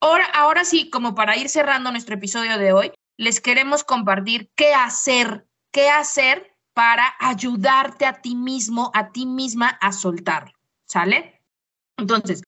Ahora, 0.00 0.26
ahora 0.26 0.64
sí, 0.64 0.90
como 0.90 1.14
para 1.14 1.36
ir 1.36 1.48
cerrando 1.48 1.90
nuestro 1.90 2.14
episodio 2.14 2.58
de 2.58 2.72
hoy, 2.72 2.92
les 3.16 3.40
queremos 3.40 3.84
compartir 3.84 4.50
qué 4.54 4.74
hacer, 4.74 5.46
qué 5.72 5.88
hacer 5.88 6.54
para 6.74 7.14
ayudarte 7.18 8.04
a 8.04 8.20
ti 8.20 8.34
mismo, 8.34 8.90
a 8.94 9.10
ti 9.10 9.24
misma 9.24 9.68
a 9.80 9.92
soltarlo, 9.92 10.52
¿sale? 10.84 11.42
Entonces, 11.96 12.42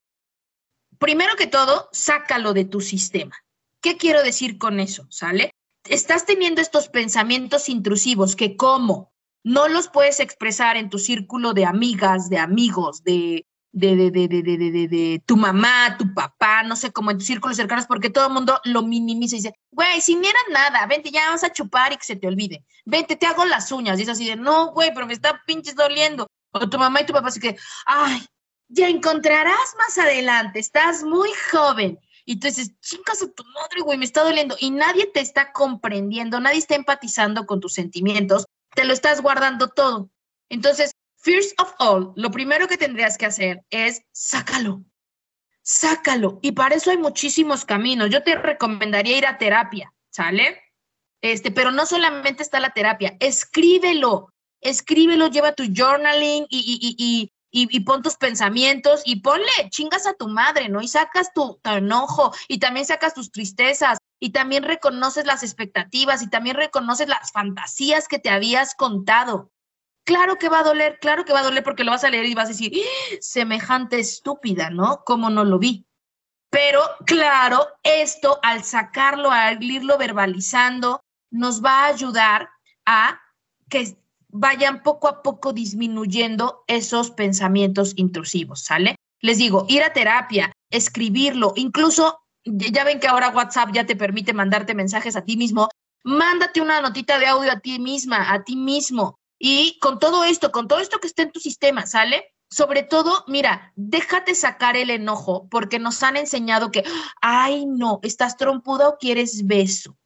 primero 0.99 1.35
que 1.37 1.47
todo, 1.47 1.89
sácalo 1.93 2.53
de 2.53 2.67
tu 2.67 2.83
sistema. 2.83 3.35
¿Qué 3.81 3.97
quiero 3.97 4.23
decir 4.23 4.59
con 4.59 4.81
eso? 4.81 5.07
¿Sale? 5.11 5.53
Estás 5.85 6.27
teniendo 6.27 6.61
estos 6.61 6.89
pensamientos 6.89 7.71
intrusivos 7.71 8.37
que 8.37 8.57
como 8.57 9.13
no 9.43 9.69
los 9.69 9.89
puedes 9.89 10.21
expresar 10.21 10.77
en 10.77 10.91
tu 10.91 10.99
círculo 10.99 11.55
de 11.55 11.65
amigas, 11.65 12.29
de 12.29 12.39
amigos, 12.39 13.03
de, 13.05 13.47
de, 13.79 14.11
de, 14.11 14.11
de, 14.11 14.29
de, 14.29 14.43
de, 14.43 14.89
de, 14.89 15.23
tu 15.25 15.37
mamá, 15.37 15.97
tu 15.97 16.13
papá, 16.13 16.63
no 16.65 16.75
sé, 16.75 16.91
como 16.91 17.11
en 17.11 17.19
tus 17.19 17.27
círculos 17.27 17.57
cercanos, 17.57 17.87
porque 17.87 18.11
todo 18.11 18.27
el 18.27 18.33
mundo 18.33 18.61
lo 18.65 18.83
minimiza 18.83 19.37
y 19.37 19.39
dice, 19.39 19.55
güey, 19.71 20.01
si 20.01 20.17
ni 20.17 20.27
era 20.27 20.39
nada, 20.51 20.85
vente, 20.87 21.11
ya 21.11 21.31
vas 21.31 21.45
a 21.45 21.53
chupar 21.53 21.93
y 21.93 21.97
que 21.97 22.05
se 22.05 22.17
te 22.17 22.27
olvide. 22.27 22.65
Vente, 22.85 23.17
te 23.17 23.27
hago 23.27 23.45
las 23.45 23.71
uñas. 23.71 23.99
Y 23.99 24.03
es 24.03 24.09
así 24.09 24.27
de, 24.27 24.37
no, 24.37 24.73
güey, 24.73 24.93
pero 24.93 25.07
me 25.07 25.13
está 25.13 25.43
pinches 25.47 25.77
doliendo. 25.77 26.27
O 26.53 26.69
tu 26.69 26.79
mamá 26.79 27.03
y 27.03 27.07
tu 27.07 27.13
papá 27.13 27.29
así 27.29 27.39
que, 27.39 27.57
ay, 27.87 28.27
ya 28.69 28.89
encontrarás 28.89 29.75
más 29.79 29.97
adelante, 29.99 30.59
estás 30.59 31.05
muy 31.05 31.31
joven. 31.53 31.99
Y 32.25 32.41
tú 32.41 32.49
dices, 32.49 32.73
chingas 32.81 33.23
a 33.23 33.31
tu 33.33 33.45
madre, 33.45 33.81
güey, 33.83 33.97
me 33.97 34.05
está 34.05 34.23
doliendo. 34.23 34.57
Y 34.59 34.71
nadie 34.71 35.07
te 35.07 35.21
está 35.21 35.53
comprendiendo, 35.53 36.41
nadie 36.41 36.59
está 36.59 36.75
empatizando 36.75 37.47
con 37.47 37.61
tus 37.61 37.75
sentimientos, 37.75 38.45
te 38.75 38.85
lo 38.85 38.93
estás 38.93 39.23
guardando 39.23 39.69
todo. 39.69 40.11
Entonces, 40.51 40.93
First 41.21 41.61
of 41.61 41.75
all, 41.79 42.13
lo 42.17 42.31
primero 42.31 42.69
que 42.69 42.77
tendrías 42.77 43.19
que 43.19 43.27
hacer 43.27 43.63
es 43.71 44.03
sácalo. 44.13 44.85
Sácalo. 45.63 46.39
Y 46.43 46.53
para 46.53 46.77
eso 46.77 46.91
hay 46.91 46.97
muchísimos 46.97 47.65
caminos. 47.65 48.09
Yo 48.11 48.23
te 48.23 48.37
recomendaría 48.37 49.19
ir 49.19 49.27
a 49.27 49.37
terapia, 49.37 49.93
¿sale? 50.11 50.63
Este, 51.21 51.51
pero 51.51 51.73
no 51.73 51.87
solamente 51.87 52.43
está 52.43 52.61
la 52.61 52.71
terapia, 52.71 53.17
escríbelo. 53.21 54.33
Escríbelo, 54.61 55.29
lleva 55.29 55.53
tu 55.53 55.65
journaling 55.65 56.47
y, 56.49 56.97
y, 56.99 57.31
y, 57.51 57.77
y, 57.77 57.81
pon 57.81 58.03
tus 58.03 58.17
pensamientos 58.17 59.03
y 59.05 59.21
ponle, 59.21 59.47
chingas 59.71 60.07
a 60.07 60.15
tu 60.15 60.29
madre, 60.29 60.69
¿no? 60.69 60.81
Y 60.81 60.89
sacas 60.89 61.33
tu, 61.33 61.61
enojo 61.65 62.33
y 62.49 62.59
también 62.59 62.87
sacas 62.87 63.15
tus 63.15 63.31
tristezas 63.31 63.99
y 64.21 64.31
también 64.31 64.65
reconoces 64.65 65.27
las 65.27 65.43
expectativas 65.43 66.23
y 66.23 66.29
también 66.29 66.57
reconoces 66.57 67.09
las 67.09 67.31
fantasías 67.33 68.09
que 68.09 68.19
te 68.19 68.31
habías 68.31 68.75
contado. 68.75 69.53
Claro 70.09 70.39
que 70.39 70.49
va 70.49 70.61
a 70.61 70.63
doler, 70.63 70.99
claro 71.01 71.27
que 71.27 71.35
va 71.35 71.41
a 71.41 71.43
doler 71.43 71.63
porque 71.63 71.85
lo 71.85 71.91
vas 71.91 72.03
a 72.03 72.09
leer 72.09 72.25
y 72.25 72.35
vas 72.35 72.47
a 72.47 72.57
decir, 72.57 72.73
¡Ah! 72.75 73.17
semejante 73.21 73.99
estúpida, 73.99 74.71
¿no? 74.71 75.03
¿Cómo 75.05 75.29
no 75.29 75.45
lo 75.45 75.59
vi? 75.59 75.85
Pero 76.49 76.81
claro, 77.05 77.67
esto 77.83 78.41
al 78.43 78.65
sacarlo, 78.65 79.31
al 79.31 79.63
irlo 79.63 79.99
verbalizando, 79.99 81.03
nos 81.31 81.63
va 81.63 81.81
a 81.81 81.89
ayudar 81.89 82.49
a 82.87 83.21
que 83.69 83.99
vayan 84.29 84.83
poco 84.83 85.09
a 85.09 85.23
poco 85.23 85.53
disminuyendo 85.53 86.65
esos 86.69 87.11
pensamientos 87.11 87.93
intrusivos, 87.97 88.65
¿sale? 88.65 88.95
Les 89.21 89.37
digo, 89.37 89.67
ir 89.69 89.83
a 89.83 89.93
terapia, 89.93 90.53
escribirlo, 90.71 91.53
incluso 91.55 92.19
ya 92.47 92.83
ven 92.85 92.99
que 92.99 93.09
ahora 93.09 93.29
WhatsApp 93.29 93.73
ya 93.75 93.85
te 93.85 93.95
permite 93.95 94.33
mandarte 94.33 94.75
mensajes 94.75 95.17
a 95.17 95.25
ti 95.27 95.37
mismo, 95.37 95.69
mándate 96.03 96.63
una 96.63 96.81
notita 96.81 97.19
de 97.19 97.27
audio 97.27 97.53
a 97.53 97.61
ti 97.61 97.79
misma, 97.79 98.33
a 98.33 98.43
ti 98.43 98.57
mismo, 98.57 99.19
y 99.39 99.79
con 99.81 99.99
todo 99.99 100.25
esto, 100.25 100.51
con 100.51 100.69
todo 100.69 100.81
esto 100.81 100.99
que 100.99 101.07
está 101.07 101.23
en 101.23 101.33
tu 101.33 101.41
sistema, 101.41 101.87
¿sale? 101.87 102.35
Sobre 102.51 102.83
todo, 102.83 103.25
mira, 103.27 103.73
déjate 103.77 104.35
sacar 104.35 104.77
el 104.77 104.91
enojo 104.91 105.49
porque 105.51 105.79
nos 105.79 106.03
han 106.03 106.17
enseñado 106.17 106.71
que, 106.71 106.83
ay, 107.21 107.67
no, 107.67 108.01
estás 108.03 108.37
trompuda 108.37 108.89
o 108.89 108.99
quieres 108.99 109.47
beso. 109.47 109.97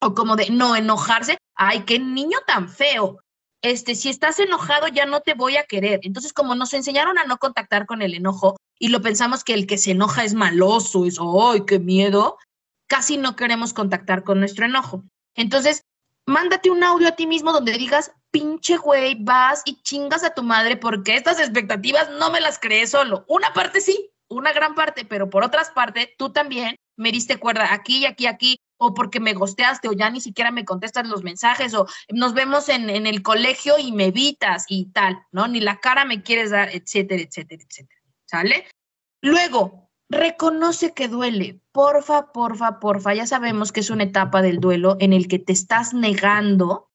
O 0.00 0.14
como 0.14 0.36
de, 0.36 0.50
no, 0.50 0.74
enojarse, 0.74 1.38
ay, 1.54 1.84
qué 1.84 1.98
niño 1.98 2.38
tan 2.46 2.68
feo. 2.68 3.20
Este, 3.62 3.94
si 3.94 4.08
estás 4.08 4.40
enojado 4.40 4.88
ya 4.88 5.06
no 5.06 5.20
te 5.20 5.34
voy 5.34 5.56
a 5.56 5.64
querer. 5.64 6.00
Entonces, 6.02 6.32
como 6.32 6.56
nos 6.56 6.74
enseñaron 6.74 7.18
a 7.18 7.24
no 7.24 7.38
contactar 7.38 7.86
con 7.86 8.02
el 8.02 8.14
enojo 8.14 8.56
y 8.78 8.88
lo 8.88 9.00
pensamos 9.00 9.44
que 9.44 9.54
el 9.54 9.68
que 9.68 9.78
se 9.78 9.92
enoja 9.92 10.24
es 10.24 10.34
maloso, 10.34 11.06
es, 11.06 11.18
ay, 11.20 11.64
qué 11.64 11.78
miedo, 11.78 12.36
casi 12.88 13.16
no 13.16 13.36
queremos 13.36 13.72
contactar 13.72 14.24
con 14.24 14.40
nuestro 14.40 14.66
enojo. 14.66 15.04
Entonces, 15.36 15.84
mándate 16.26 16.70
un 16.70 16.82
audio 16.82 17.06
a 17.06 17.12
ti 17.12 17.28
mismo 17.28 17.52
donde 17.52 17.78
digas, 17.78 18.12
pinche 18.32 18.78
güey, 18.78 19.16
vas 19.22 19.62
y 19.64 19.80
chingas 19.82 20.24
a 20.24 20.34
tu 20.34 20.42
madre 20.42 20.76
porque 20.76 21.14
estas 21.14 21.38
expectativas 21.38 22.10
no 22.18 22.30
me 22.30 22.40
las 22.40 22.58
creé 22.58 22.88
solo. 22.88 23.24
Una 23.28 23.52
parte 23.52 23.80
sí, 23.80 24.10
una 24.28 24.52
gran 24.52 24.74
parte, 24.74 25.04
pero 25.04 25.30
por 25.30 25.44
otras 25.44 25.70
partes, 25.70 26.08
tú 26.18 26.32
también 26.32 26.74
me 26.96 27.12
diste 27.12 27.38
cuerda 27.38 27.72
aquí 27.72 27.98
y 27.98 28.06
aquí, 28.06 28.26
aquí, 28.26 28.58
o 28.78 28.94
porque 28.94 29.20
me 29.20 29.34
gosteaste, 29.34 29.88
o 29.88 29.92
ya 29.92 30.10
ni 30.10 30.20
siquiera 30.20 30.50
me 30.50 30.64
contestas 30.64 31.06
los 31.06 31.22
mensajes, 31.22 31.74
o 31.74 31.86
nos 32.10 32.34
vemos 32.34 32.68
en, 32.68 32.90
en 32.90 33.06
el 33.06 33.22
colegio 33.22 33.78
y 33.78 33.92
me 33.92 34.06
evitas 34.06 34.64
y 34.68 34.86
tal, 34.86 35.22
¿no? 35.30 35.46
Ni 35.46 35.60
la 35.60 35.78
cara 35.78 36.04
me 36.04 36.22
quieres 36.22 36.50
dar, 36.50 36.70
etcétera, 36.74 37.22
etcétera, 37.22 37.62
etcétera. 37.62 38.00
¿Sale? 38.26 38.66
Luego, 39.20 39.90
reconoce 40.08 40.94
que 40.94 41.08
duele. 41.08 41.60
Porfa, 41.72 42.32
porfa, 42.32 42.80
porfa. 42.80 43.14
Ya 43.14 43.26
sabemos 43.26 43.72
que 43.72 43.80
es 43.80 43.90
una 43.90 44.04
etapa 44.04 44.42
del 44.42 44.58
duelo 44.58 44.96
en 45.00 45.12
el 45.12 45.28
que 45.28 45.38
te 45.38 45.52
estás 45.52 45.94
negando, 45.94 46.90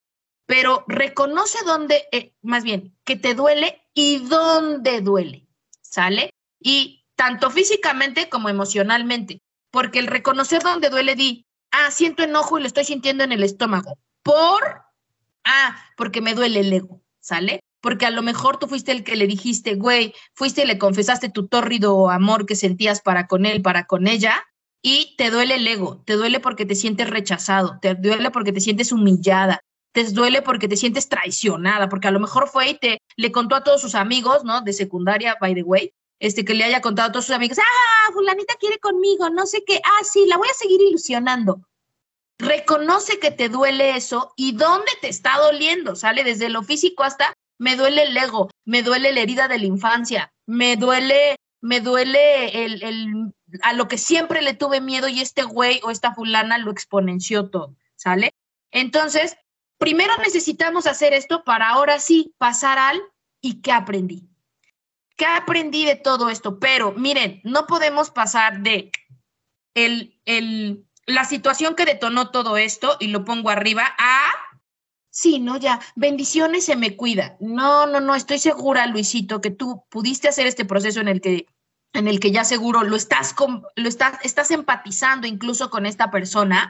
pero 0.47 0.83
reconoce 0.87 1.59
dónde, 1.65 2.05
eh, 2.11 2.33
más 2.41 2.63
bien, 2.63 2.97
que 3.03 3.15
te 3.15 3.35
duele 3.35 3.83
y 3.93 4.19
dónde 4.25 5.01
duele. 5.01 5.47
¿Sale? 5.81 6.31
Y 6.59 7.05
tanto 7.15 7.51
físicamente 7.51 8.29
como 8.29 8.49
emocionalmente. 8.49 9.41
Porque 9.69 9.99
el 9.99 10.07
reconocer 10.07 10.63
dónde 10.63 10.89
duele, 10.89 11.15
di, 11.15 11.45
ah, 11.71 11.91
siento 11.91 12.23
enojo 12.23 12.57
y 12.57 12.61
lo 12.61 12.67
estoy 12.67 12.85
sintiendo 12.85 13.23
en 13.23 13.33
el 13.33 13.43
estómago. 13.43 13.97
Por, 14.23 14.81
ah, 15.43 15.77
porque 15.95 16.21
me 16.21 16.33
duele 16.33 16.61
el 16.61 16.73
ego. 16.73 17.01
¿Sale? 17.19 17.59
porque 17.81 18.05
a 18.05 18.11
lo 18.11 18.21
mejor 18.21 18.57
tú 18.57 18.67
fuiste 18.67 18.91
el 18.91 19.03
que 19.03 19.15
le 19.15 19.27
dijiste, 19.27 19.75
güey, 19.75 20.13
fuiste 20.33 20.63
y 20.63 20.65
le 20.65 20.77
confesaste 20.77 21.29
tu 21.29 21.47
tórrido 21.47 22.09
amor 22.09 22.45
que 22.45 22.55
sentías 22.55 23.01
para 23.01 23.27
con 23.27 23.45
él, 23.45 23.61
para 23.61 23.85
con 23.85 24.07
ella, 24.07 24.43
y 24.81 25.15
te 25.17 25.29
duele 25.29 25.55
el 25.55 25.67
ego, 25.67 26.03
te 26.05 26.13
duele 26.13 26.39
porque 26.39 26.65
te 26.65 26.75
sientes 26.75 27.09
rechazado, 27.09 27.79
te 27.81 27.95
duele 27.95 28.31
porque 28.31 28.51
te 28.51 28.59
sientes 28.59 28.91
humillada, 28.91 29.61
te 29.97 30.03
duele 30.11 30.43
porque 30.43 30.67
te 30.67 30.77
sientes 30.77 31.09
traicionada, 31.09 31.89
porque 31.89 32.07
a 32.07 32.11
lo 32.11 32.19
mejor 32.19 32.47
fue 32.47 32.69
y 32.69 32.73
te 32.75 33.01
le 33.15 33.31
contó 33.31 33.55
a 33.55 33.63
todos 33.63 33.81
sus 33.81 33.95
amigos, 33.95 34.43
¿no? 34.43 34.61
De 34.61 34.71
secundaria, 34.71 35.37
by 35.41 35.55
the 35.55 35.63
way, 35.63 35.91
este 36.19 36.45
que 36.45 36.53
le 36.53 36.65
haya 36.65 36.81
contado 36.81 37.09
a 37.09 37.11
todos 37.11 37.25
sus 37.25 37.33
amigos, 37.33 37.57
ah, 37.57 38.11
fulanita 38.13 38.53
quiere 38.59 38.77
conmigo, 38.77 39.27
no 39.31 39.47
sé 39.47 39.63
qué, 39.65 39.81
ah, 39.83 40.03
sí, 40.03 40.27
la 40.27 40.37
voy 40.37 40.49
a 40.49 40.53
seguir 40.53 40.79
ilusionando. 40.83 41.67
Reconoce 42.37 43.17
que 43.17 43.31
te 43.31 43.49
duele 43.49 43.97
eso 43.97 44.33
y 44.35 44.51
dónde 44.51 44.91
te 45.01 45.09
está 45.09 45.39
doliendo, 45.39 45.95
sale 45.95 46.23
desde 46.23 46.49
lo 46.49 46.61
físico 46.61 47.01
hasta 47.01 47.33
me 47.57 47.75
duele 47.75 48.03
el 48.03 48.15
ego, 48.15 48.51
me 48.65 48.83
duele 48.83 49.11
la 49.13 49.21
herida 49.21 49.47
de 49.47 49.57
la 49.57 49.65
infancia, 49.65 50.31
me 50.45 50.75
duele, 50.75 51.37
me 51.59 51.81
duele 51.81 52.65
el, 52.65 52.83
el, 52.83 53.33
a 53.63 53.73
lo 53.73 53.87
que 53.87 53.97
siempre 53.97 54.43
le 54.43 54.53
tuve 54.53 54.79
miedo 54.79 55.07
y 55.07 55.21
este 55.21 55.41
güey 55.41 55.81
o 55.83 55.89
esta 55.89 56.13
fulana 56.13 56.59
lo 56.59 56.69
exponenció 56.69 57.49
todo, 57.49 57.75
¿sale? 57.95 58.29
Entonces, 58.69 59.37
primero 59.77 60.13
necesitamos 60.17 60.87
hacer 60.87 61.13
esto 61.13 61.43
para 61.43 61.69
ahora 61.69 61.99
sí 61.99 62.33
pasar 62.37 62.77
al 62.77 63.01
y 63.41 63.61
qué 63.61 63.71
aprendí. 63.71 64.27
¿Qué 65.15 65.25
aprendí 65.25 65.85
de 65.85 65.95
todo 65.95 66.29
esto? 66.29 66.59
Pero 66.59 66.91
miren, 66.91 67.41
no 67.43 67.65
podemos 67.65 68.11
pasar 68.11 68.61
de 68.61 68.91
el, 69.73 70.19
el, 70.25 70.85
la 71.05 71.25
situación 71.25 71.75
que 71.75 71.85
detonó 71.85 72.29
todo 72.29 72.57
esto, 72.57 72.97
y 72.99 73.07
lo 73.07 73.25
pongo 73.25 73.49
arriba, 73.49 73.95
a 73.97 74.21
sí, 75.09 75.39
no, 75.39 75.57
ya, 75.57 75.79
bendiciones 75.95 76.65
se 76.65 76.75
me 76.75 76.95
cuida. 76.95 77.37
No, 77.39 77.87
no, 77.87 77.99
no, 77.99 78.13
estoy 78.13 78.37
segura, 78.37 78.85
Luisito, 78.85 79.41
que 79.41 79.49
tú 79.49 79.83
pudiste 79.89 80.27
hacer 80.27 80.45
este 80.45 80.65
proceso 80.65 81.01
en 81.01 81.07
el 81.07 81.21
que 81.21 81.47
en 81.93 82.07
el 82.07 82.19
que 82.19 82.31
ya 82.31 82.43
seguro 82.43 82.83
lo 82.83 82.95
estás 82.95 83.33
con, 83.33 83.63
lo 83.75 83.89
estás 83.89 84.19
estás 84.23 84.51
empatizando 84.51 85.25
incluso 85.25 85.69
con 85.69 85.85
esta 85.85 86.11
persona 86.11 86.69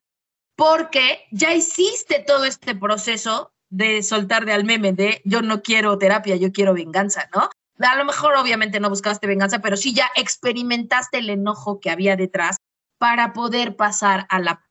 porque 0.57 1.25
ya 1.31 1.53
hiciste 1.53 2.23
todo 2.25 2.43
este 2.43 2.75
proceso 2.75 3.53
de 3.69 4.01
soltar 4.03 4.45
de 4.45 4.53
al 4.53 4.65
meme 4.65 4.91
de 4.91 5.21
yo 5.23 5.41
no 5.41 5.61
quiero 5.61 5.97
terapia, 5.97 6.35
yo 6.35 6.51
quiero 6.51 6.73
venganza, 6.73 7.29
¿no? 7.33 7.49
A 7.79 7.95
lo 7.95 8.05
mejor 8.05 8.35
obviamente 8.35 8.79
no 8.79 8.89
buscaste 8.89 9.27
venganza, 9.27 9.59
pero 9.59 9.77
sí 9.77 9.93
ya 9.93 10.09
experimentaste 10.15 11.19
el 11.19 11.29
enojo 11.29 11.79
que 11.79 11.91
había 11.91 12.15
detrás 12.15 12.57
para 12.97 13.33
poder 13.33 13.75
pasar 13.75 14.25
a 14.29 14.39
la 14.39 14.63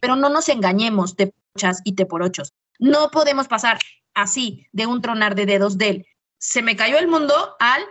pero 0.00 0.16
no 0.16 0.30
nos 0.30 0.48
engañemos, 0.48 1.16
te 1.16 1.34
pochas 1.52 1.82
y 1.84 1.94
te 1.94 2.06
por 2.06 2.22
ochos. 2.22 2.54
No 2.78 3.10
podemos 3.10 3.46
pasar 3.46 3.78
así 4.14 4.66
de 4.72 4.86
un 4.86 5.02
tronar 5.02 5.34
de 5.34 5.44
dedos 5.44 5.76
del 5.76 6.06
se 6.38 6.62
me 6.62 6.76
cayó 6.76 6.98
el 6.98 7.08
mundo 7.08 7.56
al 7.58 7.82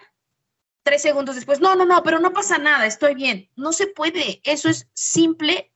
tres 0.83 1.03
segundos 1.03 1.35
después, 1.35 1.59
no, 1.59 1.75
no, 1.75 1.85
no, 1.85 2.01
pero 2.03 2.19
no 2.19 2.33
pasa 2.33 2.57
nada, 2.57 2.85
estoy 2.85 3.13
bien. 3.13 3.49
No 3.55 3.71
se 3.71 3.87
puede. 3.87 4.41
Eso 4.43 4.69
es 4.69 4.87
simple, 4.93 5.71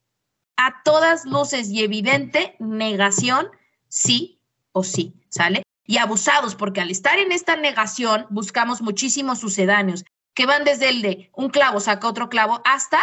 a 0.62 0.84
todas 0.84 1.24
luces 1.26 1.70
y 1.70 1.84
evidente 1.84 2.58
negación, 2.60 3.48
sí 3.88 4.42
o 4.74 4.84
sí, 4.84 5.16
¿sale? 5.30 5.64
Y 5.86 5.98
abusados, 5.98 6.54
porque 6.54 6.82
al 6.82 6.92
estar 6.92 7.18
en 7.18 7.32
esta 7.32 7.56
negación 7.56 8.28
buscamos 8.30 8.82
muchísimos 8.82 9.40
sucedáneos 9.40 10.04
que 10.34 10.46
van 10.46 10.66
desde 10.66 10.90
el 10.90 11.02
de 11.02 11.32
un 11.34 11.50
clavo 11.50 11.80
saca 11.80 12.10
otro 12.10 12.28
clavo 12.28 12.62
hasta 12.66 13.00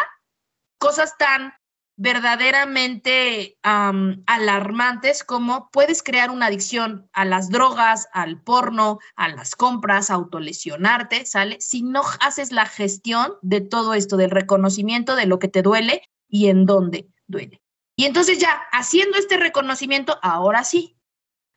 cosas 0.79 1.17
tan 1.17 1.55
verdaderamente 1.97 3.57
alarmantes 3.63 5.25
como 5.25 5.71
puedes 5.71 6.03
crear 6.03 6.31
una 6.31 6.47
adicción 6.47 7.09
a 7.15 7.25
las 7.25 7.49
drogas, 7.49 8.07
al 8.13 8.43
porno, 8.43 8.99
a 9.17 9.31
las 9.31 9.57
compras, 9.57 10.11
autolesionarte, 10.11 11.25
¿sale? 11.25 11.57
Si 11.61 11.83
no 11.83 12.03
haces 12.21 12.53
la 12.53 12.67
gestión 12.67 13.33
de 13.41 13.63
todo 13.63 13.95
esto, 13.95 14.19
del 14.19 14.31
reconocimiento 14.31 15.17
de 15.17 15.25
lo 15.25 15.39
que 15.39 15.49
te 15.49 15.63
duele 15.63 16.03
y 16.29 16.49
en 16.49 16.67
dónde 16.67 17.09
duele. 17.27 17.61
Y 17.97 18.05
entonces 18.05 18.39
ya, 18.39 18.51
haciendo 18.73 19.17
este 19.17 19.37
reconocimiento, 19.37 20.19
ahora 20.23 20.65
sí, 20.65 20.97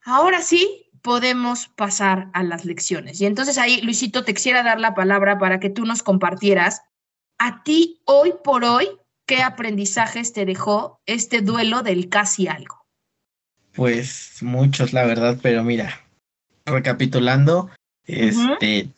ahora 0.03 0.41
sí 0.41 0.89
podemos 1.01 1.67
pasar 1.67 2.29
a 2.33 2.43
las 2.43 2.65
lecciones. 2.65 3.19
Y 3.21 3.25
entonces 3.25 3.57
ahí, 3.57 3.81
Luisito, 3.81 4.23
te 4.23 4.33
quisiera 4.33 4.63
dar 4.63 4.79
la 4.79 4.95
palabra 4.95 5.37
para 5.37 5.59
que 5.59 5.69
tú 5.69 5.85
nos 5.85 6.03
compartieras 6.03 6.81
a 7.37 7.63
ti 7.63 8.01
hoy 8.05 8.33
por 8.43 8.63
hoy 8.63 8.89
¿qué 9.29 9.43
aprendizajes 9.43 10.33
te 10.33 10.43
dejó 10.43 10.99
este 11.05 11.41
duelo 11.41 11.83
del 11.83 12.09
casi 12.09 12.47
algo? 12.47 12.87
Pues 13.73 14.41
muchos, 14.41 14.91
la 14.91 15.05
verdad, 15.05 15.37
pero 15.39 15.63
mira, 15.63 16.01
recapitulando, 16.65 17.69
este, 18.07 18.89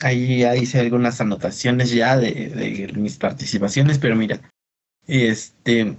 ahí 0.00 0.38
ya 0.38 0.56
hice 0.56 0.80
algunas 0.80 1.20
anotaciones 1.20 1.90
ya 1.90 2.16
de, 2.16 2.90
mis 2.96 3.18
participaciones, 3.18 3.98
pero 3.98 4.16
mira, 4.16 4.40
este, 5.06 5.96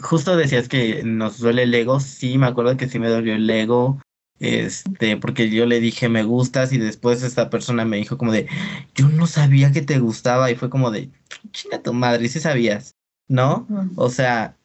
justo 0.00 0.36
decías 0.36 0.68
que 0.68 1.02
nos 1.04 1.38
duele 1.38 1.64
el 1.64 1.74
ego, 1.74 2.00
sí, 2.00 2.38
me 2.38 2.46
acuerdo 2.46 2.76
que 2.76 2.88
sí 2.88 2.98
me 2.98 3.08
dolió 3.08 3.34
el 3.34 3.48
ego, 3.48 4.00
este, 4.40 5.16
porque 5.16 5.50
yo 5.50 5.66
le 5.66 5.80
dije 5.80 6.08
me 6.08 6.22
gustas 6.22 6.72
y 6.72 6.78
después 6.78 7.22
esta 7.22 7.50
persona 7.50 7.84
me 7.84 7.96
dijo 7.96 8.18
como 8.18 8.32
de, 8.32 8.46
yo 8.94 9.08
no 9.08 9.26
sabía 9.26 9.72
que 9.72 9.82
te 9.82 9.98
gustaba 9.98 10.50
y 10.50 10.54
fue 10.56 10.70
como 10.70 10.90
de, 10.90 11.10
chinga 11.52 11.82
tu 11.82 11.92
madre, 11.92 12.28
sí 12.28 12.40
sabías. 12.40 12.94
¿no? 13.28 13.66
O 13.96 14.10
sea, 14.10 14.56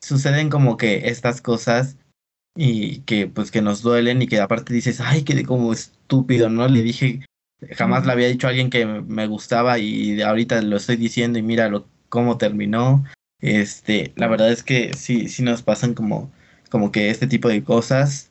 suceden 0.00 0.50
como 0.50 0.76
que 0.76 1.08
estas 1.08 1.40
cosas 1.40 1.96
y 2.56 3.00
que 3.00 3.28
pues 3.28 3.50
que 3.50 3.62
nos 3.62 3.82
duelen 3.82 4.20
y 4.20 4.26
que 4.26 4.40
aparte 4.40 4.74
dices, 4.74 5.00
ay, 5.00 5.22
que 5.22 5.44
como 5.44 5.72
estúpido, 5.72 6.50
¿no? 6.50 6.66
Le 6.68 6.82
dije, 6.82 7.20
jamás 7.70 8.04
le 8.04 8.12
había 8.12 8.28
dicho 8.28 8.46
a 8.46 8.50
alguien 8.50 8.70
que 8.70 8.84
me 8.84 9.26
gustaba 9.28 9.78
y 9.78 10.20
ahorita 10.20 10.60
lo 10.62 10.76
estoy 10.76 10.96
diciendo 10.96 11.38
y 11.38 11.42
mira 11.42 11.68
lo, 11.68 11.86
cómo 12.08 12.36
terminó. 12.36 13.04
Este, 13.40 14.12
la 14.16 14.26
verdad 14.28 14.50
es 14.50 14.62
que 14.62 14.94
sí, 14.94 15.28
sí 15.28 15.42
nos 15.42 15.62
pasan 15.62 15.94
como, 15.94 16.32
como 16.70 16.90
que 16.92 17.10
este 17.10 17.26
tipo 17.26 17.48
de 17.48 17.62
cosas. 17.62 18.30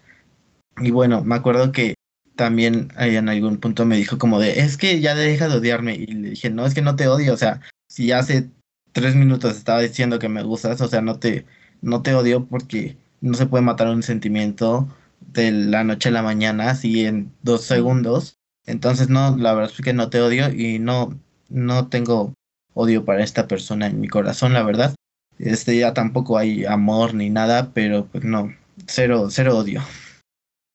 Y 0.78 0.92
bueno, 0.92 1.24
me 1.24 1.36
acuerdo 1.36 1.72
que 1.72 1.96
también 2.36 2.90
en 2.98 3.30
algún 3.30 3.58
punto 3.60 3.86
me 3.86 3.98
dijo 3.98 4.18
como 4.18 4.40
de, 4.40 4.60
es 4.62 4.78
que 4.78 5.02
ya 5.02 5.16
deja 5.16 5.50
de 5.50 5.58
odiarme. 5.58 5.96
Y 5.96 6.08
le 6.08 6.30
dije, 6.32 6.50
no, 6.50 6.66
es 6.66 6.74
que 6.74 6.82
no 6.82 6.96
te 6.96 7.08
odio, 7.08 7.34
o 7.34 7.38
sea, 7.38 7.62
si 7.90 8.12
hace 8.12 8.50
tres 8.94 9.16
minutos 9.16 9.58
estaba 9.58 9.82
diciendo 9.82 10.20
que 10.20 10.30
me 10.30 10.44
gustas, 10.44 10.82
o 10.82 10.88
sea, 10.88 11.02
no 11.02 11.20
te, 11.20 11.46
no 11.82 12.02
te 12.02 12.14
odio 12.16 12.46
porque 12.48 12.98
no 13.22 13.34
se 13.36 13.48
puede 13.48 13.64
matar 13.64 13.88
un 13.90 14.04
sentimiento 14.04 14.88
de 15.22 15.52
la 15.52 15.84
noche 15.84 16.10
a 16.10 16.12
la 16.12 16.22
mañana, 16.24 16.70
así 16.72 17.06
en 17.06 17.34
dos 17.44 17.64
segundos. 17.64 18.38
Entonces, 18.66 19.10
no, 19.10 19.36
la 19.38 19.54
verdad 19.54 19.72
es 19.74 19.84
que 19.84 19.94
no 19.94 20.10
te 20.10 20.22
odio 20.22 20.50
y 20.52 20.80
no, 20.80 21.20
no 21.50 21.88
tengo 21.90 22.34
odio 22.78 23.06
para 23.06 23.24
esta 23.24 23.48
persona 23.48 23.88
en 23.88 24.00
mi 24.00 24.08
corazón, 24.08 24.54
la 24.54 24.64
verdad. 24.64 24.96
Este 25.40 25.78
ya 25.78 25.94
tampoco 25.94 26.38
hay 26.38 26.66
amor 26.66 27.14
ni 27.16 27.30
nada, 27.30 27.72
pero 27.74 28.06
pues 28.06 28.24
no, 28.24 28.54
cero, 28.86 29.28
cero 29.32 29.58
odio. 29.58 29.82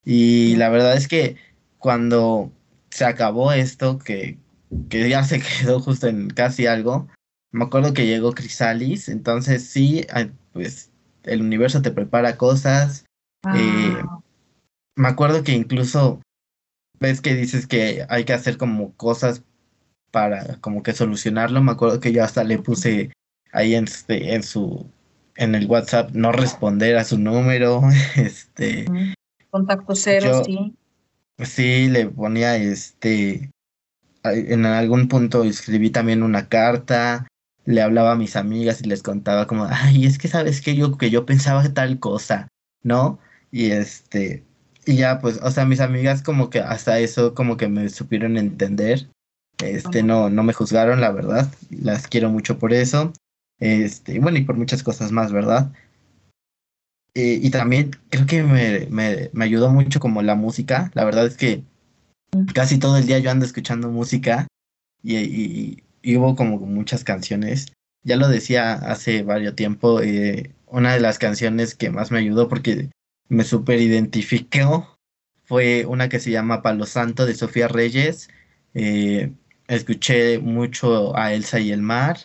Y 0.05 0.57
la 0.57 0.69
verdad 0.69 0.97
es 0.97 1.07
que 1.07 1.37
cuando 1.79 2.51
se 2.91 3.05
acabó 3.05 3.53
esto, 3.53 3.99
que, 3.99 4.39
que 4.89 5.09
ya 5.09 5.23
se 5.25 5.41
quedó 5.61 5.81
justo 5.81 6.09
en 6.09 6.29
casi 6.29 6.67
algo, 6.67 7.09
me 7.53 7.65
acuerdo 7.65 7.95
que 7.95 8.07
llegó 8.07 8.33
Crisalis, 8.33 9.09
entonces 9.09 9.69
sí, 9.69 10.05
pues 10.53 10.91
el 11.23 11.41
universo 11.41 11.83
te 11.83 11.93
prepara 11.93 12.37
cosas. 12.37 13.05
Eh, 13.55 14.03
me 14.97 15.09
acuerdo 15.09 15.45
que 15.45 15.53
incluso 15.53 16.21
ves 16.99 17.21
que 17.21 17.35
dices 17.35 17.67
que 17.67 18.07
hay 18.09 18.25
que 18.25 18.33
hacer 18.33 18.57
como 18.57 18.93
cosas 18.97 19.45
para 20.13 20.57
como 20.61 20.85
que 20.85 20.93
solucionarlo. 20.93 21.61
Me 21.61 21.73
acuerdo 21.73 21.99
que 21.99 22.13
yo 22.13 22.23
hasta 22.23 22.45
le 22.45 22.59
puse 22.59 23.11
ahí 23.53 23.75
en, 23.75 23.85
este, 23.85 24.35
en 24.35 24.45
su 24.45 24.87
en 25.37 25.55
el 25.55 25.67
WhatsApp 25.67 26.11
no 26.13 26.31
responder 26.31 26.97
a 26.97 27.05
su 27.05 27.19
número. 27.19 27.83
Este 28.17 28.87
contacto 29.51 29.95
cero, 29.95 30.43
sí. 30.47 30.75
Sí, 31.39 31.89
le 31.89 32.07
ponía 32.07 32.57
este 32.57 33.51
en 34.25 34.67
algún 34.67 35.09
punto 35.09 35.43
escribí 35.43 35.91
también 35.91 36.23
una 36.23 36.49
carta 36.49 37.27
le 37.65 37.83
hablaba 37.83 38.13
a 38.13 38.17
mis 38.17 38.37
amigas 38.37 38.81
y 38.81 38.89
les 38.89 39.03
contaba 39.03 39.47
como, 39.47 39.67
ay, 39.71 40.05
es 40.07 40.19
que 40.19 40.29
sabes 40.29 40.61
que 40.61 40.75
yo, 40.75 40.97
que 40.97 41.11
yo 41.11 41.27
pensaba 41.27 41.63
tal 41.73 41.99
cosa, 41.99 42.49
¿no? 42.83 43.19
Y 43.51 43.71
este, 43.71 44.45
y 44.87 44.97
ya 44.97 45.21
pues, 45.21 45.39
o 45.43 45.51
sea, 45.51 45.65
mis 45.65 45.81
amigas 45.81 46.23
como 46.23 46.51
que 46.51 46.61
hasta 46.61 46.99
eso 46.99 47.35
como 47.35 47.57
que 47.57 47.69
me 47.69 47.89
supieron 47.89 48.37
entender 48.37 49.09
Este, 49.59 50.03
no, 50.03 50.31
no 50.31 50.43
me 50.43 50.53
juzgaron, 50.53 51.01
la 51.01 51.13
verdad. 51.13 51.53
Las 51.71 52.09
quiero 52.09 52.31
mucho 52.31 52.59
por 52.59 52.73
eso. 52.73 53.13
Este, 53.59 54.19
bueno, 54.19 54.39
y 54.39 54.45
por 54.45 54.57
muchas 54.57 54.83
cosas 54.83 55.13
más, 55.13 55.33
¿verdad? 55.33 55.73
Eh, 57.15 57.39
y 57.43 57.51
también 57.51 57.91
creo 58.09 58.27
que 58.27 58.43
me, 58.43 58.87
me, 58.91 59.31
me, 59.33 59.45
ayudó 59.45 59.71
mucho 59.71 60.01
como 60.01 60.23
la 60.23 60.35
música. 60.35 60.91
La 60.95 61.05
verdad 61.05 61.27
es 61.27 61.37
que 61.37 61.63
casi 62.55 62.79
todo 62.79 62.97
el 62.97 63.07
día 63.07 63.19
yo 63.19 63.31
ando 63.31 63.45
escuchando 63.45 63.89
música 63.91 64.47
y, 65.03 65.17
y, 66.03 66.17
hubo 66.17 66.35
como 66.37 66.59
muchas 66.59 67.05
canciones. 67.05 67.73
Ya 68.03 68.17
lo 68.17 68.29
decía 68.29 68.73
hace 68.73 69.23
varios 69.23 69.55
tiempo, 69.55 70.01
eh, 70.01 70.55
una 70.67 70.95
de 70.95 71.01
las 71.01 71.19
canciones 71.19 71.75
que 71.75 71.91
más 71.91 72.11
me 72.11 72.19
ayudó 72.19 72.49
porque 72.49 72.91
me 73.29 73.45
super 73.45 73.81
identificó 73.81 74.99
fue 75.45 75.87
una 75.87 76.09
que 76.09 76.19
se 76.19 76.31
llama 76.31 76.63
Palo 76.63 76.87
Santo 76.87 77.27
de 77.27 77.35
Sofía 77.35 77.69
Reyes. 77.69 78.29
Eh, 78.75 79.33
escuché 79.75 80.39
mucho 80.39 81.17
a 81.17 81.33
Elsa 81.33 81.59
y 81.59 81.73
el 81.73 81.83
mar 81.83 82.19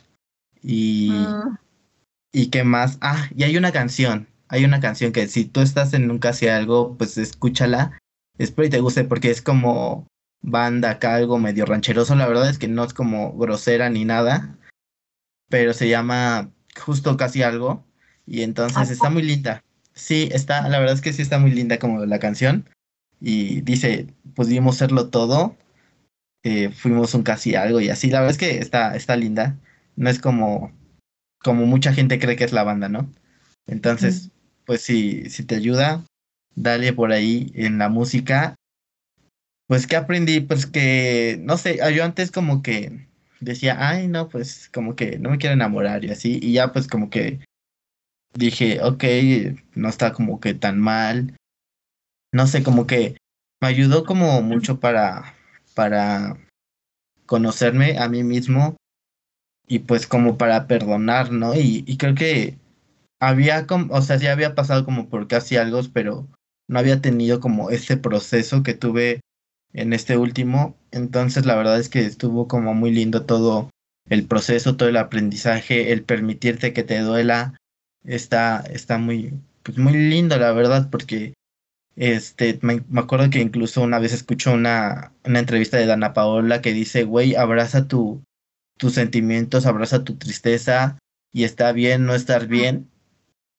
y, 0.61 1.27
y 2.31 2.47
qué 2.47 2.63
más. 2.63 2.97
Ah, 3.01 3.29
y 3.35 3.43
hay 3.43 3.57
una 3.57 3.71
canción, 3.71 4.27
hay 4.49 4.65
una 4.65 4.79
canción 4.79 5.11
que 5.11 5.27
si 5.27 5.45
tú 5.45 5.61
estás 5.61 5.93
en 5.93 6.11
un 6.11 6.19
casi 6.19 6.47
algo, 6.47 6.97
pues 6.97 7.17
escúchala. 7.17 7.97
Espero 8.37 8.67
y 8.67 8.69
te 8.69 8.81
guste 8.81 9.03
porque 9.03 9.31
es 9.31 9.41
como 9.41 10.07
banda 10.41 10.91
acá, 10.91 11.15
algo 11.15 11.39
medio 11.39 11.65
rancheroso. 11.65 12.15
La 12.15 12.27
verdad 12.27 12.49
es 12.49 12.57
que 12.57 12.67
no 12.67 12.83
es 12.83 12.93
como 12.93 13.33
grosera 13.33 13.89
ni 13.89 14.05
nada, 14.05 14.57
pero 15.49 15.73
se 15.73 15.89
llama 15.89 16.51
justo 16.79 17.17
casi 17.17 17.43
algo. 17.43 17.85
Y 18.25 18.41
entonces 18.41 18.89
está 18.89 19.09
muy 19.09 19.23
linda. 19.23 19.63
Sí, 19.93 20.29
está, 20.31 20.67
la 20.67 20.79
verdad 20.79 20.95
es 20.95 21.01
que 21.01 21.13
sí 21.13 21.21
está 21.21 21.39
muy 21.39 21.51
linda 21.51 21.79
como 21.79 22.05
la 22.05 22.19
canción. 22.19 22.69
Y 23.19 23.61
dice, 23.61 24.13
pudimos 24.35 24.77
serlo 24.77 25.09
todo, 25.09 25.55
eh, 26.43 26.69
fuimos 26.69 27.13
un 27.13 27.23
casi 27.23 27.55
algo 27.55 27.81
y 27.81 27.89
así. 27.89 28.09
La 28.09 28.19
verdad 28.19 28.31
es 28.31 28.37
que 28.37 28.59
está, 28.59 28.95
está 28.95 29.15
linda. 29.15 29.57
No 29.95 30.09
es 30.09 30.19
como, 30.19 30.71
como 31.43 31.65
mucha 31.65 31.93
gente 31.93 32.19
cree 32.19 32.35
que 32.35 32.43
es 32.43 32.53
la 32.53 32.63
banda, 32.63 32.89
¿no? 32.89 33.11
Entonces, 33.67 34.31
pues 34.65 34.81
si, 34.81 35.29
si 35.29 35.43
te 35.43 35.55
ayuda, 35.55 36.03
dale 36.55 36.93
por 36.93 37.11
ahí 37.11 37.51
en 37.55 37.77
la 37.77 37.89
música. 37.89 38.55
Pues 39.67 39.85
que 39.85 39.97
aprendí, 39.97 40.39
pues 40.39 40.65
que, 40.65 41.39
no 41.41 41.57
sé, 41.57 41.79
yo 41.93 42.05
antes 42.05 42.31
como 42.31 42.61
que 42.61 43.07
decía, 43.41 43.75
ay, 43.79 44.07
no, 44.07 44.29
pues 44.29 44.69
como 44.73 44.95
que 44.95 45.19
no 45.19 45.29
me 45.29 45.37
quiero 45.37 45.53
enamorar 45.53 46.05
y 46.05 46.09
así, 46.09 46.39
y 46.41 46.53
ya 46.53 46.71
pues 46.71 46.87
como 46.87 47.09
que 47.09 47.41
dije, 48.33 48.81
ok, 48.81 49.03
no 49.75 49.89
está 49.89 50.13
como 50.13 50.39
que 50.39 50.53
tan 50.53 50.79
mal. 50.79 51.35
No 52.33 52.47
sé, 52.47 52.63
como 52.63 52.87
que 52.87 53.17
me 53.61 53.67
ayudó 53.67 54.05
como 54.05 54.41
mucho 54.41 54.79
para, 54.79 55.33
para 55.77 56.35
conocerme 57.27 57.99
a 57.99 58.09
mí 58.09 58.23
mismo 58.23 58.77
y 59.67 59.79
pues 59.79 60.07
como 60.07 60.35
para 60.39 60.65
perdonar, 60.65 61.31
¿no? 61.31 61.53
Y, 61.53 61.97
creo 61.97 62.15
que 62.15 62.57
había 63.19 63.67
como, 63.67 63.93
o 63.93 64.01
sea, 64.01 64.17
ya 64.17 64.31
había 64.31 64.55
pasado 64.55 64.85
como 64.85 65.07
por 65.07 65.27
casi 65.27 65.55
algo, 65.55 65.79
pero 65.93 66.27
no 66.67 66.79
había 66.79 66.99
tenido 66.99 67.39
como 67.39 67.69
ese 67.69 67.95
proceso 67.95 68.63
que 68.63 68.73
tuve 68.73 69.21
en 69.71 69.93
este 69.93 70.17
último. 70.17 70.75
Entonces 70.89 71.45
la 71.45 71.55
verdad 71.55 71.79
es 71.79 71.89
que 71.89 71.99
estuvo 71.99 72.47
como 72.47 72.73
muy 72.73 72.89
lindo 72.89 73.27
todo 73.27 73.69
el 74.09 74.25
proceso, 74.25 74.77
todo 74.77 74.89
el 74.89 74.97
aprendizaje, 74.97 75.91
el 75.91 76.03
permitirte 76.03 76.73
que 76.73 76.81
te 76.81 76.99
duela, 77.01 77.55
está, 78.03 78.61
está 78.61 78.97
muy, 78.97 79.39
pues 79.61 79.77
muy 79.77 79.93
lindo, 79.93 80.39
la 80.39 80.53
verdad, 80.53 80.89
porque 80.89 81.35
este, 81.97 82.59
me, 82.61 82.83
acuerdo 82.95 83.31
que 83.31 83.39
incluso 83.39 83.81
una 83.81 83.97
vez 83.97 84.13
escucho 84.13 84.53
una, 84.53 85.13
una 85.25 85.39
entrevista 85.39 85.77
de 85.77 85.87
Dana 85.87 86.13
Paola 86.13 86.61
que 86.61 86.71
dice, 86.71 87.03
güey, 87.03 87.35
abraza 87.35 87.87
tu, 87.87 88.23
tus 88.77 88.93
sentimientos, 88.93 89.65
abraza 89.65 90.03
tu 90.03 90.15
tristeza 90.15 90.99
y 91.33 91.43
está 91.43 91.71
bien 91.71 92.05
no 92.05 92.13
estar 92.13 92.45
bien. 92.45 92.87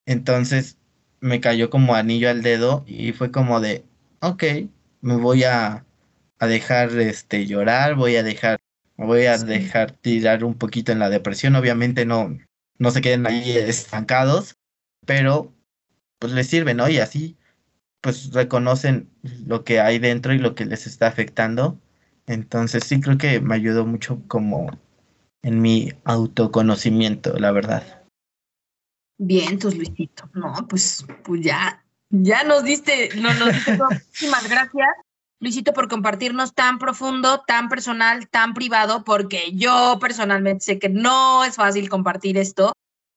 Entonces 0.06 0.78
me 1.20 1.40
cayó 1.40 1.68
como 1.68 1.96
anillo 1.96 2.30
al 2.30 2.42
dedo 2.42 2.84
y 2.86 3.12
fue 3.12 3.32
como 3.32 3.60
de, 3.60 3.84
ok, 4.20 4.44
me 5.00 5.16
voy 5.16 5.42
a, 5.42 5.84
a 6.38 6.46
dejar 6.46 6.96
este 7.00 7.44
llorar, 7.46 7.96
voy 7.96 8.14
a 8.14 8.22
dejar, 8.22 8.60
voy 8.96 9.26
a 9.26 9.36
dejar 9.36 9.92
tirar 9.92 10.44
un 10.44 10.54
poquito 10.54 10.92
en 10.92 11.00
la 11.00 11.10
depresión. 11.10 11.56
Obviamente 11.56 12.06
no, 12.06 12.38
no 12.78 12.90
se 12.92 13.00
queden 13.00 13.26
ahí 13.26 13.50
estancados, 13.58 14.54
pero 15.04 15.52
pues 16.20 16.32
les 16.32 16.46
sirve, 16.46 16.74
¿no? 16.74 16.88
Y 16.88 16.98
así 16.98 17.36
pues 18.00 18.32
reconocen 18.32 19.10
lo 19.46 19.64
que 19.64 19.80
hay 19.80 19.98
dentro 19.98 20.32
y 20.32 20.38
lo 20.38 20.54
que 20.54 20.64
les 20.64 20.86
está 20.86 21.06
afectando. 21.06 21.80
Entonces 22.26 22.84
sí 22.84 23.00
creo 23.00 23.18
que 23.18 23.40
me 23.40 23.54
ayudó 23.54 23.86
mucho 23.86 24.22
como 24.28 24.70
en 25.42 25.60
mi 25.60 25.92
autoconocimiento, 26.04 27.38
la 27.38 27.52
verdad. 27.52 28.04
Bien, 29.18 29.58
tus 29.58 29.76
Luisito. 29.76 30.30
No, 30.34 30.54
pues, 30.68 31.04
pues 31.24 31.40
ya, 31.40 31.84
ya 32.10 32.44
nos 32.44 32.64
diste, 32.64 33.10
no, 33.16 33.32
nos 33.34 33.52
diste 33.52 33.76
muchísimas 33.90 34.48
gracias. 34.48 34.88
Luisito, 35.40 35.72
por 35.72 35.88
compartirnos 35.88 36.54
tan 36.54 36.78
profundo, 36.78 37.42
tan 37.46 37.68
personal, 37.68 38.28
tan 38.28 38.54
privado, 38.54 39.04
porque 39.04 39.52
yo 39.54 39.98
personalmente 40.00 40.64
sé 40.64 40.78
que 40.78 40.88
no 40.88 41.44
es 41.44 41.56
fácil 41.56 41.88
compartir 41.88 42.36
esto, 42.36 42.72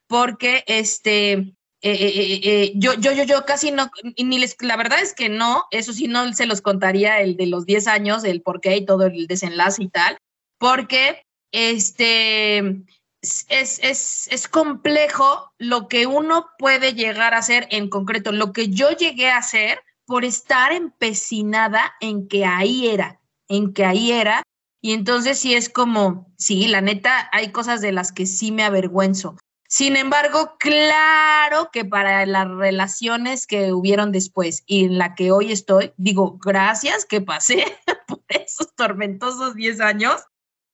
porque 0.07 0.63
este, 0.67 1.55
eh, 1.83 1.91
eh, 1.91 2.41
eh, 2.43 2.73
yo, 2.75 2.93
yo, 2.93 3.11
yo, 3.11 3.23
yo 3.23 3.43
casi 3.45 3.71
no, 3.71 3.89
ni 4.23 4.37
les, 4.37 4.55
la 4.61 4.77
verdad 4.77 4.99
es 5.01 5.13
que 5.13 5.29
no, 5.29 5.65
eso 5.71 5.93
sí 5.93 6.07
no 6.07 6.31
se 6.33 6.45
los 6.45 6.61
contaría 6.61 7.19
el 7.21 7.37
de 7.37 7.47
los 7.47 7.65
10 7.65 7.87
años, 7.87 8.23
el 8.23 8.41
por 8.43 8.61
qué 8.61 8.77
y 8.77 8.85
todo 8.85 9.07
el 9.07 9.25
desenlace 9.25 9.83
y 9.83 9.89
tal, 9.89 10.17
porque 10.59 11.23
este, 11.51 12.83
es, 13.21 13.45
es, 13.49 14.27
es 14.31 14.47
complejo 14.47 15.51
lo 15.57 15.87
que 15.87 16.05
uno 16.05 16.49
puede 16.59 16.93
llegar 16.93 17.33
a 17.33 17.39
hacer 17.39 17.67
en 17.71 17.89
concreto, 17.89 18.31
lo 18.31 18.53
que 18.53 18.69
yo 18.69 18.91
llegué 18.91 19.29
a 19.29 19.37
hacer 19.37 19.81
por 20.05 20.23
estar 20.23 20.71
empecinada 20.71 21.93
en 21.99 22.27
que 22.27 22.45
ahí 22.45 22.89
era, 22.89 23.21
en 23.47 23.73
que 23.73 23.85
ahí 23.85 24.11
era. 24.11 24.43
Y 24.83 24.93
entonces 24.93 25.39
sí 25.39 25.53
es 25.53 25.69
como, 25.69 26.31
sí, 26.37 26.67
la 26.67 26.81
neta, 26.81 27.29
hay 27.31 27.51
cosas 27.51 27.81
de 27.81 27.91
las 27.91 28.11
que 28.11 28.25
sí 28.25 28.51
me 28.51 28.63
avergüenzo. 28.63 29.37
Sin 29.71 29.95
embargo, 29.95 30.57
claro 30.59 31.69
que 31.71 31.85
para 31.85 32.25
las 32.25 32.45
relaciones 32.45 33.47
que 33.47 33.71
hubieron 33.71 34.11
después 34.11 34.63
y 34.65 34.83
en 34.83 34.97
la 34.97 35.15
que 35.15 35.31
hoy 35.31 35.53
estoy, 35.53 35.93
digo, 35.95 36.37
gracias 36.39 37.05
que 37.05 37.21
pasé 37.21 37.63
por 38.05 38.19
esos 38.27 38.75
tormentosos 38.75 39.55
10 39.55 39.79
años, 39.79 40.25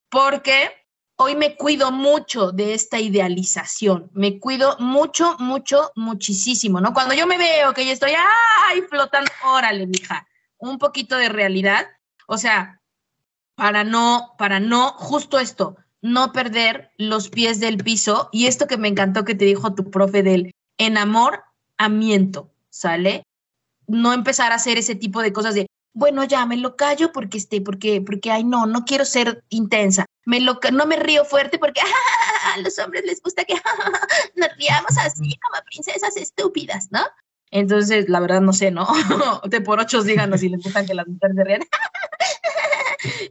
porque 0.10 0.72
hoy 1.16 1.36
me 1.36 1.56
cuido 1.56 1.92
mucho 1.92 2.52
de 2.52 2.74
esta 2.74 3.00
idealización, 3.00 4.10
me 4.16 4.40
cuido 4.40 4.76
mucho, 4.80 5.36
mucho, 5.38 5.92
muchísimo, 5.94 6.82
¿no? 6.82 6.92
Cuando 6.92 7.14
yo 7.14 7.28
me 7.28 7.38
veo 7.38 7.76
que 7.76 7.86
yo 7.86 7.92
estoy, 7.92 8.14
ay, 8.18 8.82
flotando, 8.90 9.30
órale, 9.46 9.86
mija, 9.86 10.28
un 10.58 10.80
poquito 10.80 11.18
de 11.18 11.30
realidad, 11.30 11.86
o 12.26 12.40
sea, 12.40 12.82
para 13.54 13.84
no, 13.84 14.34
para 14.40 14.60
no, 14.60 14.90
justo 14.94 15.38
esto, 15.38 15.78
no 16.08 16.32
perder 16.32 16.90
los 16.98 17.30
pies 17.30 17.60
del 17.60 17.78
piso 17.78 18.30
y 18.32 18.48
esto 18.48 18.66
que 18.66 18.78
me 18.78 18.88
encantó 18.88 19.26
que 19.26 19.36
te 19.36 19.46
dijo 19.46 19.76
tu 19.76 19.92
profe 19.92 20.24
del 20.24 20.56
enamoramiento, 20.78 22.50
¿sale? 22.70 23.24
No 23.88 24.14
empezar 24.14 24.52
a 24.52 24.56
hacer 24.56 24.78
ese 24.78 24.96
tipo 24.96 25.22
de 25.22 25.34
cosas 25.34 25.54
de, 25.54 25.68
bueno, 25.94 26.24
ya 26.24 26.46
me 26.46 26.56
lo 26.56 26.78
callo 26.78 27.12
porque 27.12 27.38
este, 27.38 27.60
porque, 27.60 28.02
porque, 28.02 28.32
ay, 28.32 28.46
no, 28.46 28.66
no 28.66 28.86
quiero 28.86 29.04
ser 29.04 29.44
intensa. 29.50 30.06
Me 30.26 30.40
lo, 30.40 30.60
no 30.72 30.86
me 30.86 30.96
río 30.96 31.26
fuerte 31.26 31.60
porque 31.60 31.82
a 32.56 32.58
los 32.60 32.80
hombres 32.80 33.04
les 33.06 33.22
gusta 33.22 33.44
que 33.44 33.56
nos 34.36 34.58
riamos 34.58 34.98
así 34.98 35.38
como 35.40 35.62
princesas 35.66 36.16
estúpidas, 36.16 36.88
¿no? 36.90 37.02
Entonces, 37.52 38.08
la 38.08 38.22
verdad, 38.22 38.42
no 38.42 38.54
sé, 38.54 38.72
¿no? 38.72 38.88
De 39.50 39.60
por 39.60 39.80
ocho 39.80 40.04
díganos 40.04 40.40
si 40.40 40.48
les 40.48 40.64
gustan 40.64 40.86
que 40.86 40.94
las 40.94 41.08
mujeres 41.08 41.36
se 41.36 41.44
rían. 41.44 41.62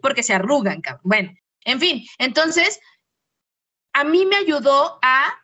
porque 0.02 0.22
se 0.22 0.34
arrugan, 0.34 0.82
cabrón. 0.82 1.02
Bueno, 1.04 1.32
en 1.66 1.80
fin, 1.80 2.06
entonces, 2.18 2.80
a 3.92 4.04
mí 4.04 4.24
me 4.24 4.36
ayudó 4.36 4.98
a 5.02 5.34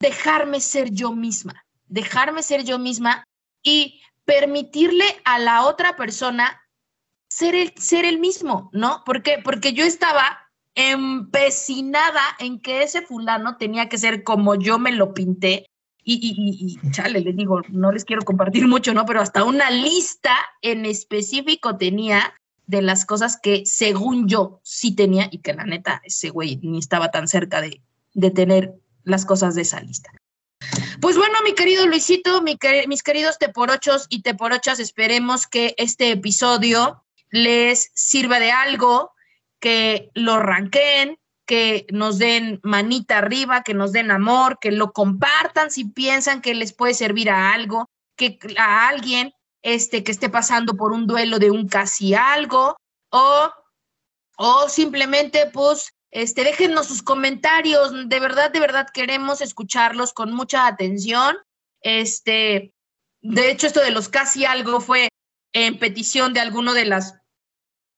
dejarme 0.00 0.60
ser 0.60 0.90
yo 0.90 1.12
misma, 1.12 1.64
dejarme 1.86 2.42
ser 2.42 2.64
yo 2.64 2.80
misma 2.80 3.24
y 3.62 4.02
permitirle 4.24 5.04
a 5.24 5.38
la 5.38 5.64
otra 5.66 5.96
persona 5.96 6.60
ser 7.28 7.54
el, 7.54 7.72
ser 7.76 8.04
el 8.04 8.18
mismo, 8.18 8.70
¿no? 8.72 9.02
¿Por 9.06 9.22
qué? 9.22 9.38
Porque 9.42 9.72
yo 9.72 9.84
estaba 9.84 10.50
empecinada 10.74 12.22
en 12.40 12.60
que 12.60 12.82
ese 12.82 13.02
fulano 13.02 13.56
tenía 13.56 13.88
que 13.88 13.98
ser 13.98 14.24
como 14.24 14.56
yo 14.56 14.80
me 14.80 14.90
lo 14.90 15.14
pinté. 15.14 15.66
Y, 16.02 16.14
y, 16.14 16.76
y, 16.86 16.90
chale, 16.90 17.20
les 17.20 17.36
digo, 17.36 17.62
no 17.68 17.92
les 17.92 18.04
quiero 18.04 18.22
compartir 18.22 18.66
mucho, 18.66 18.92
¿no? 18.92 19.06
Pero 19.06 19.20
hasta 19.20 19.44
una 19.44 19.70
lista 19.70 20.36
en 20.60 20.86
específico 20.86 21.78
tenía 21.78 22.34
de 22.66 22.82
las 22.82 23.04
cosas 23.04 23.38
que 23.40 23.64
según 23.66 24.28
yo 24.28 24.60
sí 24.62 24.94
tenía 24.94 25.28
y 25.30 25.38
que 25.38 25.52
la 25.52 25.64
neta 25.64 26.00
ese 26.04 26.30
güey 26.30 26.56
ni 26.62 26.78
estaba 26.78 27.10
tan 27.10 27.28
cerca 27.28 27.60
de, 27.60 27.82
de 28.14 28.30
tener 28.30 28.74
las 29.04 29.26
cosas 29.26 29.54
de 29.54 29.62
esa 29.62 29.80
lista. 29.80 30.10
Pues 31.00 31.16
bueno, 31.16 31.34
mi 31.44 31.54
querido 31.54 31.86
Luisito, 31.86 32.42
mis 32.42 33.02
queridos 33.02 33.38
teporochos 33.38 34.06
y 34.08 34.22
teporochas, 34.22 34.80
esperemos 34.80 35.46
que 35.46 35.74
este 35.76 36.10
episodio 36.10 37.04
les 37.30 37.90
sirva 37.94 38.40
de 38.40 38.52
algo, 38.52 39.12
que 39.60 40.10
lo 40.14 40.38
ranqueen, 40.38 41.18
que 41.46 41.86
nos 41.90 42.18
den 42.18 42.60
manita 42.62 43.18
arriba, 43.18 43.62
que 43.62 43.74
nos 43.74 43.92
den 43.92 44.10
amor, 44.10 44.58
que 44.60 44.72
lo 44.72 44.92
compartan 44.92 45.70
si 45.70 45.84
piensan 45.84 46.40
que 46.40 46.54
les 46.54 46.72
puede 46.72 46.94
servir 46.94 47.28
a 47.30 47.52
algo, 47.52 47.90
que 48.16 48.38
a 48.56 48.88
alguien 48.88 49.34
este, 49.64 50.04
que 50.04 50.12
esté 50.12 50.28
pasando 50.28 50.76
por 50.76 50.92
un 50.92 51.06
duelo 51.08 51.40
de 51.40 51.50
un 51.50 51.66
casi 51.66 52.14
algo, 52.14 52.76
o, 53.10 53.50
o 54.36 54.68
simplemente 54.68 55.50
pues 55.52 55.94
este, 56.14 56.44
déjennos 56.44 56.86
sus 56.86 57.02
comentarios, 57.02 58.08
de 58.08 58.20
verdad, 58.20 58.52
de 58.52 58.60
verdad 58.60 58.86
queremos 58.94 59.40
escucharlos 59.40 60.12
con 60.12 60.32
mucha 60.32 60.68
atención. 60.68 61.36
Este, 61.80 62.72
de 63.20 63.50
hecho, 63.50 63.66
esto 63.66 63.80
de 63.80 63.90
los 63.90 64.08
casi 64.08 64.44
algo 64.44 64.80
fue 64.80 65.08
en 65.52 65.78
petición 65.78 66.32
de 66.32 66.40
alguno 66.40 66.72
de 66.72 66.84
las 66.84 67.16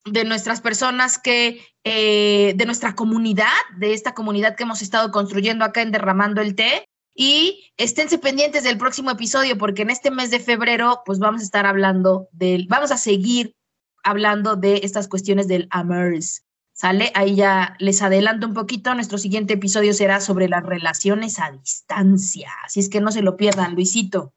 de 0.05 0.23
nuestras 0.23 0.61
personas 0.61 1.19
que, 1.19 1.67
eh, 1.83 2.53
de 2.55 2.65
nuestra 2.65 2.95
comunidad, 2.95 3.51
de 3.77 3.93
esta 3.93 4.13
comunidad 4.13 4.55
que 4.55 4.63
hemos 4.63 4.81
estado 4.81 5.11
construyendo 5.11 5.65
acá 5.65 5.81
en 5.81 5.91
Derramando 5.91 6.41
el 6.41 6.55
Té. 6.55 6.87
Y 7.19 7.71
esténse 7.77 8.19
pendientes 8.19 8.63
del 8.63 8.77
próximo 8.77 9.09
episodio 9.09 9.57
porque 9.57 9.81
en 9.81 9.89
este 9.89 10.11
mes 10.11 10.29
de 10.29 10.39
febrero, 10.39 11.01
pues 11.03 11.17
vamos 11.17 11.41
a 11.41 11.45
estar 11.45 11.65
hablando 11.65 12.29
del, 12.31 12.67
vamos 12.67 12.91
a 12.91 12.97
seguir 12.97 13.55
hablando 14.03 14.55
de 14.55 14.81
estas 14.83 15.07
cuestiones 15.07 15.47
del 15.47 15.67
AMERS. 15.71 16.43
¿Sale? 16.73 17.11
Ahí 17.15 17.35
ya 17.35 17.75
les 17.79 18.03
adelanto 18.03 18.45
un 18.45 18.53
poquito. 18.53 18.93
Nuestro 18.93 19.17
siguiente 19.17 19.55
episodio 19.55 19.95
será 19.95 20.21
sobre 20.21 20.47
las 20.47 20.63
relaciones 20.63 21.39
a 21.39 21.49
distancia. 21.49 22.51
Así 22.63 22.81
es 22.81 22.87
que 22.87 23.01
no 23.01 23.11
se 23.11 23.23
lo 23.23 23.35
pierdan, 23.35 23.73
Luisito. 23.73 24.31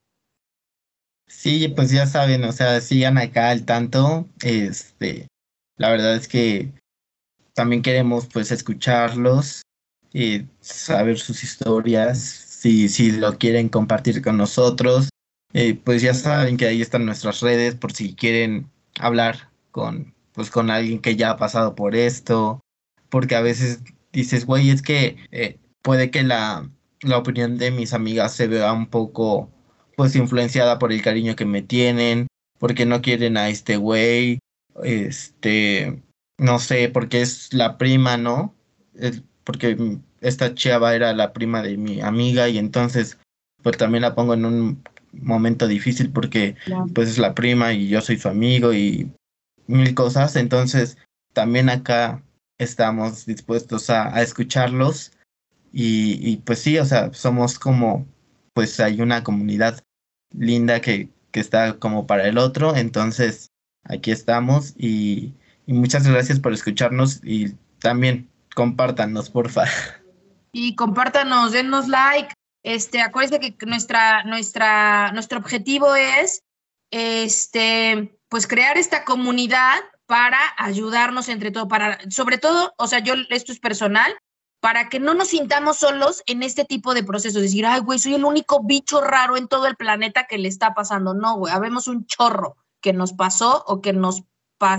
Sí, 1.28 1.68
pues 1.68 1.91
ya 1.91 2.07
saben, 2.07 2.45
o 2.45 2.53
sea, 2.53 2.81
sigan 2.81 3.18
acá 3.18 3.51
al 3.51 3.66
tanto. 3.66 4.26
Este, 4.43 5.28
la 5.76 5.91
verdad 5.91 6.14
es 6.14 6.28
que 6.28 6.72
también 7.53 7.83
queremos 7.83 8.26
pues 8.26 8.51
escucharlos 8.53 9.61
y 10.14 10.47
saber 10.61 11.18
sus 11.18 11.45
historias, 11.45 12.49
si, 12.61 12.90
si 12.90 13.12
lo 13.12 13.38
quieren 13.38 13.70
compartir 13.70 14.20
con 14.20 14.36
nosotros. 14.36 15.08
Eh, 15.54 15.74
pues 15.82 16.02
ya 16.02 16.12
saben 16.12 16.58
que 16.58 16.66
ahí 16.66 16.82
están 16.82 17.06
nuestras 17.06 17.40
redes 17.40 17.74
por 17.74 17.92
si 17.92 18.14
quieren 18.14 18.70
hablar 18.98 19.50
con 19.70 20.14
pues 20.32 20.50
con 20.50 20.70
alguien 20.70 21.00
que 21.00 21.16
ya 21.16 21.30
ha 21.30 21.36
pasado 21.38 21.74
por 21.74 21.96
esto, 21.96 22.61
porque 23.08 23.34
a 23.34 23.40
veces 23.40 23.80
dices, 24.12 24.46
güey, 24.46 24.70
es 24.70 24.82
que 24.82 25.16
eh, 25.32 25.58
puede 25.82 26.11
que 26.11 26.22
la, 26.22 26.70
la 27.02 27.18
opinión 27.18 27.58
de 27.58 27.70
mis 27.70 27.94
amigas 27.94 28.34
se 28.34 28.46
vea 28.46 28.72
un 28.72 28.86
poco 28.86 29.50
pues 29.96 30.14
influenciada 30.14 30.78
por 30.78 30.92
el 30.92 31.02
cariño 31.02 31.34
que 31.34 31.46
me 31.46 31.62
tienen, 31.62 32.26
porque 32.58 32.86
no 32.86 33.02
quieren 33.02 33.36
a 33.36 33.48
este 33.48 33.76
güey, 33.76 34.38
este, 34.84 36.02
no 36.38 36.58
sé, 36.58 36.88
porque 36.90 37.22
es 37.22 37.52
la 37.52 37.76
prima, 37.78 38.16
¿no? 38.16 38.54
porque 39.44 39.98
esta 40.20 40.54
chava 40.54 40.94
era 40.94 41.12
la 41.12 41.32
prima 41.32 41.62
de 41.62 41.76
mi 41.76 42.00
amiga 42.00 42.48
y 42.48 42.58
entonces 42.58 43.18
pues 43.62 43.76
también 43.76 44.02
la 44.02 44.14
pongo 44.14 44.34
en 44.34 44.44
un 44.44 44.82
momento 45.12 45.66
difícil 45.66 46.10
porque 46.10 46.56
pues 46.94 47.08
es 47.08 47.18
la 47.18 47.34
prima 47.34 47.72
y 47.72 47.88
yo 47.88 48.00
soy 48.00 48.18
su 48.18 48.28
amigo 48.28 48.72
y 48.72 49.10
mil 49.66 49.94
cosas, 49.94 50.36
entonces 50.36 50.98
también 51.32 51.68
acá 51.68 52.22
estamos 52.58 53.26
dispuestos 53.26 53.90
a, 53.90 54.20
escucharlos 54.22 55.12
y, 55.72 56.38
pues 56.38 56.58
sí, 56.58 56.78
o 56.78 56.84
sea, 56.84 57.12
somos 57.14 57.58
como, 57.58 58.04
pues 58.54 58.80
hay 58.80 59.00
una 59.00 59.22
comunidad 59.22 59.80
linda 60.32 60.80
que, 60.80 61.08
que 61.30 61.38
está 61.38 61.78
como 61.78 62.06
para 62.08 62.26
el 62.26 62.38
otro, 62.38 62.74
entonces 62.74 63.50
aquí 63.84 64.10
estamos 64.10 64.74
y, 64.76 65.32
y 65.66 65.72
muchas 65.72 66.06
gracias 66.08 66.40
por 66.40 66.52
escucharnos 66.52 67.20
y 67.22 67.54
también 67.78 68.28
compártanos, 68.54 69.30
porfa. 69.30 69.64
Y 70.53 70.74
compártanos, 70.74 71.53
denos 71.53 71.88
like. 71.88 72.34
Este, 72.62 73.01
acuérdense 73.01 73.57
que 73.57 73.66
nuestra, 73.66 74.24
nuestra, 74.24 75.12
nuestro 75.12 75.38
objetivo 75.38 75.94
es 75.94 76.42
este, 76.90 78.18
pues 78.28 78.46
crear 78.46 78.76
esta 78.76 79.05
comunidad 79.05 79.78
para 80.07 80.38
ayudarnos 80.59 81.28
entre 81.28 81.51
todo, 81.53 81.68
para, 81.68 81.98
sobre 82.11 82.36
todo, 82.36 82.74
o 82.76 82.86
sea, 82.86 82.98
yo, 82.98 83.14
esto 83.30 83.53
es 83.53 83.61
personal, 83.61 84.12
para 84.61 84.88
que 84.88 85.01
no 85.01 85.14
nos 85.14 85.28
sintamos 85.28 85.78
solos 85.78 86.22
en 86.26 86.42
este 86.42 86.64
tipo 86.64 86.92
de 86.92 87.03
procesos. 87.03 87.42
Decir, 87.42 87.64
ay, 87.64 87.80
güey, 87.80 87.98
soy 87.98 88.14
el 88.14 88.24
único 88.24 88.62
bicho 88.62 89.01
raro 89.01 89.36
en 89.36 89.48
todo 89.48 89.66
el 89.66 89.76
planeta 89.76 90.26
que 90.26 90.36
le 90.36 90.48
está 90.48 90.74
pasando. 90.74 91.14
No, 91.14 91.36
güey, 91.36 91.53
habemos 91.53 91.88
un 91.88 92.07
chorro 92.07 92.57
que 92.82 92.92
nos 92.92 93.14
pasó 93.14 93.64
o 93.66 93.80
que 93.80 93.92
nos 93.92 94.22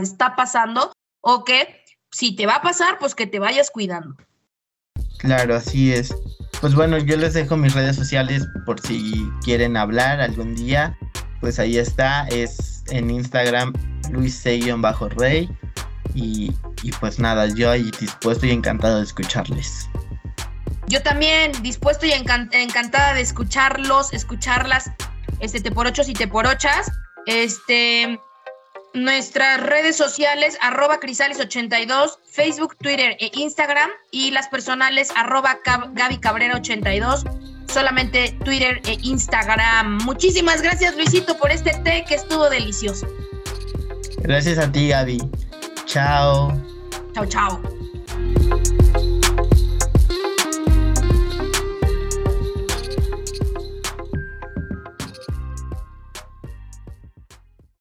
está 0.01 0.35
pasando 0.35 0.93
o 1.21 1.43
que 1.43 1.83
si 2.11 2.35
te 2.35 2.45
va 2.45 2.55
a 2.55 2.61
pasar, 2.61 2.99
pues 2.99 3.15
que 3.15 3.25
te 3.25 3.39
vayas 3.39 3.71
cuidando. 3.71 4.15
Claro, 5.21 5.55
así 5.55 5.93
es. 5.93 6.15
Pues 6.61 6.73
bueno, 6.73 6.97
yo 6.97 7.15
les 7.15 7.35
dejo 7.35 7.55
mis 7.55 7.75
redes 7.75 7.95
sociales 7.95 8.47
por 8.65 8.79
si 8.81 9.23
quieren 9.43 9.77
hablar 9.77 10.19
algún 10.19 10.55
día. 10.55 10.97
Pues 11.39 11.59
ahí 11.59 11.77
está, 11.77 12.27
es 12.29 12.83
en 12.89 13.11
Instagram 13.11 13.71
Luis 14.11 14.43
bajo 14.77 15.09
rey 15.09 15.47
y, 16.15 16.51
y, 16.81 16.91
pues 16.99 17.19
nada, 17.19 17.47
yo 17.47 17.69
ahí 17.69 17.91
dispuesto 17.99 18.47
y 18.47 18.51
encantado 18.51 18.97
de 18.97 19.03
escucharles. 19.03 19.87
Yo 20.87 21.01
también 21.03 21.51
dispuesto 21.61 22.07
y 22.07 22.11
encantada 22.11 23.13
de 23.13 23.21
escucharlos, 23.21 24.11
escucharlas, 24.13 24.89
este, 25.39 25.61
te 25.61 25.71
por 25.71 25.85
ochos 25.85 26.09
y 26.09 26.13
te 26.13 26.27
por 26.27 26.47
ochas. 26.47 26.91
Este, 27.27 28.19
nuestras 28.95 29.61
redes 29.61 29.95
sociales, 29.95 30.57
arroba 30.61 30.99
crisales82, 30.99 32.17
Facebook, 32.31 32.75
Twitter 32.77 33.15
e 33.19 33.29
Instagram, 33.35 33.89
y 34.09 34.31
las 34.31 34.47
personales, 34.47 35.11
arroba 35.15 35.59
Gaby 35.93 36.17
Cabrera82 36.17 37.51
solamente 37.71 38.35
Twitter 38.43 38.81
e 38.85 38.97
Instagram. 39.03 39.99
Muchísimas 40.03 40.61
gracias 40.61 40.95
Luisito 40.95 41.37
por 41.37 41.51
este 41.51 41.71
té 41.83 42.03
que 42.07 42.15
estuvo 42.15 42.49
delicioso. 42.49 43.07
Gracias 44.19 44.57
a 44.57 44.71
ti 44.71 44.89
Gaby. 44.89 45.19
Chao. 45.85 46.53
Chao, 47.13 47.25
chao. 47.25 47.61